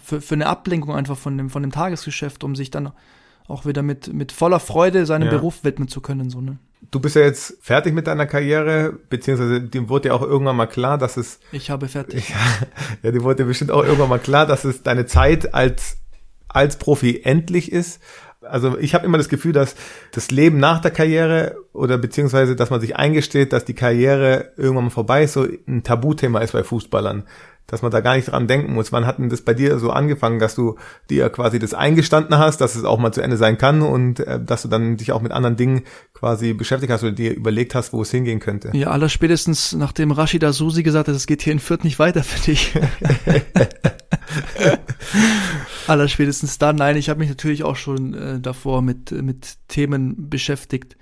für, 0.05 0.21
für 0.21 0.35
eine 0.35 0.47
Ablenkung 0.47 0.95
einfach 0.95 1.19
von 1.19 1.37
dem, 1.37 1.51
von 1.51 1.63
dem 1.63 1.73
Tagesgeschäft, 1.73 2.45
um 2.45 2.55
sich 2.55 2.71
dann 2.71 2.93
auch 3.49 3.67
wieder 3.67 3.83
mit, 3.83 4.13
mit 4.13 4.33
voller 4.33 4.61
Freude 4.61 5.07
seinem 5.07 5.27
ja. 5.27 5.31
Beruf 5.31 5.65
widmen 5.65 5.89
zu 5.89 6.01
können. 6.01 6.31
So, 6.31 6.41
ne? 6.41 6.59
Du 6.91 7.01
bist 7.01 7.17
ja 7.17 7.23
jetzt 7.23 7.59
fertig 7.61 7.95
mit 7.95 8.07
deiner 8.07 8.27
Karriere, 8.27 8.93
beziehungsweise 9.09 9.61
dem 9.61 9.89
wurde 9.89 10.09
ja 10.09 10.15
auch 10.15 10.23
irgendwann 10.23 10.57
mal 10.57 10.67
klar, 10.67 10.99
dass 10.99 11.17
es. 11.17 11.41
Ich 11.53 11.71
habe 11.71 11.89
fertig. 11.89 12.29
Ja, 12.31 12.37
ja 13.03 13.11
dem 13.11 13.23
wurde 13.23 13.45
bestimmt 13.45 13.71
auch 13.71 13.85
irgendwann 13.85 14.09
mal 14.09 14.19
klar, 14.19 14.47
dass 14.47 14.65
es 14.65 14.83
deine 14.83 15.07
Zeit 15.07 15.55
als, 15.55 15.99
als 16.49 16.77
Profi 16.77 17.23
endlich 17.25 17.73
ist. 17.73 18.01
Also 18.43 18.77
ich 18.77 18.95
habe 18.95 19.07
immer 19.07 19.19
das 19.19 19.29
Gefühl, 19.29 19.53
dass 19.53 19.77
das 20.11 20.33
Leben 20.33 20.59
nach 20.59 20.81
der 20.81 20.91
Karriere 20.91 21.57
oder 21.73 21.97
beziehungsweise, 21.97 22.57
dass 22.57 22.71
man 22.71 22.81
sich 22.81 22.97
eingesteht, 22.97 23.53
dass 23.53 23.65
die 23.65 23.75
Karriere 23.75 24.51
irgendwann 24.57 24.85
mal 24.85 24.91
vorbei 24.91 25.23
ist, 25.23 25.35
so 25.35 25.47
ein 25.69 25.85
Tabuthema 25.85 26.41
ist 26.41 26.53
bei 26.53 26.65
Fußballern 26.65 27.25
dass 27.67 27.83
man 27.83 27.91
da 27.91 28.01
gar 28.01 28.17
nicht 28.17 28.31
dran 28.31 28.47
denken 28.47 28.75
muss. 28.75 28.93
Wann 28.93 29.07
hat 29.07 29.19
denn 29.19 29.31
das 29.31 29.43
bei 29.43 29.55
dir 29.55 29.79
so 29.79 29.91
angefangen, 29.91 30.39
dass 30.39 30.55
du 30.55 30.77
dir 31.09 31.31
quasi 31.31 31.59
das 31.59 31.75
eingestanden 31.75 32.37
hast, 32.39 32.61
dass 32.61 32.77
es 32.77 32.85
auch 32.85 32.99
mal 32.99 33.13
zu 33.13 33.23
Ende 33.23 33.37
sein 33.37 33.59
kann 33.59 33.83
und 33.83 34.21
äh, 34.21 34.43
dass 34.43 34.63
du 34.63 34.69
dann 34.69 34.97
dich 34.97 35.13
auch 35.13 35.23
mit 35.23 35.33
anderen 35.33 35.57
Dingen 35.57 35.83
quasi 36.13 36.53
beschäftigt 36.53 36.93
hast 36.93 37.03
oder 37.03 37.13
dir 37.13 37.35
überlegt 37.35 37.75
hast, 37.75 37.93
wo 37.93 38.03
es 38.03 38.11
hingehen 38.11 38.41
könnte? 38.41 38.71
Ja, 38.75 38.89
aller 38.89 39.09
spätestens 39.09 39.73
nachdem 39.73 40.11
Rashida 40.11 40.53
Susi 40.53 40.83
gesagt 40.83 41.09
hat, 41.09 41.15
es 41.15 41.27
geht 41.27 41.43
hier 41.43 41.53
in 41.53 41.61
Fürth 41.61 41.85
nicht 41.85 41.99
weiter 41.99 42.23
für 42.23 42.41
dich. 42.41 42.75
aller 45.87 46.09
spätestens 46.09 46.59
dann. 46.59 46.77
Nein, 46.77 46.97
ich 46.97 47.09
habe 47.09 47.21
mich 47.21 47.29
natürlich 47.29 47.65
auch 47.65 47.77
schon 47.77 48.15
äh, 48.15 48.41
davor 48.41 48.83
mit, 48.83 49.11
mit 49.13 49.57
Themen 49.69 50.29
beschäftigt, 50.29 50.97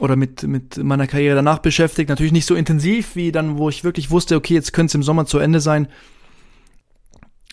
oder 0.00 0.16
mit, 0.16 0.42
mit 0.44 0.78
meiner 0.78 1.06
Karriere 1.06 1.36
danach 1.36 1.58
beschäftigt. 1.58 2.08
Natürlich 2.08 2.32
nicht 2.32 2.46
so 2.46 2.54
intensiv 2.54 3.16
wie 3.16 3.32
dann, 3.32 3.58
wo 3.58 3.68
ich 3.68 3.84
wirklich 3.84 4.10
wusste, 4.10 4.36
okay, 4.36 4.54
jetzt 4.54 4.72
könnte 4.72 4.90
es 4.90 4.94
im 4.94 5.02
Sommer 5.02 5.26
zu 5.26 5.38
Ende 5.38 5.60
sein. 5.60 5.88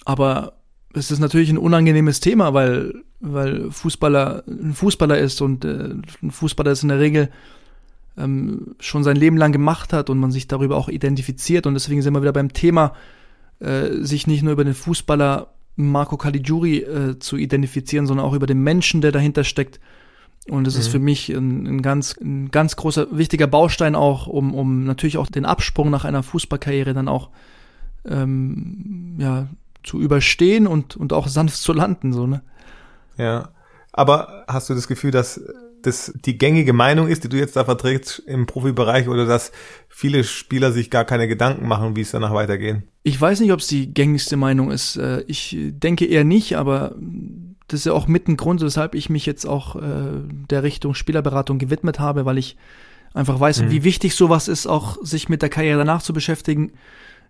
Aber 0.05 0.53
es 0.93 1.11
ist 1.11 1.19
natürlich 1.19 1.49
ein 1.49 1.57
unangenehmes 1.57 2.22
Thema, 2.22 2.53
weil, 2.53 3.03
weil 3.19 3.69
Fußballer 3.69 4.43
ein 4.47 4.74
Fußballer 4.74 5.17
ist 5.17 5.41
und 5.41 5.65
äh, 5.65 5.95
ein 6.24 6.32
Fußballer 6.32 6.72
ist 6.72 6.84
in 6.84 6.89
der 6.89 6.99
Regel 6.99 7.30
ähm, 8.17 8.76
schon 8.80 9.03
sein 9.03 9.17
Leben 9.17 9.36
lang 9.36 9.51
gemacht 9.51 9.91
hat 9.91 10.09
und 10.09 10.17
man 10.17 10.32
sich 10.32 10.47
darüber 10.47 10.78
auch 10.78 10.88
identifiziert. 10.88 11.67
Und 11.67 11.74
deswegen 11.74 12.01
sind 12.01 12.13
wir 12.13 12.22
wieder 12.22 12.34
beim 12.34 12.53
Thema, 12.53 12.93
äh, 13.59 13.89
sich 13.99 14.26
nicht 14.26 14.43
nur 14.43 14.53
über 14.53 14.63
den 14.63 14.74
Fußballer 14.74 15.53
Marco 15.76 16.15
Caligiuri 16.15 16.78
äh, 16.78 17.19
zu 17.19 17.36
identifizieren, 17.36 18.07
sondern 18.07 18.26
auch 18.26 18.34
über 18.34 18.47
den 18.47 18.61
Menschen, 18.61 19.01
der 19.01 19.11
dahinter 19.11 19.43
steckt 19.43 19.82
und 20.50 20.68
es 20.68 20.76
mhm. 20.76 20.80
ist 20.82 20.88
für 20.88 21.00
mich 21.00 21.30
ein, 21.30 21.68
ein, 21.68 21.82
ganz, 21.82 22.16
ein 22.18 22.50
ganz 22.52 22.76
großer, 22.76 23.08
wichtiger 23.12 23.48
Baustein 23.48 23.95
auch, 23.95 24.28
um, 24.28 24.54
um 24.54 24.84
natürlich 24.84 25.18
auch 25.18 25.28
den 25.28 25.45
Absprung 25.45 25.89
nach 25.89 26.06
einer 26.06 26.24
Fußballkarriere 26.24 26.93
dann 26.93 27.08
auch 27.08 27.30
ähm, 28.06 29.16
ja, 29.18 29.48
zu 29.84 30.00
überstehen 30.02 30.68
und, 30.68 30.95
und 30.95 31.14
auch 31.14 31.28
sanft 31.28 31.58
zu 31.58 31.74
landen, 31.74 32.14
so, 32.14 32.28
ne? 32.28 32.41
Ja. 33.18 33.50
Aber 33.91 34.45
hast 34.48 34.70
du 34.70 34.76
das 34.76 34.88
Gefühl, 34.88 35.12
dass 35.12 35.41
das 35.82 36.14
die 36.26 36.38
gängige 36.38 36.74
Meinung 36.74 37.08
ist, 37.08 37.24
die 37.24 37.30
du 37.30 37.38
jetzt 37.38 37.56
da 37.56 37.66
vertrittst 37.66 38.20
im 38.20 38.45
Profibereich 38.45 39.08
oder 39.08 39.26
dass 39.26 39.52
viele 39.89 40.24
Spieler 40.24 40.72
sich 40.72 40.89
gar 40.89 41.06
keine 41.06 41.28
Gedanken 41.28 41.68
machen, 41.68 41.95
wie 41.95 42.02
es 42.02 42.12
danach 42.12 42.34
weitergeht? 42.34 42.84
Ich 43.04 43.20
weiß 43.20 43.39
nicht, 43.39 43.52
ob 43.52 43.60
es 43.60 43.68
die 43.68 43.93
gängigste 43.93 44.38
Meinung 44.38 44.72
ist. 44.72 44.98
Äh, 44.98 45.22
ich 45.28 45.56
denke 45.60 46.06
eher 46.06 46.24
nicht, 46.24 46.58
aber 46.58 46.95
das 47.68 47.82
ist 47.82 47.86
ja 47.86 47.93
auch 47.93 48.07
mit 48.07 48.28
ein 48.28 48.38
Grund, 48.38 48.61
weshalb 48.61 48.95
ich 48.95 49.09
mich 49.09 49.26
jetzt 49.26 49.45
auch 49.45 49.76
äh, 49.76 50.22
der 50.49 50.63
Richtung 50.63 50.93
Spielerberatung 50.93 51.57
gewidmet 51.57 51.99
habe, 51.99 52.26
weil 52.26 52.38
ich 52.38 52.55
einfach 53.13 53.39
weiß, 53.39 53.63
mhm. 53.63 53.72
wie 53.72 53.84
wichtig 53.84 54.15
sowas 54.15 54.47
ist, 54.47 54.68
auch 54.68 54.97
sich 55.03 55.28
mit 55.28 55.41
der 55.41 55.49
Karriere 55.49 55.80
danach 55.80 56.01
zu 56.01 56.13
beschäftigen, 56.13 56.74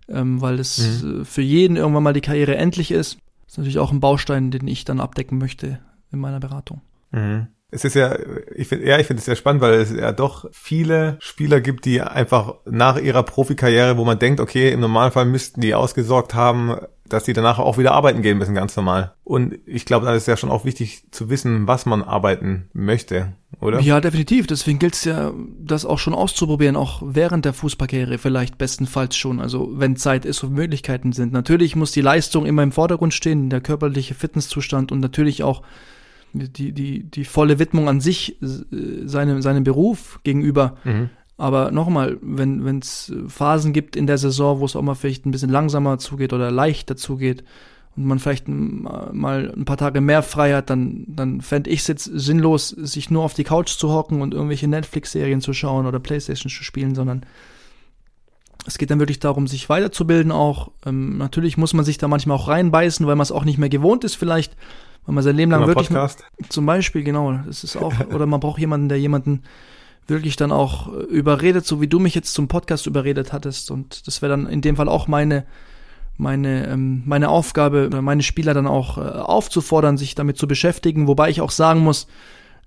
ähm, 0.08 0.42
weil 0.42 0.60
es 0.60 1.02
mhm. 1.02 1.26
für 1.26 1.42
jeden 1.42 1.76
irgendwann 1.76 2.04
mal 2.04 2.14
die 2.14 2.22
Karriere 2.22 2.56
endlich 2.56 2.92
ist. 2.92 3.18
Das 3.46 3.54
ist 3.54 3.58
natürlich 3.58 3.80
auch 3.80 3.92
ein 3.92 4.00
Baustein, 4.00 4.52
den 4.52 4.68
ich 4.68 4.86
dann 4.86 5.00
abdecken 5.00 5.38
möchte 5.38 5.80
in 6.12 6.20
meiner 6.20 6.40
Beratung. 6.40 6.82
Mhm. 7.12 7.48
Es 7.70 7.84
ist 7.84 7.96
ja, 7.96 8.18
ich 8.56 8.70
finde, 8.70 8.88
ja, 8.88 8.98
ich 8.98 9.08
finde 9.08 9.20
es 9.20 9.26
sehr 9.26 9.36
spannend, 9.36 9.62
weil 9.62 9.74
es 9.74 9.92
ja 9.92 10.14
doch 10.14 10.46
viele 10.54 11.18
Spieler 11.20 11.60
gibt, 11.60 11.84
die 11.84 12.02
einfach 12.02 12.56
nach 12.66 12.98
ihrer 12.98 13.24
Profikarriere, 13.24 13.98
wo 13.98 14.06
man 14.06 14.20
denkt, 14.20 14.40
okay, 14.40 14.72
im 14.72 14.80
Normalfall 14.80 15.26
müssten 15.26 15.60
die 15.60 15.76
ausgesorgt 15.76 16.34
haben, 16.34 16.78
dass 17.10 17.26
die 17.26 17.34
danach 17.34 17.60
auch 17.60 17.78
wieder 17.78 17.92
arbeiten 17.92 18.22
gehen 18.22 18.38
müssen, 18.38 18.56
ganz 18.56 18.76
normal. 18.78 19.14
Und 19.26 19.60
ich 19.66 19.86
glaube, 19.86 20.06
da 20.06 20.16
ist 20.16 20.28
ja 20.28 20.38
schon 20.38 20.52
auch 20.52 20.64
wichtig 20.64 21.04
zu 21.12 21.30
wissen, 21.30 21.68
was 21.68 21.86
man 21.86 22.04
arbeiten 22.04 22.70
möchte, 22.72 23.34
oder? 23.60 23.82
Ja, 23.82 24.00
definitiv. 24.00 24.48
Deswegen 24.48 24.80
gilt 24.80 24.96
es 24.96 25.04
ja, 25.04 25.34
das 25.60 25.86
auch 25.86 26.00
schon 26.00 26.14
auszuprobieren, 26.14 26.78
auch 26.78 27.02
während 27.04 27.44
der 27.44 27.54
Fußballkarriere 27.54 28.18
vielleicht 28.18 28.58
bestenfalls 28.58 29.18
schon. 29.18 29.42
Also 29.42 29.72
wenn 29.74 29.98
Zeit 29.98 30.24
ist 30.24 30.42
und 30.44 30.54
Möglichkeiten 30.54 31.12
sind. 31.12 31.34
Natürlich 31.34 31.76
muss 31.76 31.92
die 31.92 32.02
Leistung 32.02 32.46
immer 32.46 32.64
im 32.64 32.72
Vordergrund 32.72 33.14
stehen, 33.14 33.50
der 33.50 33.60
körperliche 33.60 34.14
Fitnesszustand 34.14 34.92
und 34.92 35.02
natürlich 35.02 35.44
auch 35.44 35.64
die, 36.40 36.72
die, 36.72 37.04
die 37.04 37.26
volle 37.26 37.60
Widmung 37.60 37.90
an 37.90 38.02
sich, 38.02 38.42
äh, 38.42 39.08
seinem, 39.08 39.42
seinem 39.42 39.64
Beruf 39.64 40.20
gegenüber. 40.24 40.78
Mhm. 40.84 41.10
Aber 41.38 41.72
nochmal, 41.72 42.18
wenn 42.22 42.80
es 42.80 43.14
Phasen 43.28 43.72
gibt 43.72 43.96
in 43.96 44.08
der 44.08 44.18
Saison, 44.18 44.60
wo 44.60 44.66
es 44.66 44.76
auch 44.76 44.82
mal 44.82 44.96
vielleicht 44.96 45.26
ein 45.26 45.32
bisschen 45.32 45.52
langsamer 45.52 46.00
zugeht 46.00 46.34
oder 46.34 46.50
leichter 46.50 46.96
zugeht 46.98 47.44
und 47.96 48.06
man 48.06 48.18
vielleicht 48.18 48.48
mal 48.48 49.54
ein 49.56 49.66
paar 49.66 49.78
Tage 49.78 50.02
mehr 50.02 50.24
frei 50.24 50.54
hat, 50.56 50.72
dann, 50.72 51.06
dann 51.08 51.42
fände 51.42 51.70
ich 51.70 51.82
es 51.82 51.88
jetzt 51.88 52.06
sinnlos, 52.06 52.70
sich 52.70 53.12
nur 53.12 53.24
auf 53.24 53.36
die 53.36 53.44
Couch 53.44 53.78
zu 53.78 53.92
hocken 53.92 54.22
und 54.22 54.34
irgendwelche 54.34 54.68
Netflix-Serien 54.68 55.42
zu 55.42 55.54
schauen 55.54 55.86
oder 55.86 56.00
Playstation 56.00 56.50
zu 56.50 56.64
spielen, 56.64 56.96
sondern 56.96 57.24
es 58.66 58.80
geht 58.80 58.90
dann 58.90 59.00
wirklich 59.00 59.20
darum, 59.20 59.48
sich 59.48 59.70
weiterzubilden 59.70 60.32
auch. 60.32 60.72
Ähm, 60.86 61.18
natürlich 61.18 61.56
muss 61.58 61.74
man 61.74 61.86
sich 61.86 62.00
da 62.00 62.08
manchmal 62.08 62.38
auch 62.38 62.48
reinbeißen, 62.48 63.06
weil 63.06 63.16
man 63.16 63.24
es 63.24 63.32
auch 63.32 63.46
nicht 63.46 63.60
mehr 63.60 63.70
gewohnt 63.70 64.04
ist 64.04 64.16
vielleicht, 64.16 64.58
weil 65.08 65.16
man 65.16 65.24
sein 65.24 65.38
Leben 65.38 65.52
lang 65.52 65.66
wirklich... 65.66 65.88
Podcast. 65.88 66.24
Zum 66.50 66.66
Beispiel, 66.66 67.04
genau. 67.04 67.40
Das 67.48 67.64
ist 67.64 67.78
auch, 67.78 67.94
oder 68.14 68.26
man 68.26 68.40
braucht 68.40 68.60
jemanden, 68.60 68.90
der 68.90 69.00
jemanden 69.00 69.44
wirklich 70.06 70.36
dann 70.36 70.52
auch 70.52 70.88
überredet, 70.88 71.66
so 71.66 71.82
wie 71.82 71.88
du 71.88 72.00
mich 72.00 72.14
jetzt 72.14 72.34
zum 72.34 72.48
Podcast 72.48 72.86
überredet 72.88 73.34
hattest. 73.34 73.72
Und 73.72 74.06
das 74.06 74.22
wäre 74.22 74.30
dann 74.30 74.48
in 74.48 74.62
dem 74.62 74.76
Fall 74.76 74.90
auch 74.90 75.08
meine, 75.08 75.46
meine, 76.18 76.68
ähm, 76.68 77.04
meine 77.06 77.30
Aufgabe, 77.30 77.90
meine 78.02 78.22
Spieler 78.22 78.54
dann 78.54 78.68
auch 78.68 78.98
äh, 78.98 79.02
aufzufordern, 79.02 79.98
sich 79.98 80.14
damit 80.14 80.38
zu 80.38 80.48
beschäftigen. 80.48 81.08
Wobei 81.08 81.30
ich 81.30 81.40
auch 81.40 81.52
sagen 81.52 81.82
muss, 81.82 82.08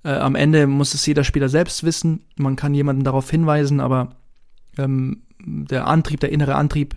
äh, 0.02 0.10
am 0.10 0.34
Ende 0.34 0.66
muss 0.66 0.94
es 0.94 1.04
jeder 1.04 1.24
Spieler 1.24 1.50
selbst 1.50 1.84
wissen. 1.84 2.24
Man 2.36 2.56
kann 2.56 2.74
jemanden 2.74 3.04
darauf 3.04 3.30
hinweisen, 3.30 3.80
aber 3.80 4.16
ähm, 4.78 5.22
der 5.44 5.86
Antrieb, 5.86 6.20
der 6.20 6.32
innere 6.32 6.54
Antrieb, 6.54 6.96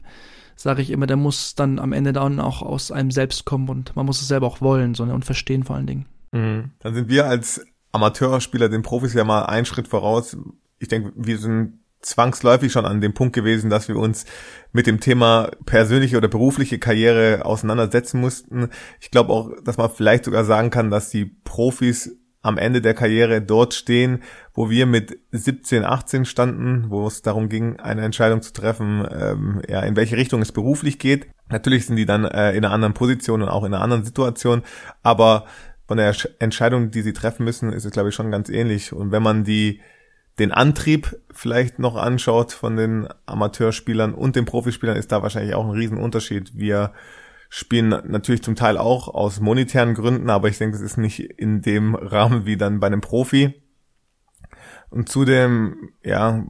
sage 0.56 0.82
ich 0.82 0.92
immer, 0.92 1.08
der 1.08 1.18
muss 1.18 1.56
dann 1.56 1.80
am 1.80 1.94
Ende 1.94 2.14
dann 2.14 2.40
auch 2.40 2.62
aus 2.62 2.92
einem 2.92 3.12
selbst 3.12 3.46
kommen 3.46 3.70
und 3.70 3.96
man 3.96 4.06
muss 4.06 4.22
es 4.22 4.28
selber 4.28 4.48
auch 4.48 4.62
wollen 4.62 4.96
sondern, 4.96 5.16
und 5.16 5.26
verstehen 5.26 5.64
vor 5.64 5.76
allen 5.76 5.88
Dingen. 5.88 6.06
Mhm. 6.32 6.72
Dann 6.80 6.94
sind 6.94 7.10
wir 7.10 7.26
als 7.26 7.66
Amateurspieler 7.92 8.70
den 8.70 8.82
Profis 8.82 9.14
ja 9.14 9.24
mal 9.24 9.46
einen 9.46 9.66
Schritt 9.66 9.88
voraus. 9.88 10.36
Ich 10.80 10.88
denke, 10.88 11.14
wir 11.16 11.38
sind 11.38 11.80
zwangsläufig 12.02 12.72
schon 12.72 12.86
an 12.86 13.02
dem 13.02 13.14
Punkt 13.14 13.34
gewesen, 13.34 13.70
dass 13.70 13.88
wir 13.88 13.96
uns 13.96 14.26
mit 14.72 14.88
dem 14.88 15.00
Thema 15.00 15.52
persönliche 15.66 16.18
oder 16.18 16.28
berufliche 16.28 16.80
Karriere 16.80 17.46
auseinandersetzen 17.46 18.20
mussten. 18.20 18.70
Ich 19.00 19.10
glaube 19.10 19.32
auch, 19.32 19.52
dass 19.64 19.78
man 19.78 19.90
vielleicht 19.90 20.26
sogar 20.26 20.44
sagen 20.44 20.70
kann, 20.70 20.92
dass 20.92 21.10
die 21.10 21.26
Profis 21.26 22.18
am 22.44 22.58
Ende 22.58 22.82
der 22.82 22.94
Karriere 22.94 23.42
dort 23.42 23.74
stehen, 23.74 24.22
wo 24.54 24.70
wir 24.70 24.86
mit 24.86 25.18
17, 25.32 25.84
18 25.84 26.26
standen, 26.26 26.90
wo 26.90 27.08
es 27.08 27.22
darum 27.22 27.50
ging, 27.50 27.80
eine 27.80 28.02
Entscheidung 28.04 28.42
zu 28.42 28.54
treffen, 28.54 29.08
ähm, 29.10 29.62
ja, 29.68 29.80
in 29.82 29.96
welche 29.96 30.18
Richtung 30.18 30.42
es 30.42 30.52
beruflich 30.52 31.00
geht. 31.00 31.28
Natürlich 31.50 31.86
sind 31.88 31.96
die 31.96 32.06
dann 32.06 32.26
äh, 32.26 32.52
in 32.52 32.66
einer 32.66 32.74
anderen 32.74 32.94
Position 32.94 33.42
und 33.42 33.48
auch 33.48 33.64
in 33.64 33.74
einer 33.74 33.82
anderen 33.82 34.04
Situation, 34.04 34.62
aber 35.02 35.46
von 35.88 35.98
der 35.98 36.14
Entscheidung, 36.40 36.92
die 36.92 37.02
sie 37.02 37.14
treffen 37.14 37.46
müssen, 37.46 37.72
ist 37.72 37.86
es, 37.86 37.92
glaube 37.92 38.10
ich, 38.10 38.16
schon 38.16 38.32
ganz 38.32 38.50
ähnlich. 38.50 38.94
Und 38.94 39.12
wenn 39.12 39.24
man 39.24 39.44
die, 39.44 39.82
den 40.40 40.52
Antrieb 40.52 41.18
vielleicht 41.32 41.80
noch 41.80 41.96
anschaut 41.96 42.52
von 42.52 42.76
den 42.76 43.08
Amateurspielern 43.26 44.14
und 44.14 44.36
den 44.36 44.46
Profispielern, 44.46 44.98
ist 44.98 45.12
da 45.12 45.22
wahrscheinlich 45.22 45.56
auch 45.56 45.66
ein 45.66 45.72
Riesenunterschied. 45.72 46.52
Wir 46.56 46.94
spielen 47.56 47.90
natürlich 48.08 48.42
zum 48.42 48.56
Teil 48.56 48.80
auch 48.80 49.08
aus 49.08 49.40
monetären 49.40 49.94
Gründen, 49.94 50.32
aber 50.32 50.48
ich 50.48 50.58
denke, 50.58 50.76
es 50.76 50.82
ist 50.82 50.98
nicht 50.98 51.20
in 51.20 51.62
dem 51.62 51.94
Rahmen 51.94 52.48
wie 52.48 52.58
dann 52.58 52.80
bei 52.80 52.88
einem 52.88 53.00
Profi. 53.00 53.54
Und 54.90 55.08
zudem, 55.08 55.92
ja, 56.04 56.44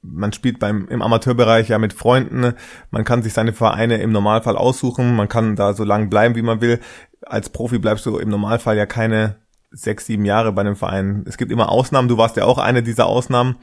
man 0.00 0.32
spielt 0.32 0.60
beim 0.60 0.86
im 0.86 1.02
Amateurbereich 1.02 1.70
ja 1.70 1.78
mit 1.78 1.92
Freunden, 1.92 2.54
man 2.92 3.02
kann 3.02 3.24
sich 3.24 3.32
seine 3.32 3.52
Vereine 3.52 4.00
im 4.00 4.12
Normalfall 4.12 4.56
aussuchen, 4.56 5.16
man 5.16 5.28
kann 5.28 5.56
da 5.56 5.74
so 5.74 5.82
lange 5.82 6.06
bleiben, 6.06 6.36
wie 6.36 6.42
man 6.42 6.60
will. 6.60 6.78
Als 7.22 7.50
Profi 7.50 7.80
bleibst 7.80 8.06
du 8.06 8.16
im 8.18 8.28
Normalfall 8.28 8.76
ja 8.76 8.86
keine 8.86 9.38
sechs, 9.72 10.06
sieben 10.06 10.24
Jahre 10.24 10.52
bei 10.52 10.60
einem 10.60 10.76
Verein. 10.76 11.24
Es 11.26 11.36
gibt 11.36 11.50
immer 11.50 11.68
Ausnahmen, 11.68 12.06
du 12.06 12.16
warst 12.16 12.36
ja 12.36 12.44
auch 12.44 12.58
eine 12.58 12.84
dieser 12.84 13.06
Ausnahmen, 13.06 13.56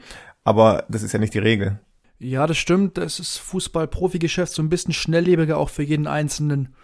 aber 0.44 0.84
das 0.90 1.02
ist 1.02 1.12
ja 1.12 1.18
nicht 1.18 1.32
die 1.32 1.38
Regel. 1.38 1.80
Ja, 2.18 2.46
das 2.46 2.56
stimmt. 2.56 2.98
Das 2.98 3.20
ist 3.20 3.38
Fußball-Profi-Geschäft 3.38 4.52
so 4.52 4.62
ein 4.62 4.70
bisschen 4.70 4.94
schnelllebiger 4.94 5.58
auch 5.58 5.68
für 5.68 5.82
jeden 5.82 6.06
Einzelnen. 6.06 6.74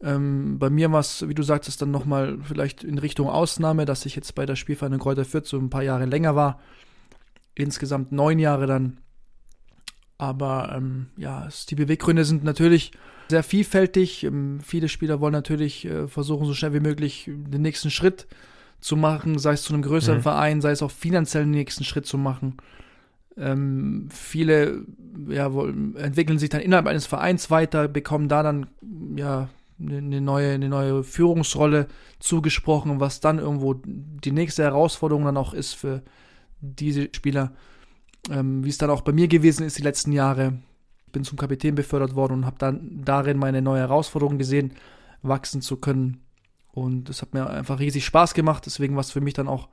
Ähm, 0.00 0.58
bei 0.58 0.70
mir 0.70 0.92
war 0.92 1.00
es, 1.00 1.26
wie 1.26 1.34
du 1.34 1.42
sagtest, 1.42 1.82
dann 1.82 1.90
nochmal 1.90 2.38
vielleicht 2.42 2.84
in 2.84 2.98
Richtung 2.98 3.28
Ausnahme, 3.28 3.84
dass 3.84 4.06
ich 4.06 4.14
jetzt 4.14 4.34
bei 4.34 4.46
der 4.46 4.56
Spielvereinigung 4.56 5.02
Kräuter 5.02 5.24
Fürth 5.24 5.46
so 5.46 5.58
ein 5.58 5.70
paar 5.70 5.82
Jahre 5.82 6.04
länger 6.04 6.36
war 6.36 6.60
insgesamt 7.58 8.12
neun 8.12 8.38
Jahre 8.38 8.66
dann. 8.66 8.98
Aber 10.16 10.74
ähm, 10.76 11.08
ja, 11.16 11.48
die 11.68 11.74
Beweggründe 11.74 12.24
sind 12.24 12.42
natürlich 12.42 12.92
sehr 13.28 13.42
vielfältig. 13.42 14.24
Ähm, 14.24 14.60
viele 14.64 14.88
Spieler 14.88 15.20
wollen 15.20 15.32
natürlich 15.32 15.84
äh, 15.84 16.08
versuchen, 16.08 16.46
so 16.46 16.54
schnell 16.54 16.72
wie 16.72 16.80
möglich 16.80 17.24
den 17.26 17.62
nächsten 17.62 17.90
Schritt 17.90 18.26
zu 18.80 18.96
machen, 18.96 19.38
sei 19.38 19.52
es 19.52 19.62
zu 19.62 19.74
einem 19.74 19.82
größeren 19.82 20.18
mhm. 20.18 20.22
Verein, 20.22 20.60
sei 20.60 20.70
es 20.70 20.82
auch 20.82 20.90
finanziell 20.90 21.44
den 21.44 21.50
nächsten 21.50 21.84
Schritt 21.84 22.06
zu 22.06 22.16
machen. 22.16 22.56
Ähm, 23.38 24.08
viele 24.10 24.84
ja, 25.28 25.46
entwickeln 25.46 26.38
sich 26.38 26.50
dann 26.50 26.60
innerhalb 26.60 26.86
eines 26.86 27.06
Vereins 27.06 27.50
weiter, 27.50 27.88
bekommen 27.88 28.28
da 28.28 28.42
dann 28.42 28.66
ja 29.16 29.48
eine 29.80 30.20
neue, 30.20 30.54
eine 30.54 30.68
neue 30.68 31.04
Führungsrolle 31.04 31.86
zugesprochen, 32.18 32.98
was 32.98 33.20
dann 33.20 33.38
irgendwo 33.38 33.74
die 33.74 34.32
nächste 34.32 34.64
Herausforderung 34.64 35.24
dann 35.24 35.36
auch 35.36 35.54
ist 35.54 35.74
für, 35.74 36.02
diese 36.60 37.08
Spieler, 37.12 37.52
ähm, 38.30 38.64
wie 38.64 38.68
es 38.68 38.78
dann 38.78 38.90
auch 38.90 39.02
bei 39.02 39.12
mir 39.12 39.28
gewesen 39.28 39.64
ist 39.64 39.78
die 39.78 39.82
letzten 39.82 40.12
Jahre. 40.12 40.58
Ich 41.06 41.12
bin 41.12 41.24
zum 41.24 41.38
Kapitän 41.38 41.74
befördert 41.74 42.14
worden 42.14 42.34
und 42.34 42.46
habe 42.46 42.58
dann 42.58 43.02
darin 43.04 43.38
meine 43.38 43.62
neue 43.62 43.80
Herausforderung 43.80 44.38
gesehen, 44.38 44.72
wachsen 45.22 45.62
zu 45.62 45.76
können. 45.76 46.20
Und 46.72 47.08
es 47.08 47.22
hat 47.22 47.34
mir 47.34 47.48
einfach 47.48 47.80
riesig 47.80 48.04
Spaß 48.04 48.34
gemacht. 48.34 48.66
Deswegen 48.66 48.94
war 48.94 49.00
es 49.00 49.10
für 49.10 49.20
mich 49.20 49.34
dann 49.34 49.48
auch, 49.48 49.68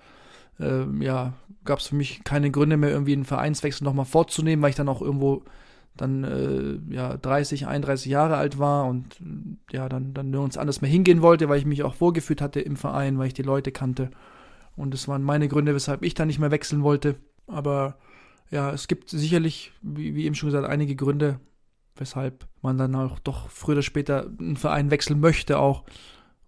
äh, 0.59 0.85
ja, 1.03 1.33
gab 1.63 1.79
es 1.79 1.87
für 1.87 1.95
mich 1.95 2.23
keine 2.23 2.51
Gründe 2.51 2.77
mehr, 2.77 2.91
irgendwie 2.91 3.13
einen 3.13 3.25
Vereinswechsel 3.25 3.83
nochmal 3.83 4.05
vorzunehmen, 4.05 4.61
weil 4.61 4.69
ich 4.69 4.75
dann 4.75 4.89
auch 4.89 5.01
irgendwo 5.01 5.43
dann 5.97 6.23
äh, 6.23 6.93
ja 6.93 7.15
30, 7.17 7.67
31 7.67 8.11
Jahre 8.11 8.35
alt 8.35 8.59
war 8.59 8.85
und 8.85 9.17
ja 9.71 9.87
dann 9.87 10.13
dann 10.13 10.29
nirgends 10.29 10.57
anders 10.57 10.81
mehr 10.81 10.91
hingehen 10.91 11.21
wollte, 11.21 11.47
weil 11.47 11.59
ich 11.59 11.65
mich 11.65 11.83
auch 11.83 12.01
wohlgefühlt 12.01 12.41
hatte 12.41 12.59
im 12.59 12.75
Verein, 12.75 13.17
weil 13.17 13.27
ich 13.27 13.33
die 13.33 13.43
Leute 13.43 13.71
kannte 13.71 14.11
und 14.75 14.93
das 14.93 15.07
waren 15.07 15.23
meine 15.23 15.47
Gründe, 15.47 15.73
weshalb 15.73 16.03
ich 16.03 16.13
da 16.13 16.25
nicht 16.25 16.39
mehr 16.39 16.51
wechseln 16.51 16.83
wollte. 16.83 17.15
Aber 17.47 17.97
ja, 18.51 18.71
es 18.71 18.87
gibt 18.87 19.09
sicherlich, 19.09 19.71
wie, 19.81 20.15
wie 20.15 20.25
eben 20.25 20.35
schon 20.35 20.47
gesagt, 20.49 20.67
einige 20.67 20.95
Gründe, 20.95 21.39
weshalb 21.95 22.47
man 22.61 22.77
dann 22.77 22.95
auch 22.95 23.19
doch 23.19 23.49
früher 23.49 23.75
oder 23.75 23.81
später 23.81 24.27
einen 24.39 24.57
Verein 24.57 24.91
wechseln 24.91 25.19
möchte 25.19 25.59
auch. 25.59 25.83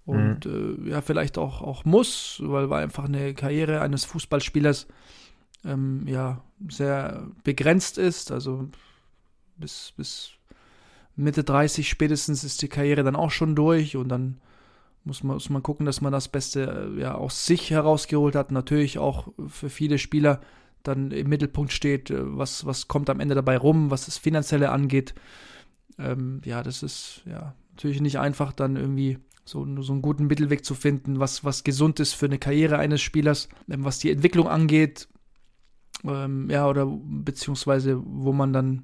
Und 0.07 0.45
mhm. 0.45 0.87
äh, 0.87 0.91
ja, 0.91 1.01
vielleicht 1.01 1.37
auch, 1.37 1.61
auch 1.61 1.83
muss, 1.83 2.41
weil, 2.43 2.69
weil 2.69 2.83
einfach 2.83 3.03
eine 3.03 3.33
Karriere 3.33 3.81
eines 3.81 4.05
Fußballspielers 4.05 4.87
ähm, 5.65 6.07
ja 6.07 6.41
sehr 6.69 7.27
begrenzt 7.43 7.97
ist. 7.97 8.31
Also 8.31 8.69
bis, 9.57 9.93
bis 9.97 10.31
Mitte 11.17 11.43
30 11.43 11.89
spätestens 11.89 12.45
ist 12.45 12.61
die 12.61 12.69
Karriere 12.69 13.03
dann 13.03 13.17
auch 13.17 13.31
schon 13.31 13.53
durch 13.53 13.97
und 13.97 14.07
dann 14.07 14.39
muss 15.03 15.23
man, 15.23 15.35
muss 15.35 15.49
man 15.49 15.61
gucken, 15.61 15.85
dass 15.85 15.99
man 15.99 16.13
das 16.13 16.29
Beste 16.29 16.93
äh, 16.95 17.01
ja 17.01 17.15
aus 17.15 17.45
sich 17.45 17.69
herausgeholt 17.69 18.35
hat. 18.35 18.51
Natürlich 18.51 18.99
auch 18.99 19.27
für 19.47 19.69
viele 19.69 19.97
Spieler 19.97 20.39
dann 20.83 21.11
im 21.11 21.27
Mittelpunkt 21.27 21.73
steht, 21.73 22.11
äh, 22.11 22.37
was, 22.37 22.65
was 22.65 22.87
kommt 22.87 23.09
am 23.09 23.19
Ende 23.19 23.35
dabei 23.35 23.57
rum, 23.57 23.91
was 23.91 24.05
das 24.05 24.17
Finanzielle 24.17 24.69
angeht. 24.69 25.15
Ähm, 25.99 26.39
ja, 26.45 26.63
das 26.63 26.81
ist 26.81 27.23
ja 27.25 27.55
natürlich 27.71 27.99
nicht 27.99 28.19
einfach, 28.19 28.53
dann 28.53 28.77
irgendwie 28.77 29.17
so, 29.47 29.65
so 29.81 29.93
einen 29.93 30.01
guten 30.01 30.27
Mittelweg 30.27 30.65
zu 30.65 30.75
finden, 30.75 31.19
was, 31.19 31.45
was 31.45 31.63
gesund 31.63 32.01
ist 32.01 32.13
für 32.13 32.25
eine 32.25 32.37
Karriere 32.37 32.79
eines 32.79 33.01
Spielers, 33.01 33.47
ähm, 33.69 33.85
was 33.85 33.99
die 33.99 34.11
Entwicklung 34.11 34.47
angeht, 34.47 35.07
ähm, 36.03 36.49
ja, 36.49 36.67
oder 36.67 36.85
beziehungsweise 36.85 38.01
wo 38.05 38.33
man 38.33 38.51
dann 38.51 38.83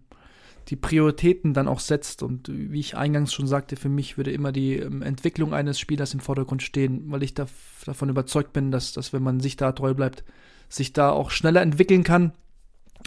die 0.70 0.78
Prioritäten 0.78 1.53
dann 1.53 1.68
auch 1.68 1.82
setzt. 1.82 2.24
Und 2.24 2.47
wie 2.49 2.80
ich 2.80 2.95
eingangs 2.95 3.34
schon 3.34 3.45
sagte, 3.45 3.76
für 3.76 3.89
mich 3.89 4.16
würde 4.16 4.32
immer 4.32 4.53
die 4.53 4.78
ähm, 4.78 5.01
Entwicklung 5.01 5.53
eines 5.53 5.80
Spielers 5.80 6.14
im 6.14 6.22
Vordergrund 6.22 6.64
stehen, 6.64 7.11
weil 7.11 7.24
ich 7.24 7.34
da, 7.34 7.47
davon 7.86 8.07
überzeugt 8.07 8.53
bin, 8.53 8.72
dass, 8.72 8.93
dass 8.93 9.11
wenn 9.11 9.24
man 9.24 9.41
sich 9.41 9.57
da 9.57 9.74
treu 9.74 9.93
bleibt, 9.93 10.24
sich 10.70 10.93
da 10.93 11.09
auch 11.09 11.30
schneller 11.30 11.61
entwickeln 11.61 12.05
kann 12.05 12.32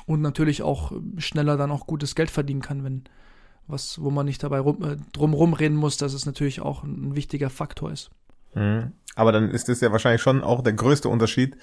und 0.05 0.21
natürlich 0.21 0.63
auch 0.63 0.93
ähm, 0.93 1.15
schneller 1.19 1.57
dann 1.57 1.71
auch 1.71 1.87
gutes 1.87 2.15
Geld 2.15 2.31
verdienen 2.31 2.61
kann, 2.61 2.85
wenn 2.85 3.05
was, 3.69 4.01
wo 4.03 4.11
man 4.11 4.27
nicht 4.27 4.43
dabei 4.43 4.61
rum, 4.61 4.83
äh, 4.83 4.97
drum 5.13 5.35
reden 5.55 5.77
muss, 5.77 5.97
dass 5.97 6.13
es 6.13 6.27
natürlich 6.27 6.61
auch 6.61 6.83
ein, 6.85 7.11
ein 7.11 7.17
wichtiger 7.17 7.51
Faktor 7.51 7.93
ist. 7.93 8.11
Mhm. 8.55 8.93
Aber 9.15 9.33
dann 9.33 9.51
ist 9.51 9.69
das 9.69 9.81
ja 9.81 9.93
wahrscheinlich 9.93 10.23
schon 10.23 10.43
auch 10.45 10.63
der 10.63 10.75
größte 10.75 11.09
Unterschied 11.09 11.57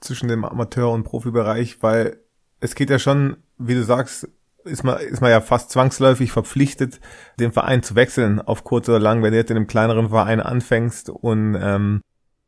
zwischen 0.00 0.28
dem 0.28 0.44
Amateur- 0.44 0.92
und 0.92 1.04
Profibereich, 1.04 1.82
weil 1.82 2.18
es 2.60 2.74
geht 2.74 2.90
ja 2.90 2.98
schon, 2.98 3.36
wie 3.58 3.74
du 3.74 3.82
sagst, 3.82 4.28
ist 4.64 4.84
man, 4.84 4.98
ist 4.98 5.20
man 5.20 5.30
ja 5.30 5.40
fast 5.40 5.70
zwangsläufig 5.70 6.32
verpflichtet, 6.32 7.00
den 7.38 7.52
Verein 7.52 7.82
zu 7.82 7.94
wechseln, 7.94 8.40
auf 8.40 8.64
kurz 8.64 8.88
oder 8.88 8.98
lang, 8.98 9.22
wenn 9.22 9.32
du 9.32 9.38
jetzt 9.38 9.50
in 9.50 9.56
einem 9.56 9.66
kleineren 9.66 10.08
Verein 10.08 10.40
anfängst 10.40 11.10
und 11.10 11.56
ähm, 11.60 12.00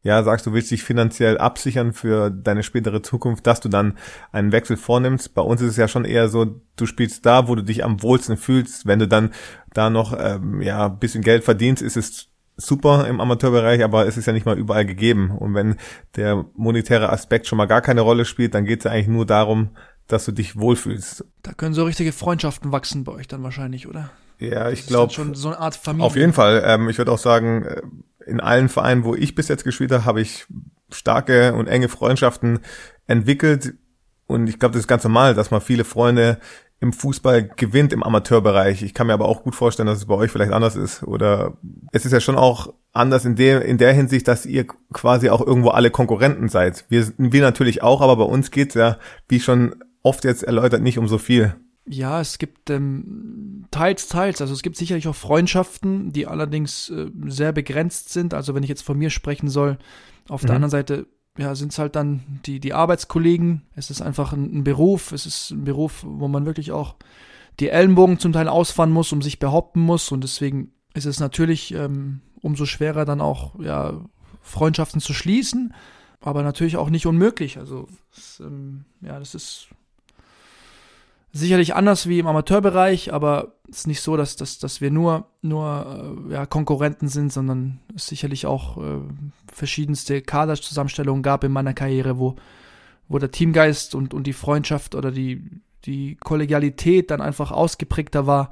ja, 0.06 0.22
sagst, 0.22 0.46
du 0.46 0.52
willst 0.52 0.70
dich 0.70 0.84
finanziell 0.84 1.36
absichern 1.36 1.92
für 1.92 2.30
deine 2.30 2.62
spätere 2.62 3.02
Zukunft, 3.02 3.44
dass 3.44 3.58
du 3.58 3.68
dann 3.68 3.98
einen 4.30 4.52
Wechsel 4.52 4.76
vornimmst. 4.76 5.34
Bei 5.34 5.42
uns 5.42 5.60
ist 5.60 5.70
es 5.70 5.76
ja 5.76 5.88
schon 5.88 6.04
eher 6.04 6.28
so, 6.28 6.60
du 6.76 6.86
spielst 6.86 7.26
da, 7.26 7.48
wo 7.48 7.56
du 7.56 7.62
dich 7.62 7.82
am 7.82 8.00
wohlsten 8.04 8.36
fühlst. 8.36 8.86
Wenn 8.86 9.00
du 9.00 9.08
dann 9.08 9.32
da 9.74 9.90
noch 9.90 10.16
ähm, 10.16 10.62
ja 10.62 10.86
bisschen 10.86 11.22
Geld 11.22 11.42
verdienst, 11.42 11.82
ist 11.82 11.96
es 11.96 12.28
super 12.56 13.08
im 13.08 13.20
Amateurbereich, 13.20 13.82
aber 13.82 14.06
es 14.06 14.16
ist 14.16 14.26
ja 14.26 14.32
nicht 14.32 14.46
mal 14.46 14.56
überall 14.56 14.86
gegeben. 14.86 15.32
Und 15.32 15.54
wenn 15.54 15.74
der 16.14 16.44
monetäre 16.54 17.10
Aspekt 17.10 17.48
schon 17.48 17.58
mal 17.58 17.66
gar 17.66 17.80
keine 17.80 18.02
Rolle 18.02 18.24
spielt, 18.24 18.54
dann 18.54 18.64
geht 18.64 18.80
es 18.80 18.84
ja 18.84 18.92
eigentlich 18.92 19.08
nur 19.08 19.26
darum, 19.26 19.70
dass 20.06 20.24
du 20.24 20.30
dich 20.30 20.56
wohlfühlst. 20.56 21.24
Da 21.42 21.52
können 21.52 21.74
so 21.74 21.82
richtige 21.82 22.12
Freundschaften 22.12 22.70
wachsen 22.70 23.02
bei 23.02 23.10
euch 23.10 23.26
dann 23.26 23.42
wahrscheinlich, 23.42 23.88
oder? 23.88 24.10
Ja, 24.38 24.70
ich 24.70 24.86
glaube. 24.86 25.12
schon 25.12 25.34
so 25.34 25.48
eine 25.48 25.58
Art 25.58 25.74
Familie. 25.74 26.06
Auf 26.06 26.14
jeden 26.14 26.32
Fall. 26.32 26.62
Ähm, 26.64 26.88
ich 26.88 26.98
würde 26.98 27.10
auch 27.10 27.18
sagen, 27.18 27.64
äh, 27.64 27.82
in 28.26 28.40
allen 28.40 28.68
Vereinen, 28.68 29.04
wo 29.04 29.14
ich 29.14 29.34
bis 29.34 29.48
jetzt 29.48 29.64
gespielt 29.64 29.92
habe, 29.92 30.04
habe 30.04 30.20
ich 30.20 30.46
starke 30.90 31.54
und 31.54 31.66
enge 31.66 31.88
Freundschaften 31.88 32.60
entwickelt. 33.06 33.74
Und 34.26 34.48
ich 34.48 34.58
glaube, 34.58 34.72
das 34.72 34.80
ist 34.80 34.88
ganz 34.88 35.04
normal, 35.04 35.34
dass 35.34 35.50
man 35.50 35.60
viele 35.60 35.84
Freunde 35.84 36.38
im 36.80 36.92
Fußball 36.92 37.44
gewinnt 37.56 37.92
im 37.92 38.02
Amateurbereich. 38.02 38.82
Ich 38.82 38.92
kann 38.92 39.06
mir 39.06 39.14
aber 39.14 39.26
auch 39.26 39.42
gut 39.42 39.54
vorstellen, 39.54 39.86
dass 39.86 39.98
es 39.98 40.06
bei 40.06 40.14
euch 40.14 40.30
vielleicht 40.30 40.52
anders 40.52 40.76
ist. 40.76 41.02
Oder 41.02 41.56
es 41.92 42.04
ist 42.04 42.12
ja 42.12 42.20
schon 42.20 42.36
auch 42.36 42.74
anders 42.92 43.24
in 43.24 43.36
der, 43.36 43.64
in 43.64 43.78
der 43.78 43.92
Hinsicht, 43.92 44.28
dass 44.28 44.44
ihr 44.44 44.66
quasi 44.92 45.30
auch 45.30 45.44
irgendwo 45.44 45.70
alle 45.70 45.90
Konkurrenten 45.90 46.48
seid. 46.48 46.84
Wir, 46.88 47.06
wir 47.16 47.42
natürlich 47.42 47.82
auch, 47.82 48.00
aber 48.00 48.16
bei 48.16 48.24
uns 48.24 48.50
geht's 48.50 48.74
ja, 48.74 48.98
wie 49.28 49.40
schon 49.40 49.76
oft 50.02 50.24
jetzt 50.24 50.42
erläutert, 50.42 50.82
nicht 50.82 50.98
um 50.98 51.08
so 51.08 51.18
viel. 51.18 51.54
Ja, 51.88 52.20
es 52.20 52.38
gibt 52.38 52.68
ähm, 52.70 53.66
teils, 53.70 54.08
teils. 54.08 54.40
Also 54.40 54.52
es 54.52 54.62
gibt 54.62 54.76
sicherlich 54.76 55.06
auch 55.06 55.14
Freundschaften, 55.14 56.12
die 56.12 56.26
allerdings 56.26 56.90
äh, 56.90 57.10
sehr 57.26 57.52
begrenzt 57.52 58.12
sind. 58.12 58.34
Also 58.34 58.54
wenn 58.54 58.64
ich 58.64 58.68
jetzt 58.68 58.82
von 58.82 58.98
mir 58.98 59.10
sprechen 59.10 59.48
soll, 59.48 59.78
auf 60.28 60.42
mhm. 60.42 60.46
der 60.46 60.56
anderen 60.56 60.70
Seite 60.70 61.06
ja, 61.38 61.54
sind 61.54 61.72
es 61.72 61.78
halt 61.78 61.96
dann 61.96 62.40
die, 62.46 62.60
die 62.60 62.72
Arbeitskollegen. 62.72 63.62
Es 63.74 63.90
ist 63.90 64.02
einfach 64.02 64.32
ein, 64.32 64.58
ein, 64.58 64.64
Beruf. 64.64 65.12
Es 65.12 65.26
ist 65.26 65.50
ein 65.50 65.64
Beruf, 65.64 66.04
wo 66.06 66.28
man 66.28 66.46
wirklich 66.46 66.72
auch 66.72 66.96
die 67.60 67.68
Ellenbogen 67.68 68.18
zum 68.18 68.32
Teil 68.32 68.48
ausfahren 68.48 68.90
muss, 68.90 69.12
um 69.12 69.22
sich 69.22 69.38
behaupten 69.38 69.80
muss. 69.80 70.10
Und 70.10 70.24
deswegen 70.24 70.72
ist 70.94 71.06
es 71.06 71.20
natürlich 71.20 71.72
ähm, 71.72 72.20
umso 72.40 72.66
schwerer, 72.66 73.04
dann 73.04 73.20
auch 73.20 73.58
ja, 73.60 74.00
Freundschaften 74.40 75.00
zu 75.00 75.12
schließen. 75.12 75.74
Aber 76.20 76.42
natürlich 76.42 76.76
auch 76.78 76.90
nicht 76.90 77.06
unmöglich. 77.06 77.58
Also, 77.58 77.86
es, 78.16 78.40
ähm, 78.40 78.86
ja, 79.02 79.18
das 79.18 79.34
ist 79.34 79.68
sicherlich 81.36 81.74
anders 81.74 82.08
wie 82.08 82.18
im 82.18 82.26
Amateurbereich, 82.26 83.12
aber 83.12 83.52
es 83.68 83.78
ist 83.78 83.86
nicht 83.86 84.00
so, 84.00 84.16
dass, 84.16 84.36
dass, 84.36 84.58
dass 84.58 84.80
wir 84.80 84.90
nur, 84.90 85.26
nur 85.42 86.26
äh, 86.28 86.32
ja, 86.32 86.46
Konkurrenten 86.46 87.08
sind, 87.08 87.32
sondern 87.32 87.80
es 87.94 88.06
sicherlich 88.06 88.46
auch 88.46 88.78
äh, 88.78 89.00
verschiedenste 89.52 90.22
Kaderzusammenstellungen 90.22 91.22
gab 91.22 91.44
in 91.44 91.52
meiner 91.52 91.74
Karriere, 91.74 92.18
wo, 92.18 92.36
wo 93.08 93.18
der 93.18 93.30
Teamgeist 93.30 93.94
und, 93.94 94.14
und 94.14 94.26
die 94.26 94.32
Freundschaft 94.32 94.94
oder 94.94 95.10
die, 95.10 95.42
die 95.84 96.16
Kollegialität 96.16 97.10
dann 97.10 97.20
einfach 97.20 97.50
ausgeprägter 97.50 98.26
war. 98.26 98.50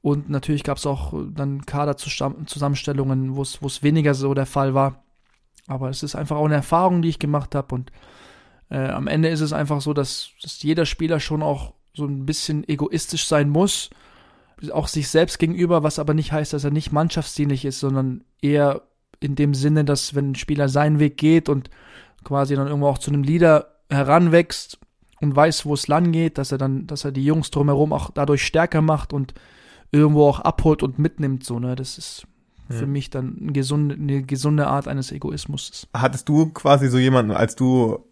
Und 0.00 0.30
natürlich 0.30 0.62
gab 0.62 0.78
es 0.78 0.86
auch 0.86 1.12
dann 1.34 1.66
Kaderzusammenstellungen, 1.66 3.36
wo 3.36 3.42
es, 3.42 3.82
weniger 3.82 4.14
so 4.14 4.34
der 4.34 4.46
Fall 4.46 4.72
war. 4.72 5.02
Aber 5.66 5.90
es 5.90 6.02
ist 6.02 6.14
einfach 6.14 6.36
auch 6.36 6.44
eine 6.44 6.54
Erfahrung, 6.54 7.02
die 7.02 7.08
ich 7.08 7.18
gemacht 7.18 7.54
habe. 7.56 7.74
Und 7.74 7.90
äh, 8.70 8.88
am 8.88 9.08
Ende 9.08 9.28
ist 9.28 9.40
es 9.40 9.52
einfach 9.52 9.80
so, 9.80 9.92
dass, 9.92 10.30
dass 10.42 10.62
jeder 10.62 10.86
Spieler 10.86 11.18
schon 11.18 11.42
auch 11.42 11.75
so 11.96 12.04
ein 12.04 12.26
bisschen 12.26 12.68
egoistisch 12.68 13.26
sein 13.26 13.48
muss, 13.48 13.90
auch 14.72 14.88
sich 14.88 15.08
selbst 15.08 15.38
gegenüber, 15.38 15.82
was 15.82 15.98
aber 15.98 16.14
nicht 16.14 16.32
heißt, 16.32 16.52
dass 16.52 16.64
er 16.64 16.70
nicht 16.70 16.92
mannschaftsdienlich 16.92 17.64
ist, 17.64 17.80
sondern 17.80 18.24
eher 18.40 18.82
in 19.20 19.34
dem 19.34 19.54
Sinne, 19.54 19.84
dass 19.84 20.14
wenn 20.14 20.32
ein 20.32 20.34
Spieler 20.34 20.68
seinen 20.68 20.98
Weg 20.98 21.16
geht 21.16 21.48
und 21.48 21.70
quasi 22.24 22.54
dann 22.54 22.66
irgendwo 22.66 22.88
auch 22.88 22.98
zu 22.98 23.10
einem 23.10 23.22
Leader 23.22 23.76
heranwächst 23.90 24.78
und 25.20 25.34
weiß, 25.34 25.64
wo 25.66 25.74
es 25.74 25.88
lang 25.88 26.12
geht, 26.12 26.38
dass 26.38 26.52
er 26.52 26.58
dann, 26.58 26.86
dass 26.86 27.04
er 27.04 27.12
die 27.12 27.24
Jungs 27.24 27.50
drumherum 27.50 27.92
auch 27.92 28.10
dadurch 28.10 28.44
stärker 28.44 28.82
macht 28.82 29.12
und 29.12 29.34
irgendwo 29.90 30.28
auch 30.28 30.40
abholt 30.40 30.82
und 30.82 30.98
mitnimmt, 30.98 31.44
so, 31.44 31.58
ne, 31.58 31.76
das 31.76 31.96
ist 31.96 32.26
für 32.68 32.82
hm. 32.82 32.92
mich 32.92 33.10
dann 33.10 33.38
eine 33.40 33.52
gesunde, 33.52 33.94
eine 33.94 34.22
gesunde 34.22 34.66
Art 34.66 34.88
eines 34.88 35.12
Egoismus. 35.12 35.86
Hattest 35.94 36.28
du 36.28 36.46
quasi 36.46 36.88
so 36.88 36.98
jemanden, 36.98 37.30
als 37.30 37.54
du 37.56 38.04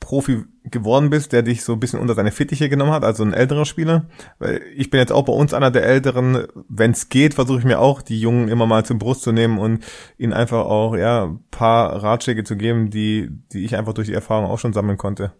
Profi 0.00 0.44
geworden 0.64 1.10
bist, 1.10 1.32
der 1.32 1.42
dich 1.42 1.64
so 1.64 1.74
ein 1.74 1.80
bisschen 1.80 2.00
unter 2.00 2.14
seine 2.14 2.30
Fittiche 2.30 2.68
genommen 2.68 2.92
hat, 2.92 3.04
also 3.04 3.22
ein 3.24 3.32
älterer 3.32 3.64
Spieler. 3.64 4.06
Weil 4.38 4.62
ich 4.74 4.90
bin 4.90 5.00
jetzt 5.00 5.12
auch 5.12 5.24
bei 5.24 5.32
uns 5.32 5.54
einer 5.54 5.70
der 5.70 5.84
Älteren. 5.84 6.46
Wenn 6.68 6.92
es 6.92 7.08
geht, 7.08 7.34
versuche 7.34 7.58
ich 7.58 7.64
mir 7.64 7.80
auch, 7.80 8.02
die 8.02 8.20
Jungen 8.20 8.48
immer 8.48 8.66
mal 8.66 8.84
zum 8.84 8.98
Brust 8.98 9.22
zu 9.22 9.32
nehmen 9.32 9.58
und 9.58 9.84
ihnen 10.18 10.32
einfach 10.32 10.66
auch 10.66 10.96
ja 10.96 11.24
ein 11.24 11.40
paar 11.50 12.02
Ratschläge 12.02 12.44
zu 12.44 12.56
geben, 12.56 12.90
die, 12.90 13.30
die 13.52 13.64
ich 13.64 13.76
einfach 13.76 13.94
durch 13.94 14.08
die 14.08 14.14
Erfahrung 14.14 14.46
auch 14.46 14.58
schon 14.58 14.72
sammeln 14.72 14.98
konnte. 14.98 15.32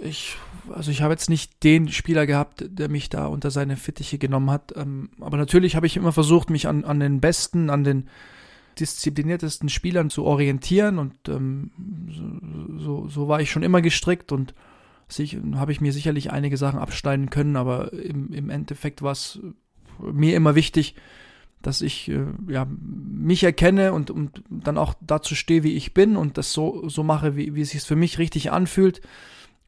Ich, 0.00 0.36
also 0.72 0.90
ich 0.90 1.02
habe 1.02 1.12
jetzt 1.12 1.30
nicht 1.30 1.62
den 1.62 1.88
Spieler 1.88 2.26
gehabt, 2.26 2.64
der 2.68 2.88
mich 2.88 3.08
da 3.08 3.26
unter 3.26 3.50
seine 3.50 3.76
Fittiche 3.76 4.18
genommen 4.18 4.50
hat. 4.50 4.72
Ähm, 4.76 5.10
aber 5.20 5.36
natürlich 5.36 5.76
habe 5.76 5.86
ich 5.86 5.96
immer 5.96 6.12
versucht, 6.12 6.50
mich 6.50 6.68
an, 6.68 6.84
an 6.84 7.00
den 7.00 7.20
Besten, 7.20 7.70
an 7.70 7.84
den 7.84 8.08
diszipliniertesten 8.78 9.68
Spielern 9.68 10.10
zu 10.10 10.24
orientieren 10.24 10.98
und 10.98 11.28
ähm, 11.28 11.70
so, 12.78 13.08
so 13.08 13.28
war 13.28 13.40
ich 13.40 13.50
schon 13.50 13.62
immer 13.62 13.82
gestrickt 13.82 14.32
und 14.32 14.54
habe 15.54 15.72
ich 15.72 15.80
mir 15.80 15.92
sicherlich 15.92 16.30
einige 16.30 16.56
Sachen 16.56 16.78
abschneiden 16.78 17.28
können, 17.28 17.56
aber 17.56 17.92
im, 17.92 18.32
im 18.32 18.48
Endeffekt 18.48 19.02
war 19.02 19.12
es 19.12 19.40
mir 20.00 20.36
immer 20.36 20.54
wichtig, 20.54 20.94
dass 21.62 21.80
ich 21.80 22.08
äh, 22.08 22.26
ja, 22.48 22.66
mich 22.66 23.44
erkenne 23.44 23.92
und, 23.92 24.10
und 24.10 24.42
dann 24.50 24.78
auch 24.78 24.94
dazu 25.00 25.34
stehe, 25.34 25.62
wie 25.62 25.76
ich 25.76 25.94
bin 25.94 26.16
und 26.16 26.38
das 26.38 26.52
so, 26.52 26.88
so 26.88 27.02
mache, 27.02 27.36
wie, 27.36 27.54
wie 27.54 27.60
es 27.60 27.70
sich 27.70 27.82
für 27.82 27.96
mich 27.96 28.18
richtig 28.18 28.52
anfühlt. 28.52 29.00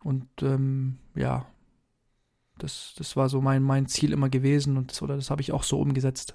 Und 0.02 0.26
ähm, 0.42 0.98
ja, 1.14 1.46
das, 2.58 2.94
das 2.98 3.16
war 3.16 3.28
so 3.28 3.40
mein, 3.40 3.62
mein 3.62 3.86
Ziel 3.86 4.12
immer 4.12 4.28
gewesen 4.28 4.76
und 4.76 4.90
das, 4.90 5.02
oder 5.02 5.16
das 5.16 5.30
habe 5.30 5.40
ich 5.40 5.52
auch 5.52 5.62
so 5.62 5.80
umgesetzt. 5.80 6.34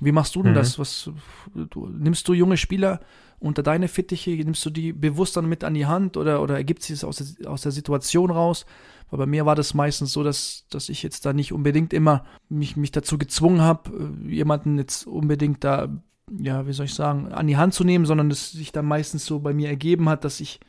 Wie 0.00 0.12
machst 0.12 0.34
du 0.34 0.42
denn 0.42 0.52
mhm. 0.52 0.56
das? 0.56 0.78
Was, 0.78 1.10
du, 1.54 1.86
nimmst 1.86 2.26
du 2.26 2.32
junge 2.32 2.56
Spieler 2.56 3.00
unter 3.38 3.62
deine 3.62 3.88
Fittiche, 3.88 4.30
nimmst 4.30 4.64
du 4.64 4.70
die 4.70 4.92
bewusst 4.92 5.36
dann 5.36 5.48
mit 5.48 5.64
an 5.64 5.74
die 5.74 5.86
Hand 5.86 6.16
oder, 6.16 6.42
oder 6.42 6.56
ergibt 6.56 6.82
sich 6.82 6.96
das 7.00 7.04
aus 7.04 7.16
der, 7.16 7.50
aus 7.50 7.62
der 7.62 7.72
Situation 7.72 8.30
raus? 8.30 8.66
Weil 9.10 9.18
bei 9.18 9.26
mir 9.26 9.46
war 9.46 9.56
das 9.56 9.74
meistens 9.74 10.12
so, 10.12 10.22
dass, 10.22 10.66
dass 10.70 10.88
ich 10.88 11.02
jetzt 11.02 11.26
da 11.26 11.32
nicht 11.32 11.52
unbedingt 11.52 11.92
immer 11.92 12.24
mich, 12.48 12.76
mich 12.76 12.92
dazu 12.92 13.18
gezwungen 13.18 13.60
habe, 13.60 14.12
äh, 14.28 14.30
jemanden 14.30 14.78
jetzt 14.78 15.06
unbedingt 15.06 15.64
da, 15.64 15.88
ja, 16.30 16.66
wie 16.66 16.72
soll 16.72 16.86
ich 16.86 16.94
sagen, 16.94 17.32
an 17.32 17.46
die 17.46 17.56
Hand 17.56 17.74
zu 17.74 17.84
nehmen, 17.84 18.06
sondern 18.06 18.28
dass 18.28 18.52
sich 18.52 18.72
dann 18.72 18.86
meistens 18.86 19.26
so 19.26 19.40
bei 19.40 19.52
mir 19.52 19.68
ergeben 19.68 20.08
hat, 20.08 20.24
dass 20.24 20.40
ich 20.40 20.60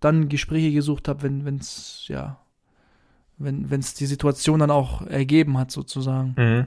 dann 0.00 0.28
Gespräche 0.28 0.72
gesucht 0.72 1.08
habe, 1.08 1.22
wenn 1.22 1.56
es, 1.56 2.04
ja, 2.08 2.38
wenn 3.38 3.80
es 3.80 3.94
die 3.94 4.06
Situation 4.06 4.60
dann 4.60 4.70
auch 4.70 5.02
ergeben 5.02 5.58
hat, 5.58 5.70
sozusagen. 5.70 6.34
Mhm. 6.36 6.66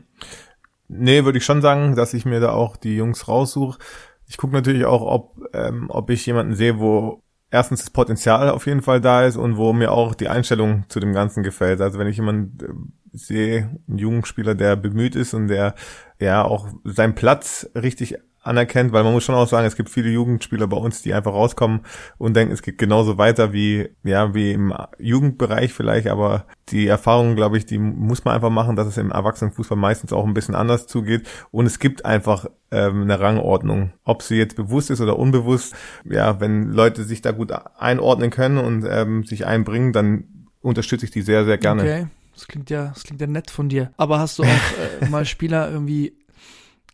Nee, 0.87 1.25
würde 1.25 1.37
ich 1.37 1.45
schon 1.45 1.61
sagen, 1.61 1.95
dass 1.95 2.13
ich 2.13 2.25
mir 2.25 2.39
da 2.39 2.51
auch 2.51 2.77
die 2.77 2.95
Jungs 2.95 3.27
raussuche. 3.27 3.79
Ich 4.27 4.37
gucke 4.37 4.53
natürlich 4.53 4.85
auch, 4.85 5.01
ob, 5.01 5.41
ähm, 5.53 5.89
ob 5.89 6.09
ich 6.09 6.25
jemanden 6.25 6.55
sehe, 6.55 6.79
wo 6.79 7.21
erstens 7.51 7.81
das 7.81 7.89
Potenzial 7.89 8.49
auf 8.49 8.65
jeden 8.67 8.81
Fall 8.81 9.01
da 9.01 9.25
ist 9.25 9.37
und 9.37 9.57
wo 9.57 9.73
mir 9.73 9.91
auch 9.91 10.15
die 10.15 10.29
Einstellung 10.29 10.85
zu 10.89 10.99
dem 10.99 11.13
Ganzen 11.13 11.43
gefällt. 11.43 11.81
Also 11.81 11.99
wenn 11.99 12.07
ich 12.07 12.17
jemanden 12.17 12.57
äh, 12.63 13.17
sehe, 13.17 13.79
einen 13.87 13.97
jungen 13.97 14.25
Spieler, 14.25 14.55
der 14.55 14.75
bemüht 14.75 15.15
ist 15.15 15.33
und 15.33 15.47
der 15.47 15.75
ja 16.19 16.43
auch 16.43 16.67
seinen 16.83 17.15
Platz 17.15 17.69
richtig 17.75 18.17
anerkennt, 18.45 18.93
weil 18.93 19.03
man 19.03 19.13
muss 19.13 19.23
schon 19.23 19.35
auch 19.35 19.47
sagen, 19.47 19.65
es 19.65 19.75
gibt 19.75 19.89
viele 19.89 20.09
Jugendspieler 20.09 20.67
bei 20.67 20.77
uns, 20.77 21.01
die 21.01 21.13
einfach 21.13 21.33
rauskommen 21.33 21.81
und 22.17 22.35
denken, 22.35 22.53
es 22.53 22.61
geht 22.61 22.77
genauso 22.77 23.17
weiter 23.17 23.53
wie, 23.53 23.89
ja, 24.03 24.33
wie 24.33 24.51
im 24.51 24.73
Jugendbereich 24.99 25.73
vielleicht, 25.73 26.07
aber 26.07 26.45
die 26.69 26.87
Erfahrung, 26.87 27.35
glaube 27.35 27.57
ich, 27.57 27.65
die 27.65 27.77
muss 27.77 28.25
man 28.25 28.35
einfach 28.35 28.49
machen, 28.49 28.75
dass 28.75 28.87
es 28.87 28.97
im 28.97 29.11
Erwachsenenfußball 29.11 29.77
meistens 29.77 30.13
auch 30.13 30.25
ein 30.25 30.33
bisschen 30.33 30.55
anders 30.55 30.87
zugeht 30.87 31.27
und 31.51 31.65
es 31.65 31.79
gibt 31.79 32.05
einfach 32.05 32.45
ähm, 32.71 33.03
eine 33.03 33.19
Rangordnung. 33.19 33.93
Ob 34.03 34.21
sie 34.21 34.35
jetzt 34.35 34.55
bewusst 34.55 34.89
ist 34.89 35.01
oder 35.01 35.17
unbewusst, 35.17 35.75
ja, 36.03 36.39
wenn 36.39 36.71
Leute 36.71 37.03
sich 37.03 37.21
da 37.21 37.31
gut 37.31 37.51
einordnen 37.77 38.29
können 38.29 38.57
und 38.57 38.85
ähm, 38.89 39.23
sich 39.23 39.45
einbringen, 39.45 39.93
dann 39.93 40.25
unterstütze 40.61 41.05
ich 41.05 41.11
die 41.11 41.21
sehr, 41.21 41.45
sehr 41.45 41.57
gerne. 41.57 41.81
Okay. 41.81 42.07
Das 42.33 42.47
klingt 42.47 42.69
ja, 42.69 42.87
das 42.93 43.03
klingt 43.03 43.21
ja 43.21 43.27
nett 43.27 43.49
von 43.49 43.69
dir. 43.69 43.91
Aber 43.97 44.19
hast 44.19 44.39
du 44.39 44.43
auch 44.43 44.47
äh, 45.01 45.09
mal 45.09 45.25
Spieler 45.25 45.71
irgendwie 45.71 46.13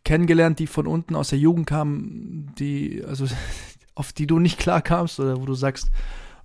kennengelernt, 0.03 0.59
die 0.59 0.67
von 0.67 0.87
unten 0.87 1.15
aus 1.15 1.29
der 1.29 1.39
Jugend 1.39 1.67
kamen, 1.67 2.53
die, 2.57 3.03
also 3.07 3.25
auf 3.95 4.13
die 4.13 4.27
du 4.27 4.39
nicht 4.39 4.59
klar 4.59 4.81
kamst 4.81 5.19
oder 5.19 5.41
wo 5.41 5.45
du 5.45 5.53
sagst, 5.53 5.91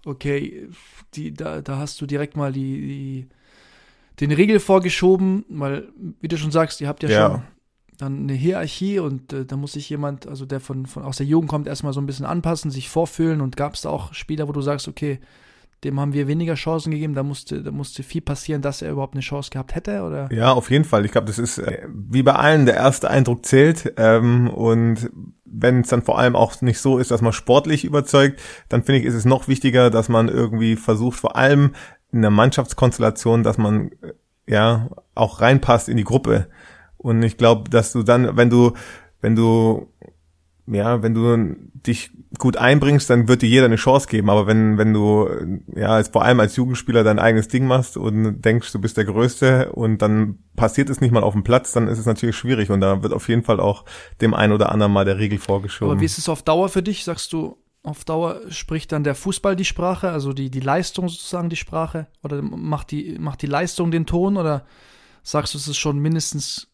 okay, 0.05 0.69
die, 1.15 1.33
da, 1.33 1.63
da 1.63 1.79
hast 1.79 2.01
du 2.01 2.07
direkt 2.07 2.37
mal 2.37 2.53
die, 2.53 2.81
die 2.81 3.29
den 4.21 4.33
Riegel 4.33 4.61
vorgeschoben, 4.61 5.45
weil, 5.49 5.89
wie 6.21 6.29
du 6.29 6.39
schon 6.39 6.51
sagst, 6.51 6.81
ihr 6.81 6.89
habt 6.89 7.03
ja, 7.03 7.09
ja. 7.11 7.31
schon 7.31 7.43
dann 7.99 8.21
eine 8.21 8.35
Hierarchie 8.35 8.99
und 8.99 9.33
äh, 9.33 9.45
da 9.45 9.57
muss 9.57 9.73
sich 9.73 9.89
jemand, 9.89 10.27
also 10.27 10.45
der 10.45 10.61
von, 10.61 10.87
von 10.87 11.03
aus 11.03 11.17
der 11.17 11.27
Jugend 11.27 11.51
kommt, 11.51 11.67
erstmal 11.67 11.93
so 11.93 12.01
ein 12.01 12.07
bisschen 12.07 12.27
anpassen, 12.27 12.71
sich 12.71 12.89
vorfühlen 12.89 13.41
und 13.41 13.57
gab 13.57 13.75
es 13.75 13.83
da 13.83 13.91
auch 13.91 14.13
Spieler, 14.15 14.49
wo 14.49 14.53
du 14.53 14.61
sagst, 14.61 14.89
okay, 14.89 15.19
dem 15.85 16.01
haben 16.01 16.13
wir 16.13 16.27
weniger 16.27 16.55
Chancen 16.55 16.91
gegeben. 16.91 17.15
Da 17.15 17.23
musste, 17.23 17.63
da 17.63 17.71
musste 17.71 18.03
viel 18.03 18.23
passieren, 18.23 18.63
dass 18.63 18.83
er 18.83 18.93
überhaupt 18.93 19.15
eine 19.15 19.23
Chance 19.23 19.51
gehabt 19.51 19.75
hätte, 19.75 20.03
oder? 20.03 20.29
Ja, 20.33 20.53
auf 20.53 20.71
jeden 20.71 20.85
Fall. 20.85 21.05
Ich 21.05 21.13
glaube, 21.13 21.27
das 21.27 21.39
ist 21.39 21.59
äh, 21.59 21.87
wie 21.89 22.23
bei 22.23 22.35
allen, 22.35 22.67
der 22.67 22.77
erste 22.77 23.11
Eindruck 23.11 23.45
zählt. 23.45 23.93
Ähm, 23.97 24.49
und 24.49 25.11
wenn 25.45 25.81
es 25.81 25.89
dann 25.89 26.03
vor 26.03 26.19
allem 26.19 26.35
auch 26.35 26.61
nicht 26.63 26.81
so 26.81 26.99
ist, 26.99 27.11
dass 27.11 27.23
man 27.23 27.33
sportlich 27.33 27.85
überzeugt, 27.85 28.41
dann 28.69 28.83
finde 28.83 29.01
ich, 29.01 29.07
ist 29.07 29.15
es 29.15 29.25
noch 29.25 29.49
wichtiger, 29.49 29.91
dass 29.91 30.09
man 30.09 30.29
irgendwie 30.29 30.77
versucht, 30.77 31.19
vor 31.19 31.37
allem 31.37 31.75
in 32.13 32.23
der 32.23 32.31
Mannschaftskonstellation, 32.31 33.43
dass 33.43 33.59
man 33.59 33.91
äh, 34.03 34.13
ja 34.47 34.89
auch 35.15 35.41
reinpasst 35.41 35.89
in 35.89 35.97
die 35.97 36.05
Gruppe. 36.05 36.49
Und 36.97 37.23
ich 37.23 37.37
glaube, 37.37 37.69
dass 37.71 37.93
du 37.93 38.03
dann, 38.03 38.37
wenn 38.37 38.51
du, 38.51 38.73
wenn 39.21 39.37
du 39.37 39.93
ja, 40.67 41.03
wenn 41.03 41.15
du 41.15 41.57
dich 41.87 42.11
gut 42.39 42.57
einbringst, 42.57 43.09
dann 43.09 43.29
wird 43.29 43.43
dir 43.43 43.49
jeder 43.49 43.67
eine 43.67 43.77
Chance 43.77 44.09
geben. 44.09 44.31
Aber 44.31 44.47
wenn, 44.47 44.79
wenn 44.79 44.93
du, 44.93 45.29
ja, 45.75 45.89
als, 45.89 46.09
vor 46.09 46.25
allem 46.25 46.41
als 46.41 46.57
Jugendspieler 46.57 47.05
dein 47.05 47.19
eigenes 47.19 47.49
Ding 47.49 47.67
machst 47.67 47.97
und 47.97 48.43
denkst, 48.43 48.73
du 48.73 48.81
bist 48.81 48.97
der 48.97 49.05
Größte 49.05 49.73
und 49.73 50.03
dann 50.03 50.39
passiert 50.57 50.91
es 50.91 51.01
nicht 51.01 51.13
mal 51.13 51.23
auf 51.23 51.35
dem 51.35 51.45
Platz, 51.45 51.73
dann 51.73 51.89
ist 51.89 51.99
es 51.99 52.07
natürlich 52.07 52.37
schwierig 52.37 52.71
und 52.71 52.81
da 52.81 53.03
wird 53.03 53.13
auf 53.13 53.29
jeden 53.29 53.45
Fall 53.45 53.61
auch 53.61 53.85
dem 54.21 54.35
einen 54.35 54.53
oder 54.53 54.73
anderen 54.73 54.93
mal 54.93 55.05
der 55.05 55.19
Regel 55.19 55.39
vorgeschoben. 55.39 55.93
Aber 55.93 56.01
wie 56.01 56.07
ist 56.07 56.19
es 56.19 56.29
auf 56.29 56.43
Dauer 56.43 56.69
für 56.69 56.83
dich? 56.83 57.05
Sagst 57.05 57.33
du, 57.33 57.57
auf 57.83 58.05
Dauer 58.05 58.41
spricht 58.49 58.91
dann 58.91 59.05
der 59.05 59.15
Fußball 59.15 59.55
die 59.55 59.65
Sprache, 59.65 60.11
also 60.11 60.33
die, 60.33 60.51
die 60.51 60.61
Leistung 60.61 61.09
sozusagen 61.09 61.49
die 61.49 61.57
Sprache? 61.57 62.09
Oder 62.25 62.43
macht 62.43 62.91
die, 62.91 63.17
macht 63.21 63.43
die 63.43 63.47
Leistung 63.47 63.93
den 63.93 64.07
Ton? 64.07 64.37
Oder 64.37 64.67
sagst 65.23 65.55
du, 65.55 65.59
es 65.59 65.69
ist 65.69 65.79
schon 65.79 66.01
mindestens 66.01 66.69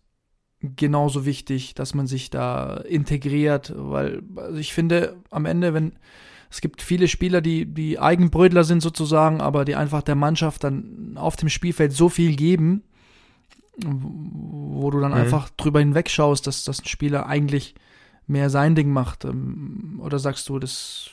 genauso 0.62 1.26
wichtig, 1.26 1.74
dass 1.74 1.94
man 1.94 2.06
sich 2.06 2.30
da 2.30 2.76
integriert, 2.76 3.72
weil 3.76 4.22
also 4.36 4.58
ich 4.58 4.72
finde 4.72 5.16
am 5.30 5.44
Ende, 5.44 5.74
wenn 5.74 5.92
es 6.50 6.60
gibt 6.60 6.82
viele 6.82 7.08
Spieler, 7.08 7.40
die, 7.40 7.64
die 7.64 7.98
Eigenbrötler 7.98 8.62
sind 8.62 8.82
sozusagen, 8.82 9.40
aber 9.40 9.64
die 9.64 9.74
einfach 9.74 10.02
der 10.02 10.16
Mannschaft 10.16 10.64
dann 10.64 11.16
auf 11.16 11.34
dem 11.36 11.48
Spielfeld 11.48 11.92
so 11.92 12.10
viel 12.10 12.36
geben, 12.36 12.82
wo 13.78 14.90
du 14.90 15.00
dann 15.00 15.12
mhm. 15.12 15.18
einfach 15.18 15.48
drüber 15.50 15.80
hinwegschaust, 15.80 16.46
dass, 16.46 16.64
dass 16.64 16.82
ein 16.82 16.86
Spieler 16.86 17.26
eigentlich 17.26 17.74
mehr 18.26 18.50
sein 18.50 18.74
Ding 18.74 18.92
macht. 18.92 19.24
Ähm, 19.24 19.98
oder 20.02 20.18
sagst 20.18 20.48
du, 20.50 20.58
das, 20.58 21.08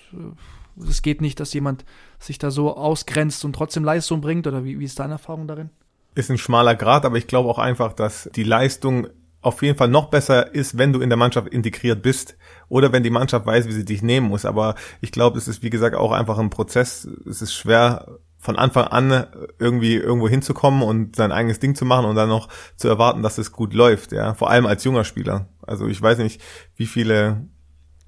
das 0.76 1.02
geht 1.02 1.22
nicht, 1.22 1.40
dass 1.40 1.54
jemand 1.54 1.86
sich 2.20 2.38
da 2.38 2.52
so 2.52 2.76
ausgrenzt 2.76 3.46
und 3.46 3.54
trotzdem 3.54 3.86
Leistung 3.86 4.20
bringt? 4.20 4.46
Oder 4.46 4.66
wie, 4.66 4.78
wie 4.78 4.86
ist 4.86 5.00
deine 5.00 5.14
Erfahrung 5.14 5.48
darin? 5.48 5.70
Ist 6.16 6.30
ein 6.30 6.38
schmaler 6.38 6.76
Grad, 6.76 7.06
aber 7.06 7.18
ich 7.18 7.28
glaube 7.28 7.50
auch 7.50 7.60
einfach, 7.60 7.94
dass 7.94 8.30
die 8.36 8.44
Leistung 8.44 9.08
auf 9.42 9.62
jeden 9.62 9.78
Fall 9.78 9.88
noch 9.88 10.10
besser 10.10 10.54
ist, 10.54 10.78
wenn 10.78 10.94
du 10.94 11.00
in 11.00 11.10
der 11.10 11.18
Mannschaft 11.18 11.48
integriert 11.48 12.02
bist 12.02 12.38
oder 12.68 12.92
wenn 12.92 13.04
die 13.04 13.10
Mannschaft 13.10 13.46
weiß, 13.46 13.68
wie 13.68 13.74
sie 13.74 13.86
dich 13.86 14.02
nehmen 14.02 14.28
muss. 14.28 14.46
Aber 14.46 14.76
ich 15.02 15.12
glaube, 15.12 15.38
es 15.38 15.48
ist 15.48 15.64
wie 15.64 15.70
gesagt 15.70 15.96
auch 15.96 16.12
einfach 16.12 16.38
ein 16.38 16.50
Prozess. 16.50 17.08
Es 17.28 17.42
ist 17.42 17.54
schwer 17.54 18.20
von 18.38 18.56
Anfang 18.58 18.86
an 18.86 19.28
irgendwie 19.58 19.96
irgendwo 19.96 20.30
hinzukommen 20.30 20.82
und 20.82 21.16
sein 21.16 21.32
eigenes 21.32 21.60
Ding 21.60 21.76
zu 21.76 21.86
machen 21.86 22.06
und 22.06 22.16
dann 22.16 22.30
noch 22.30 22.48
zu 22.78 22.88
erwarten, 22.88 23.22
dass 23.22 23.38
es 23.38 23.52
gut 23.52 23.74
läuft. 23.74 24.12
Ja, 24.12 24.34
vor 24.34 24.50
allem 24.50 24.66
als 24.66 24.84
junger 24.84 25.04
Spieler. 25.04 25.48
Also 25.62 25.88
ich 25.88 26.02
weiß 26.02 26.20
nicht, 26.20 26.42
wie 26.76 26.86
viele 26.86 27.48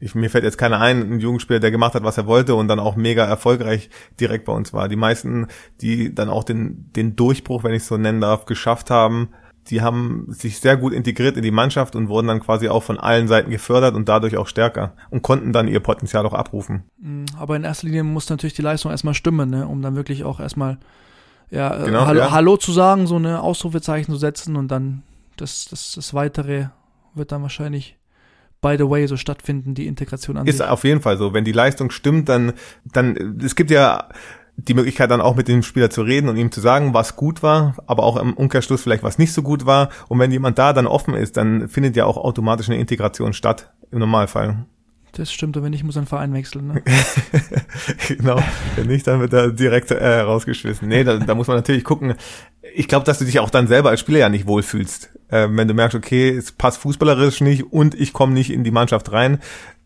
ich, 0.01 0.15
mir 0.15 0.31
fällt 0.31 0.43
jetzt 0.43 0.57
keiner 0.57 0.81
ein, 0.81 1.13
ein 1.13 1.19
Jugendspieler, 1.19 1.59
der 1.59 1.69
gemacht 1.69 1.93
hat, 1.93 2.03
was 2.03 2.17
er 2.17 2.25
wollte 2.25 2.55
und 2.55 2.67
dann 2.67 2.79
auch 2.79 2.95
mega 2.95 3.23
erfolgreich 3.23 3.91
direkt 4.19 4.45
bei 4.45 4.51
uns 4.51 4.73
war. 4.73 4.89
Die 4.89 4.95
meisten, 4.95 5.47
die 5.79 6.15
dann 6.15 6.27
auch 6.27 6.43
den, 6.43 6.91
den 6.95 7.15
Durchbruch, 7.15 7.63
wenn 7.63 7.75
ich 7.75 7.83
es 7.83 7.87
so 7.87 7.97
nennen 7.97 8.19
darf, 8.19 8.45
geschafft 8.45 8.89
haben, 8.89 9.29
die 9.67 9.81
haben 9.81 10.25
sich 10.29 10.59
sehr 10.59 10.77
gut 10.77 10.93
integriert 10.93 11.37
in 11.37 11.43
die 11.43 11.51
Mannschaft 11.51 11.95
und 11.95 12.09
wurden 12.09 12.27
dann 12.27 12.39
quasi 12.39 12.67
auch 12.67 12.83
von 12.83 12.99
allen 12.99 13.27
Seiten 13.27 13.51
gefördert 13.51 13.95
und 13.95 14.09
dadurch 14.09 14.37
auch 14.37 14.47
stärker 14.47 14.93
und 15.09 15.21
konnten 15.21 15.53
dann 15.53 15.67
ihr 15.67 15.79
Potenzial 15.79 16.25
auch 16.25 16.33
abrufen. 16.33 16.83
Mhm, 16.99 17.25
aber 17.37 17.55
in 17.55 17.63
erster 17.63 17.87
Linie 17.87 18.03
muss 18.03 18.29
natürlich 18.29 18.53
die 18.53 18.61
Leistung 18.61 18.91
erstmal 18.91 19.13
stimmen, 19.13 19.49
ne? 19.49 19.67
um 19.67 19.81
dann 19.81 19.95
wirklich 19.95 20.23
auch 20.23 20.39
erstmal 20.39 20.77
ja, 21.51 21.81
äh, 21.81 21.85
genau, 21.85 22.05
Hallo, 22.05 22.19
ja. 22.19 22.31
Hallo 22.31 22.57
zu 22.57 22.71
sagen, 22.71 23.07
so 23.07 23.17
eine 23.17 23.41
Ausrufezeichen 23.41 24.13
zu 24.13 24.17
setzen 24.17 24.55
und 24.55 24.69
dann 24.69 25.03
das, 25.37 25.65
das, 25.69 25.93
das 25.95 26.13
Weitere 26.13 26.67
wird 27.13 27.31
dann 27.31 27.41
wahrscheinlich 27.41 27.97
by 28.61 28.75
the 28.77 28.87
way 28.87 29.07
so 29.07 29.17
stattfinden, 29.17 29.73
die 29.73 29.87
Integration 29.87 30.37
an 30.37 30.47
Ist 30.47 30.57
sich. 30.57 30.67
auf 30.67 30.83
jeden 30.83 31.01
Fall 31.01 31.17
so. 31.17 31.33
Wenn 31.33 31.43
die 31.43 31.51
Leistung 31.51 31.89
stimmt, 31.89 32.29
dann, 32.29 32.53
dann, 32.85 33.39
es 33.43 33.55
gibt 33.55 33.71
ja 33.71 34.07
die 34.57 34.73
Möglichkeit 34.73 35.09
dann 35.09 35.21
auch 35.21 35.35
mit 35.35 35.47
dem 35.47 35.63
Spieler 35.63 35.89
zu 35.89 36.01
reden 36.01 36.29
und 36.29 36.37
ihm 36.37 36.51
zu 36.51 36.61
sagen, 36.61 36.93
was 36.93 37.15
gut 37.15 37.41
war, 37.41 37.75
aber 37.87 38.03
auch 38.03 38.17
im 38.17 38.33
Umkehrschluss 38.33 38.81
vielleicht 38.81 39.03
was 39.03 39.17
nicht 39.17 39.33
so 39.33 39.41
gut 39.41 39.65
war. 39.65 39.89
Und 40.07 40.19
wenn 40.19 40.31
jemand 40.31 40.59
da 40.59 40.73
dann 40.73 40.87
offen 40.87 41.13
ist, 41.13 41.37
dann 41.37 41.67
findet 41.67 41.95
ja 41.95 42.05
auch 42.05 42.17
automatisch 42.17 42.69
eine 42.69 42.79
Integration 42.79 43.33
statt 43.33 43.71
im 43.91 43.99
Normalfall. 43.99 44.65
Das 45.13 45.31
stimmt, 45.31 45.57
und 45.57 45.63
wenn 45.63 45.71
nicht, 45.71 45.83
muss 45.83 45.97
ein 45.97 46.05
Verein 46.05 46.33
wechseln. 46.33 46.67
Ne? 46.67 46.83
genau. 48.07 48.41
Wenn 48.77 48.87
nicht, 48.87 49.05
dann 49.07 49.19
wird 49.19 49.33
er 49.33 49.51
direkt 49.51 49.91
äh, 49.91 50.19
rausgeschmissen. 50.21 50.87
Nee, 50.87 51.03
da, 51.03 51.17
da 51.17 51.35
muss 51.35 51.47
man 51.47 51.57
natürlich 51.57 51.83
gucken. 51.83 52.13
Ich 52.73 52.87
glaube, 52.87 53.05
dass 53.05 53.19
du 53.19 53.25
dich 53.25 53.39
auch 53.39 53.49
dann 53.49 53.67
selber 53.67 53.89
als 53.89 53.99
Spieler 53.99 54.19
ja 54.19 54.29
nicht 54.29 54.47
wohlfühlst. 54.47 55.09
Äh, 55.27 55.49
wenn 55.51 55.67
du 55.67 55.73
merkst, 55.73 55.95
okay, 55.95 56.29
es 56.29 56.53
passt 56.53 56.77
fußballerisch 56.79 57.41
nicht 57.41 57.73
und 57.73 57.93
ich 57.93 58.13
komme 58.13 58.33
nicht 58.33 58.51
in 58.51 58.63
die 58.63 58.71
Mannschaft 58.71 59.11
rein, 59.11 59.39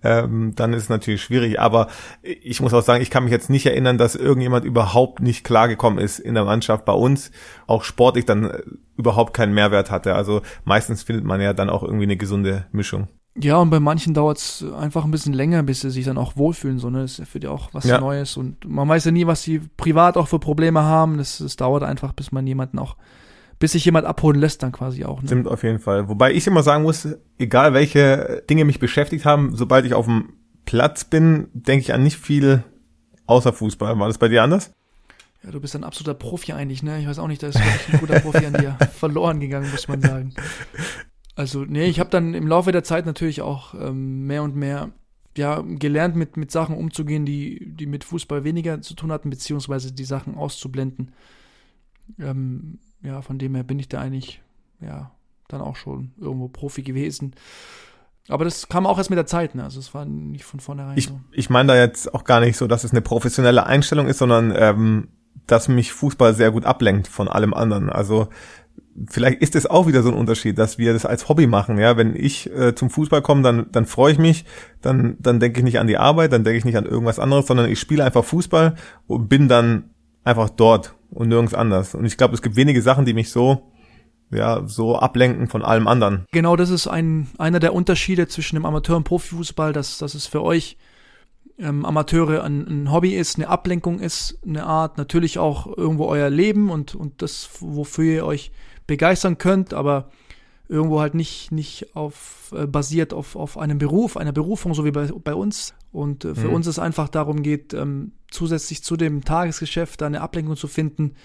ähm, 0.06 0.53
dann 0.56 0.74
ist 0.74 0.84
es 0.84 0.89
natürlich 0.89 1.24
schwierig. 1.24 1.60
Aber 1.60 1.88
ich 2.22 2.62
muss 2.62 2.74
auch 2.74 2.84
sagen, 2.84 3.01
ich 3.01 3.10
kann 3.10 3.24
mich 3.24 3.32
jetzt 3.32 3.49
nicht 3.49 3.66
erinnern, 3.66 3.97
dass 3.97 4.16
irgendjemand 4.16 4.64
überhaupt 4.64 5.20
nicht 5.20 5.43
klargekommen 5.43 5.99
ist 5.99 6.20
in 6.20 6.36
der 6.36 6.45
Mannschaft 6.45 6.86
bei 6.86 6.93
uns, 6.93 7.32
auch 7.66 7.84
sportlich 7.84 8.26
dann 8.26 8.45
äh, 8.45 8.62
überhaupt 8.97 9.34
keinen 9.34 9.53
Mehrwert 9.53 9.89
hatte. 9.89 10.16
Also 10.16 10.41
meistens 10.64 11.03
findet 11.03 11.26
man 11.26 11.41
ja 11.41 11.53
dann 11.53 11.70
auch 11.70 11.84
irgendwie 11.84 12.03
eine 12.03 12.18
gesunde 12.18 12.68
Mischung. 12.72 13.08
Ja, 13.38 13.58
und 13.58 13.70
bei 13.70 13.82
manchen 13.82 14.14
dauert 14.14 14.38
es 14.38 14.64
einfach 14.80 15.03
ein 15.03 15.12
bisschen 15.12 15.34
länger, 15.34 15.62
bis 15.64 15.82
sie 15.82 15.89
sich 15.89 16.06
dann 16.06 16.18
auch 16.18 16.38
wohlfühlen. 16.38 16.80
So, 16.80 16.89
ne? 16.89 17.01
Das 17.01 17.14
ist 17.14 17.18
ja 17.18 17.26
für 17.26 17.39
die 17.39 17.47
auch 17.47 17.74
was 17.74 17.84
ja. 17.84 17.99
Neues. 17.99 18.38
Und 18.38 18.64
man 18.66 18.88
weiß 18.88 19.06
ja 19.06 19.12
nie, 19.12 19.28
was 19.28 19.43
sie 19.43 19.60
privat 19.76 20.16
auch 20.16 20.28
für 20.30 20.39
Probleme 20.39 20.84
haben. 20.84 21.18
Das, 21.18 21.39
das 21.39 21.58
dauert 21.58 21.84
einfach, 21.84 22.14
bis 22.14 22.32
man 22.32 22.47
jemanden 22.47 22.80
auch 22.80 22.95
bis 23.60 23.72
sich 23.72 23.86
jemand 23.86 24.06
abholen 24.06 24.39
lässt 24.39 24.64
dann 24.64 24.72
quasi 24.72 25.06
auch. 25.06 25.22
Ne? 25.22 25.28
Stimmt 25.28 25.47
auf 25.47 25.64
jeden 25.64 25.80
Fall. 25.80 26.10
Wobei 26.10 26.34
ich 26.34 26.45
immer 26.47 26.64
sagen 26.64 26.84
muss, 26.84 27.08
egal 27.38 27.74
welche 27.74 28.43
Dinge 28.49 28.66
mich 28.66 28.80
beschäftigt 28.80 29.26
haben, 29.26 29.56
sobald 29.56 29.86
ich 29.86 29.93
auf 29.93 30.06
dem 30.06 30.34
Platz 30.66 31.06
bin, 31.06 31.47
denke 31.53 31.84
ich 31.84 31.93
an 31.93 32.03
nicht 32.03 32.18
viel 32.18 32.64
außer 33.28 33.53
Fußball. 33.53 33.97
War 33.97 34.08
das 34.08 34.18
bei 34.18 34.28
dir 34.28 34.43
anders? 34.43 34.72
Ja, 35.43 35.51
du 35.51 35.60
bist 35.60 35.76
ein 35.76 35.84
absoluter 35.84 36.16
Profi 36.16 36.53
eigentlich, 36.53 36.84
ne? 36.84 36.99
Ich 36.99 37.08
weiß 37.08 37.20
auch 37.20 37.28
nicht, 37.28 37.43
da 37.43 37.47
ist 37.47 37.60
wirklich 37.60 37.93
ein 37.93 37.99
guter 37.99 38.20
Profi 38.20 38.45
an 38.45 38.53
dir 38.53 38.78
verloren 38.93 39.39
gegangen, 39.39 39.70
muss 39.72 39.88
man 39.88 40.01
sagen. 40.01 40.34
Also, 41.36 41.66
nee, 41.66 41.86
ich 41.86 41.99
habe 41.99 42.10
dann 42.10 42.34
im 42.34 42.47
Laufe 42.47 42.72
der 42.72 42.84
Zeit 42.84 43.06
natürlich 43.06 43.41
auch 43.41 43.74
ähm, 43.76 44.26
mehr 44.26 44.41
und 44.41 44.56
mehr 44.56 44.91
ja, 45.38 45.62
gelernt, 45.62 46.16
mit, 46.16 46.38
mit 46.38 46.49
Sachen 46.49 46.78
umzugehen, 46.78 47.26
die, 47.26 47.74
die 47.76 47.88
mit 47.88 48.03
Fußball 48.03 48.43
weniger 48.43 48.82
zu 48.82 48.95
tun 48.95 49.12
hatten, 49.12 49.30
beziehungsweise 49.30 49.91
die 49.91 50.06
Sachen 50.06 50.36
auszublenden. 50.36 51.12
Ähm, 52.20 52.80
ja, 53.06 53.22
von 53.22 53.38
dem 53.38 53.56
her 53.56 53.64
bin 53.64 53.80
ich 53.80 53.89
da 53.89 54.01
eigentlich, 54.01 54.41
ja, 54.82 55.12
dann 55.47 55.62
auch 55.62 55.76
schon 55.76 56.12
irgendwo 56.18 56.47
Profi 56.47 56.82
gewesen. 56.82 57.36
Aber 58.28 58.43
das 58.43 58.68
kam 58.68 58.88
auch 58.88 58.97
erst 58.97 59.12
mit 59.12 59.18
der 59.18 59.28
Zeit, 59.28 59.53
ne? 59.53 59.64
Also 59.64 59.80
es 59.80 59.93
war 59.93 60.06
nicht 60.06 60.45
von 60.45 60.60
vornherein 60.60 60.97
ich, 60.97 61.08
so. 61.08 61.20
Ich 61.32 61.49
meine 61.49 61.68
da 61.68 61.76
jetzt 61.78 62.14
auch 62.14 62.24
gar 62.24 62.39
nicht 62.39 62.58
so, 62.58 62.68
dass 62.68 62.84
es 62.84 62.91
eine 62.91 63.01
professionelle 63.01 63.66
Einstellung 63.66 64.08
ist, 64.08 64.18
sondern 64.18 64.53
ähm, 64.56 65.10
dass 65.45 65.68
mich 65.68 65.93
Fußball 65.93 66.34
sehr 66.34 66.51
gut 66.51 66.66
ablenkt 66.66 67.08
von 67.08 67.28
allem 67.28 67.53
anderen. 67.53 67.91
Also 67.91 68.30
vielleicht 69.08 69.41
ist 69.41 69.56
es 69.56 69.68
auch 69.68 69.86
wieder 69.86 70.01
so 70.01 70.10
ein 70.10 70.16
Unterschied, 70.16 70.58
dass 70.58 70.80
wir 70.80 70.93
das 70.93 71.06
als 71.06 71.30
Hobby 71.30 71.45
machen. 71.45 71.78
Ja, 71.78 71.97
wenn 71.97 72.16
ich 72.16 72.51
äh, 72.51 72.74
zum 72.74 72.89
Fußball 72.89 73.22
komme, 73.22 73.43
dann 73.43 73.68
dann 73.72 73.86
freue 73.86 74.14
ich 74.14 74.18
mich, 74.18 74.45
dann 74.82 75.18
dann 75.20 75.39
denke 75.39 75.60
ich 75.60 75.64
nicht 75.64 75.78
an 75.78 75.88
die 75.88 75.97
Arbeit, 75.97 76.32
dann 76.34 76.43
denke 76.43 76.58
ich 76.58 76.66
nicht 76.66 76.78
an 76.78 76.86
irgendwas 76.86 77.20
anderes, 77.20 77.45
sondern 77.45 77.70
ich 77.70 77.80
spiele 77.80 78.03
einfach 78.03 78.26
Fußball 78.26 78.74
und 79.06 79.30
bin 79.30 79.47
dann 79.47 79.91
einfach 80.24 80.49
dort 80.49 80.95
und 81.12 81.30
nirgends 81.30 81.53
anders. 81.53 81.95
Und 81.95 82.06
ich 82.06 82.18
glaube, 82.18 82.34
es 82.34 82.41
gibt 82.41 82.56
wenige 82.56 82.82
Sachen, 82.82 83.06
die 83.06 83.14
mich 83.14 83.32
so 83.32 83.72
ja, 84.32 84.64
so 84.66 84.97
ablenken 84.97 85.47
von 85.47 85.64
allem 85.64 85.88
anderen. 85.88 86.26
Genau, 86.32 86.56
das 86.56 86.70
ist 86.70 86.88
ein, 86.88 87.28
einer 87.38 87.60
der 87.60 87.74
Unterschiede 87.74 88.28
zwischen 88.28 88.56
dem 88.56 88.66
Amateur- 88.66 88.97
und 88.97 89.03
Profifußball, 89.03 89.74
dass, 89.74 89.97
dass 89.97 90.16
es 90.16 90.26
für 90.26 90.41
euch 90.41 90.78
ähm, 91.58 91.86
Amateure 91.86 92.43
ein, 92.43 92.68
ein, 92.68 92.91
Hobby 92.91 93.16
ist, 93.16 93.38
eine 93.38 93.47
Ablenkung 93.47 93.99
ist, 93.99 94.39
eine 94.45 94.66
Art, 94.66 94.97
natürlich 94.97 95.39
auch 95.39 95.78
irgendwo 95.78 96.06
euer 96.06 96.30
Leben 96.30 96.70
und, 96.70 96.95
und 96.95 97.22
das, 97.22 97.49
wofür 97.60 98.03
ihr 98.03 98.26
euch 98.26 98.51
begeistern 98.88 99.38
könnt, 99.38 99.74
aber 99.74 100.10
irgendwo 100.68 100.99
halt 100.99 101.14
nicht, 101.14 101.51
nicht 101.51 101.95
auf, 101.95 102.53
äh, 102.56 102.66
basiert 102.66 103.14
auf, 103.14 103.36
auf 103.36 103.58
einem 103.58 103.78
Beruf, 103.78 104.18
einer 104.18 104.32
Berufung, 104.32 104.74
so 104.74 104.84
wie 104.86 104.91
bei, 104.91 105.08
bei 105.24 105.36
uns. 105.36 105.74
Und 105.96 106.26
äh, 106.26 106.36
für 106.36 106.50
mhm. 106.50 106.56
uns 106.56 106.68
es 106.68 106.78
einfach 106.78 107.08
darum 107.08 107.41
geht, 107.41 107.74
ähm, 107.74 108.12
zusätzlich 108.30 108.84
zu 108.84 108.98
dem 108.98 109.24
Tagesgeschäft 109.24 110.04
eine 110.04 110.22
Ablenkung 110.22 110.58
zu 110.58 110.68
finden 110.68 111.16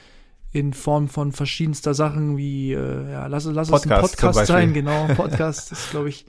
in 0.52 0.72
Form 0.72 1.08
von 1.08 1.32
verschiedenster 1.32 1.92
Sachen 1.92 2.36
wie, 2.36 2.72
äh, 2.72 3.10
ja, 3.10 3.26
lass, 3.26 3.44
lass 3.46 3.68
Podcast, 3.68 3.82
es 3.84 3.90
ein 3.90 4.00
Podcast 4.00 4.46
sein, 4.46 4.72
genau, 4.72 5.06
Podcast 5.16 5.72
ist, 5.72 5.90
glaube 5.90 6.08
ich, 6.08 6.24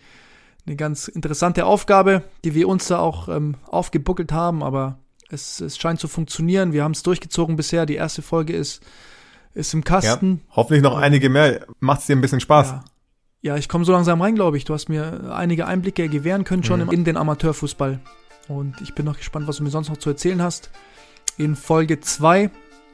eine 0.66 0.76
ganz 0.76 1.08
interessante 1.08 1.66
Aufgabe, 1.66 2.24
die 2.44 2.56
wir 2.56 2.68
uns 2.68 2.88
da 2.88 3.00
auch 3.00 3.30
ähm, 3.30 3.56
aufgebuckelt 3.68 4.32
haben, 4.32 4.64
aber 4.64 5.00
es, 5.30 5.60
es 5.62 5.78
scheint 5.78 6.00
zu 6.00 6.08
funktionieren. 6.08 6.74
Wir 6.74 6.84
haben 6.84 6.92
es 6.92 7.04
durchgezogen 7.04 7.56
bisher. 7.56 7.86
Die 7.86 7.96
erste 7.96 8.22
Folge 8.22 8.54
ist, 8.54 8.84
ist 9.54 9.74
im 9.74 9.84
Kasten. 9.84 10.42
Ja, 10.48 10.56
hoffentlich 10.56 10.84
noch 10.84 10.98
einige 10.98 11.30
mehr. 11.30 11.66
Macht 11.80 12.02
es 12.02 12.08
dir 12.08 12.16
ein 12.16 12.22
bisschen 12.22 12.42
Spaß? 12.42 12.70
Ja, 12.72 12.84
ja 13.42 13.58
ich 13.58 13.70
komme 13.70 13.86
so 13.86 13.92
langsam 13.92 14.22
rein, 14.22 14.36
glaube 14.36 14.58
ich. 14.58 14.66
Du 14.66 14.74
hast 14.74 14.90
mir 14.90 15.32
einige 15.34 15.68
Einblicke 15.68 16.10
gewähren 16.10 16.44
können 16.44 16.64
schon 16.64 16.84
mhm. 16.84 16.92
in 16.92 17.06
den 17.06 17.18
Amateurfußball. 17.18 18.00
Und 18.52 18.82
ich 18.82 18.94
bin 18.94 19.06
noch 19.06 19.18
gespannt, 19.18 19.48
was 19.48 19.58
du 19.58 19.64
mir 19.64 19.70
sonst 19.70 19.90
noch 19.90 19.98
zu 19.98 20.10
erzählen 20.10 20.42
hast. 20.42 20.70
In 21.38 21.56
Folge 21.56 22.00
2 22.00 22.50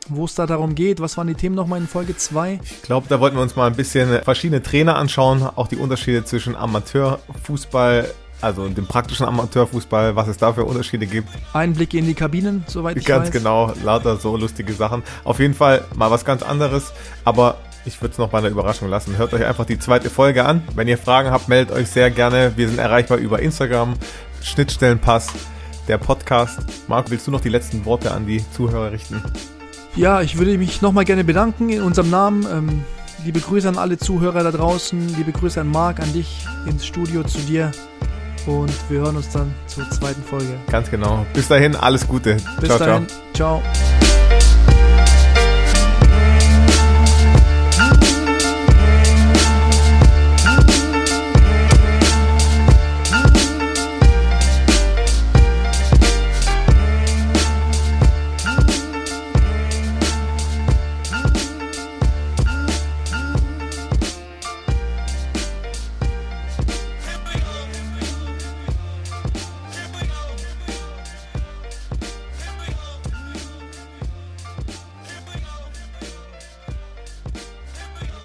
wo 0.09 0.23
es 0.23 0.35
da 0.35 0.45
darum 0.45 0.75
geht. 0.75 1.01
Was 1.01 1.17
waren 1.17 1.27
die 1.27 1.35
Themen 1.35 1.55
nochmal 1.55 1.81
in 1.81 1.87
Folge 1.87 2.15
2? 2.15 2.61
Ich 2.63 2.81
glaube, 2.81 3.07
da 3.09 3.19
wollten 3.19 3.35
wir 3.35 3.41
uns 3.41 3.57
mal 3.57 3.67
ein 3.67 3.75
bisschen 3.75 4.21
verschiedene 4.23 4.61
Trainer 4.63 4.95
anschauen, 4.95 5.43
auch 5.43 5.67
die 5.67 5.75
Unterschiede 5.75 6.23
zwischen 6.23 6.55
Amateurfußball, 6.55 8.09
also 8.41 8.67
dem 8.69 8.85
praktischen 8.85 9.25
Amateurfußball, 9.25 10.15
was 10.15 10.27
es 10.27 10.37
da 10.37 10.53
für 10.53 10.63
Unterschiede 10.63 11.07
gibt. 11.07 11.29
Einblicke 11.53 11.97
in 11.97 12.05
die 12.05 12.13
Kabinen, 12.13 12.63
soweit 12.67 12.97
ich 12.97 13.05
ganz 13.05 13.27
weiß. 13.27 13.33
Ganz 13.33 13.43
genau, 13.43 13.73
lauter 13.83 14.17
so 14.17 14.37
lustige 14.37 14.73
Sachen. 14.73 15.03
Auf 15.23 15.39
jeden 15.39 15.53
Fall 15.53 15.83
mal 15.95 16.11
was 16.11 16.23
ganz 16.23 16.43
anderes, 16.43 16.93
aber 17.25 17.57
ich 17.87 18.01
würde 18.01 18.11
es 18.11 18.17
noch 18.17 18.29
bei 18.29 18.39
einer 18.39 18.49
Überraschung 18.49 18.89
lassen. 18.89 19.17
Hört 19.17 19.33
euch 19.33 19.45
einfach 19.45 19.65
die 19.65 19.79
zweite 19.79 20.09
Folge 20.09 20.45
an. 20.45 20.61
Wenn 20.75 20.89
ihr 20.89 20.97
Fragen 20.97 21.31
habt, 21.31 21.47
meldet 21.47 21.75
euch 21.75 21.87
sehr 21.87 22.11
gerne. 22.11 22.51
Wir 22.57 22.67
sind 22.67 22.79
erreichbar 22.79 23.17
über 23.17 23.39
Instagram, 23.39 23.93
Schnittstellenpass, 24.47 25.27
der 25.87 25.97
Podcast. 25.97 26.59
Marc, 26.87 27.09
willst 27.09 27.27
du 27.27 27.31
noch 27.31 27.41
die 27.41 27.49
letzten 27.49 27.85
Worte 27.85 28.11
an 28.11 28.25
die 28.25 28.43
Zuhörer 28.51 28.91
richten? 28.91 29.21
Ja, 29.95 30.21
ich 30.21 30.37
würde 30.37 30.57
mich 30.57 30.81
nochmal 30.81 31.05
gerne 31.05 31.23
bedanken 31.23 31.69
in 31.69 31.81
unserem 31.81 32.09
Namen. 32.09 32.45
Ähm, 32.51 32.83
liebe 33.25 33.39
Grüße 33.39 33.67
an 33.67 33.77
alle 33.77 33.97
Zuhörer 33.97 34.43
da 34.43 34.51
draußen. 34.51 35.15
Liebe 35.17 35.31
Grüße 35.31 35.59
an 35.59 35.71
Marc, 35.71 35.99
an 35.99 36.13
dich 36.13 36.45
ins 36.67 36.85
Studio, 36.85 37.23
zu 37.23 37.39
dir. 37.39 37.71
Und 38.45 38.71
wir 38.89 39.01
hören 39.01 39.17
uns 39.17 39.29
dann 39.29 39.53
zur 39.65 39.89
zweiten 39.89 40.23
Folge. 40.23 40.57
Ganz 40.71 40.89
genau. 40.89 41.25
Bis 41.33 41.47
dahin, 41.47 41.75
alles 41.75 42.07
Gute. 42.07 42.37
Bis 42.59 42.69
ciao, 42.69 42.79
dahin. 42.79 43.07
ciao. 43.33 43.61
ciao. 43.61 44.16